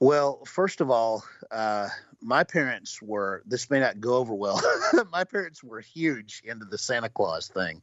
Well, 0.00 0.44
first 0.44 0.80
of 0.80 0.90
all, 0.90 1.24
uh, 1.50 1.88
my 2.20 2.44
parents 2.44 3.00
were, 3.00 3.42
this 3.46 3.70
may 3.70 3.80
not 3.80 4.00
go 4.00 4.16
over 4.16 4.34
well, 4.34 4.60
my 5.12 5.24
parents 5.24 5.62
were 5.62 5.80
huge 5.80 6.42
into 6.44 6.64
the 6.64 6.78
Santa 6.78 7.08
Claus 7.08 7.48
thing. 7.48 7.82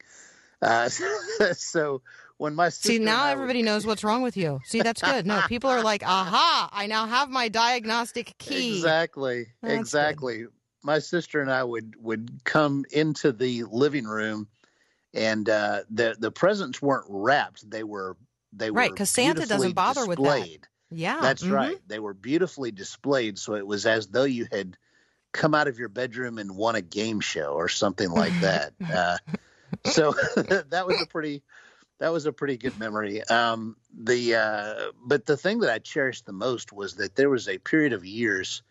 Uh, 0.62 0.90
so 1.54 2.02
when 2.38 2.56
my 2.56 2.70
See, 2.70 3.00
now 3.00 3.26
would- 3.26 3.32
everybody 3.32 3.62
knows 3.62 3.86
what's 3.86 4.04
wrong 4.04 4.22
with 4.22 4.36
you. 4.36 4.60
See, 4.66 4.82
that's 4.82 5.02
good. 5.04 5.26
No, 5.26 5.42
people 5.48 5.70
are 5.70 5.84
like, 5.84 6.04
aha, 6.04 6.70
I 6.72 6.88
now 6.88 7.06
have 7.06 7.30
my 7.30 7.50
diagnostic 7.50 8.38
key. 8.38 8.78
Exactly. 8.78 9.48
That's 9.62 9.80
exactly. 9.80 10.46
My 10.84 11.00
sister 11.00 11.42
and 11.42 11.52
I 11.52 11.64
would 11.64 11.94
would 12.00 12.42
come 12.44 12.86
into 12.92 13.32
the 13.32 13.66
living 13.66 14.06
room, 14.06 14.48
and 15.14 15.48
uh, 15.48 15.84
the 15.92 16.16
the 16.18 16.32
presents 16.32 16.82
weren't 16.82 17.06
wrapped; 17.08 17.70
they 17.70 17.84
were 17.84 18.18
they 18.52 18.72
Right, 18.72 18.90
because 18.90 19.12
Santa 19.12 19.46
doesn't 19.46 19.74
bother 19.74 20.08
with 20.08 20.18
that. 20.18 20.48
Yeah. 20.92 21.20
That's 21.22 21.44
mhm. 21.44 21.54
right. 21.54 21.78
They 21.88 22.00
were 22.00 22.14
beautifully 22.14 22.72
displayed, 22.72 23.40
so 23.40 23.56
it 23.56 23.66
was 23.66 23.86
as 23.86 24.08
though 24.08 24.26
you 24.26 24.48
had 24.52 24.78
come 25.32 25.56
out 25.56 25.68
of 25.68 25.80
your 25.80 25.90
bedroom 25.90 26.38
and 26.38 26.56
won 26.56 26.76
a 26.76 26.82
game 26.82 27.22
show 27.22 27.54
or 27.54 27.70
something 27.70 28.10
like 28.10 28.38
that. 28.42 28.74
uh, 28.94 29.18
so 29.86 30.12
that 30.70 30.86
was 30.86 31.02
a 31.02 31.08
pretty 31.08 31.42
that 32.00 32.12
was 32.12 32.26
a 32.26 32.34
pretty 32.34 32.58
good 32.58 32.78
memory. 32.80 33.24
Um, 33.24 33.78
the 33.96 34.36
uh, 34.36 34.92
but 35.06 35.26
the 35.26 35.38
thing 35.38 35.60
that 35.60 35.72
I 35.72 35.80
cherished 35.80 36.26
the 36.26 36.34
most 36.34 36.74
was 36.74 36.96
that 36.96 37.16
there 37.16 37.30
was 37.30 37.48
a 37.48 37.58
period 37.58 37.94
of 37.94 38.06
years 38.06 38.64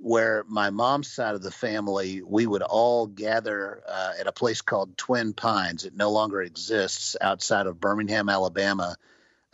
where 0.00 0.44
my 0.46 0.70
mom's 0.70 1.10
side 1.10 1.34
of 1.34 1.42
the 1.42 1.50
family 1.50 2.22
we 2.22 2.46
would 2.46 2.62
all 2.62 3.06
gather 3.06 3.82
uh, 3.88 4.12
at 4.18 4.26
a 4.26 4.32
place 4.32 4.60
called 4.60 4.96
Twin 4.96 5.32
Pines. 5.32 5.84
It 5.84 5.96
no 5.96 6.10
longer 6.10 6.42
exists 6.42 7.16
outside 7.20 7.66
of 7.66 7.80
Birmingham, 7.80 8.28
Alabama. 8.28 8.96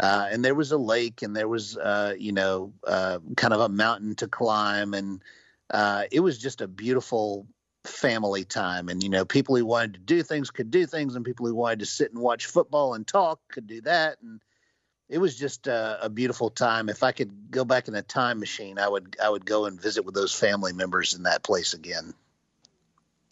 Uh, 0.00 0.28
and 0.30 0.44
there 0.44 0.54
was 0.54 0.72
a 0.72 0.78
lake, 0.78 1.22
and 1.22 1.36
there 1.36 1.48
was, 1.48 1.76
uh, 1.76 2.14
you 2.18 2.32
know, 2.32 2.72
uh, 2.86 3.18
kind 3.36 3.54
of 3.54 3.60
a 3.60 3.68
mountain 3.68 4.14
to 4.16 4.26
climb, 4.26 4.92
and 4.92 5.22
uh, 5.70 6.04
it 6.10 6.20
was 6.20 6.38
just 6.38 6.60
a 6.60 6.68
beautiful 6.68 7.46
family 7.84 8.44
time. 8.44 8.88
And 8.88 9.02
you 9.02 9.08
know, 9.08 9.24
people 9.24 9.56
who 9.56 9.64
wanted 9.64 9.94
to 9.94 10.00
do 10.00 10.22
things 10.22 10.50
could 10.50 10.70
do 10.70 10.86
things, 10.86 11.14
and 11.14 11.24
people 11.24 11.46
who 11.46 11.54
wanted 11.54 11.80
to 11.80 11.86
sit 11.86 12.12
and 12.12 12.20
watch 12.20 12.46
football 12.46 12.94
and 12.94 13.06
talk 13.06 13.40
could 13.48 13.66
do 13.66 13.80
that. 13.82 14.18
And 14.20 14.40
it 15.08 15.18
was 15.18 15.36
just 15.36 15.68
uh, 15.68 15.98
a 16.00 16.08
beautiful 16.08 16.50
time. 16.50 16.88
If 16.88 17.02
I 17.02 17.12
could 17.12 17.50
go 17.50 17.64
back 17.64 17.88
in 17.88 17.94
a 17.94 18.02
time 18.02 18.40
machine, 18.40 18.78
I 18.78 18.88
would 18.88 19.16
I 19.22 19.28
would 19.28 19.46
go 19.46 19.66
and 19.66 19.80
visit 19.80 20.04
with 20.04 20.14
those 20.14 20.34
family 20.34 20.72
members 20.72 21.14
in 21.14 21.24
that 21.24 21.42
place 21.42 21.74
again. 21.74 22.14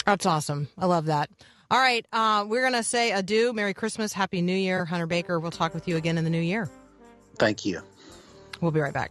That's 0.07 0.27
awesome. 0.27 0.69
I 0.77 0.87
love 0.87 1.07
that. 1.07 1.31
All 1.73 1.81
right. 1.81 2.07
Uh, 2.13 2.45
we're 2.47 2.61
going 2.61 2.75
to 2.75 2.83
say 2.83 3.13
adieu. 3.13 3.55
Merry 3.55 3.73
Christmas. 3.73 4.13
Happy 4.13 4.43
New 4.43 4.55
Year. 4.55 4.85
Hunter 4.85 5.07
Baker. 5.07 5.41
We'll 5.41 5.51
talk 5.51 5.73
with 5.73 5.89
you 5.89 5.97
again 5.97 6.19
in 6.19 6.25
the 6.25 6.29
new 6.29 6.39
year. 6.39 6.69
Thank 7.39 7.65
you. 7.65 7.81
We'll 8.61 8.73
be 8.73 8.81
right 8.81 8.93
back. 8.93 9.11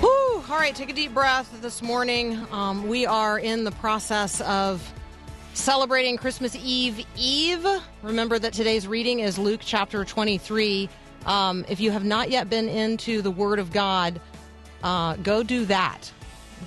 Whew. 0.00 0.44
All 0.48 0.56
right, 0.56 0.74
take 0.74 0.88
a 0.88 0.94
deep 0.94 1.12
breath 1.12 1.60
this 1.60 1.82
morning. 1.82 2.38
Um, 2.50 2.88
we 2.88 3.04
are 3.04 3.38
in 3.38 3.64
the 3.64 3.72
process 3.72 4.40
of 4.40 4.94
celebrating 5.52 6.16
Christmas 6.16 6.56
Eve 6.56 7.04
Eve. 7.18 7.66
Remember 8.02 8.38
that 8.38 8.54
today's 8.54 8.86
reading 8.86 9.20
is 9.20 9.38
Luke 9.38 9.60
chapter 9.62 10.06
23. 10.06 10.88
Um, 11.26 11.64
if 11.68 11.80
you 11.80 11.90
have 11.90 12.04
not 12.04 12.30
yet 12.30 12.48
been 12.48 12.68
into 12.68 13.22
the 13.22 13.30
Word 13.30 13.58
of 13.58 13.72
God, 13.72 14.20
uh, 14.82 15.16
go 15.16 15.42
do 15.42 15.64
that. 15.66 16.10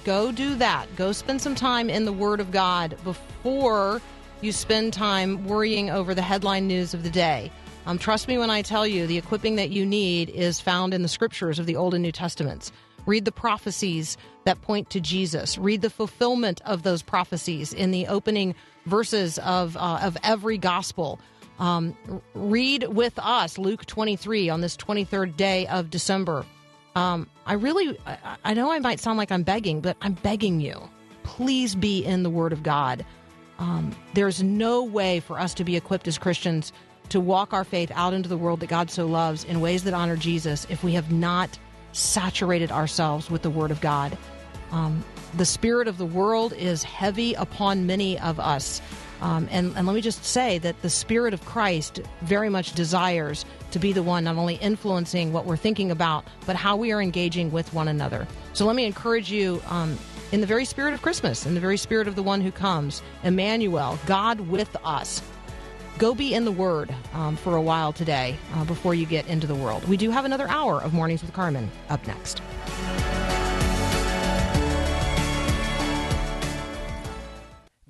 Go 0.03 0.31
do 0.31 0.55
that. 0.55 0.93
Go 0.95 1.11
spend 1.11 1.41
some 1.41 1.55
time 1.55 1.89
in 1.89 2.05
the 2.05 2.13
Word 2.13 2.39
of 2.39 2.51
God 2.51 2.97
before 3.03 4.01
you 4.41 4.51
spend 4.51 4.93
time 4.93 5.45
worrying 5.45 5.89
over 5.89 6.13
the 6.13 6.21
headline 6.21 6.67
news 6.67 6.93
of 6.93 7.03
the 7.03 7.09
day. 7.09 7.51
Um, 7.85 7.97
trust 7.97 8.27
me 8.27 8.37
when 8.37 8.49
I 8.49 8.61
tell 8.61 8.87
you, 8.87 9.07
the 9.07 9.17
equipping 9.17 9.55
that 9.55 9.69
you 9.69 9.85
need 9.85 10.29
is 10.29 10.59
found 10.59 10.93
in 10.93 11.01
the 11.01 11.07
scriptures 11.07 11.59
of 11.59 11.65
the 11.65 11.75
Old 11.75 11.93
and 11.93 12.03
New 12.03 12.11
Testaments. 12.11 12.71
Read 13.05 13.25
the 13.25 13.31
prophecies 13.31 14.17
that 14.45 14.61
point 14.61 14.89
to 14.91 15.01
Jesus. 15.01 15.57
Read 15.57 15.81
the 15.81 15.89
fulfillment 15.89 16.61
of 16.65 16.83
those 16.83 17.01
prophecies 17.01 17.73
in 17.73 17.91
the 17.91 18.07
opening 18.07 18.55
verses 18.85 19.37
of 19.39 19.75
uh, 19.77 19.99
of 20.01 20.17
every 20.23 20.57
gospel. 20.57 21.19
Um, 21.59 21.95
read 22.33 22.87
with 22.89 23.17
us 23.19 23.57
Luke 23.57 23.85
23 23.85 24.49
on 24.49 24.61
this 24.61 24.75
23rd 24.75 25.37
day 25.37 25.67
of 25.67 25.89
December. 25.89 26.45
Um, 26.95 27.29
I 27.45 27.53
really, 27.53 27.97
I, 28.43 28.53
know 28.53 28.71
I 28.71 28.79
might 28.79 28.99
sound 28.99 29.17
like 29.17 29.31
I'm 29.31 29.43
begging, 29.43 29.81
but 29.81 29.97
I'm 30.01 30.13
begging 30.13 30.61
you. 30.61 30.89
Please 31.23 31.75
be 31.75 32.03
in 32.03 32.23
the 32.23 32.29
Word 32.29 32.53
of 32.53 32.63
God. 32.63 33.05
Um, 33.59 33.95
there's 34.13 34.43
no 34.43 34.83
way 34.83 35.19
for 35.19 35.39
us 35.39 35.53
to 35.55 35.63
be 35.63 35.75
equipped 35.75 36.07
as 36.07 36.17
Christians 36.17 36.73
to 37.09 37.19
walk 37.19 37.53
our 37.53 37.63
faith 37.63 37.91
out 37.95 38.13
into 38.13 38.29
the 38.29 38.37
world 38.37 38.59
that 38.61 38.67
God 38.67 38.89
so 38.89 39.05
loves 39.05 39.43
in 39.43 39.61
ways 39.61 39.83
that 39.83 39.93
honor 39.93 40.15
Jesus 40.15 40.67
if 40.69 40.83
we 40.83 40.93
have 40.93 41.11
not 41.11 41.57
saturated 41.91 42.71
ourselves 42.71 43.29
with 43.29 43.41
the 43.41 43.49
Word 43.49 43.71
of 43.71 43.81
God. 43.81 44.17
Um, 44.71 45.03
the 45.35 45.45
spirit 45.45 45.87
of 45.87 45.97
the 45.97 46.05
world 46.05 46.53
is 46.53 46.83
heavy 46.83 47.33
upon 47.35 47.85
many 47.85 48.19
of 48.19 48.39
us. 48.39 48.81
Um, 49.23 49.47
and, 49.51 49.73
and 49.77 49.87
let 49.87 49.95
me 49.95 50.01
just 50.01 50.25
say 50.25 50.57
that 50.59 50.79
the 50.81 50.89
Spirit 50.89 51.33
of 51.33 51.43
Christ 51.45 52.01
very 52.23 52.49
much 52.49 52.73
desires 52.73 53.45
to 53.71 53.79
be 53.79 53.93
the 53.93 54.03
one 54.03 54.25
not 54.25 54.35
only 54.35 54.55
influencing 54.55 55.31
what 55.31 55.45
we're 55.45 55.55
thinking 55.55 55.91
about, 55.91 56.25
but 56.45 56.57
how 56.57 56.75
we 56.75 56.91
are 56.91 57.01
engaging 57.01 57.49
with 57.49 57.73
one 57.73 57.87
another. 57.87 58.27
So 58.51 58.65
let 58.65 58.75
me 58.75 58.83
encourage 58.85 59.31
you 59.31 59.61
um, 59.67 59.97
in 60.33 60.41
the 60.41 60.45
very 60.45 60.65
spirit 60.65 60.93
of 60.93 61.01
Christmas, 61.01 61.45
in 61.45 61.53
the 61.53 61.61
very 61.61 61.77
spirit 61.77 62.09
of 62.09 62.15
the 62.15 62.21
one 62.21 62.41
who 62.41 62.51
comes, 62.51 63.01
Emmanuel, 63.23 63.97
God 64.05 64.41
with 64.41 64.75
us. 64.83 65.21
Go 65.97 66.13
be 66.13 66.33
in 66.33 66.43
the 66.43 66.51
Word 66.51 66.93
um, 67.13 67.37
for 67.37 67.55
a 67.55 67.61
while 67.61 67.93
today 67.93 68.35
uh, 68.55 68.65
before 68.65 68.93
you 68.93 69.05
get 69.05 69.25
into 69.27 69.47
the 69.47 69.55
world. 69.55 69.87
We 69.87 69.95
do 69.95 70.11
have 70.11 70.25
another 70.25 70.49
hour 70.49 70.81
of 70.81 70.93
Mornings 70.93 71.21
with 71.21 71.31
Carmen 71.31 71.71
up 71.89 72.05
next. 72.07 72.41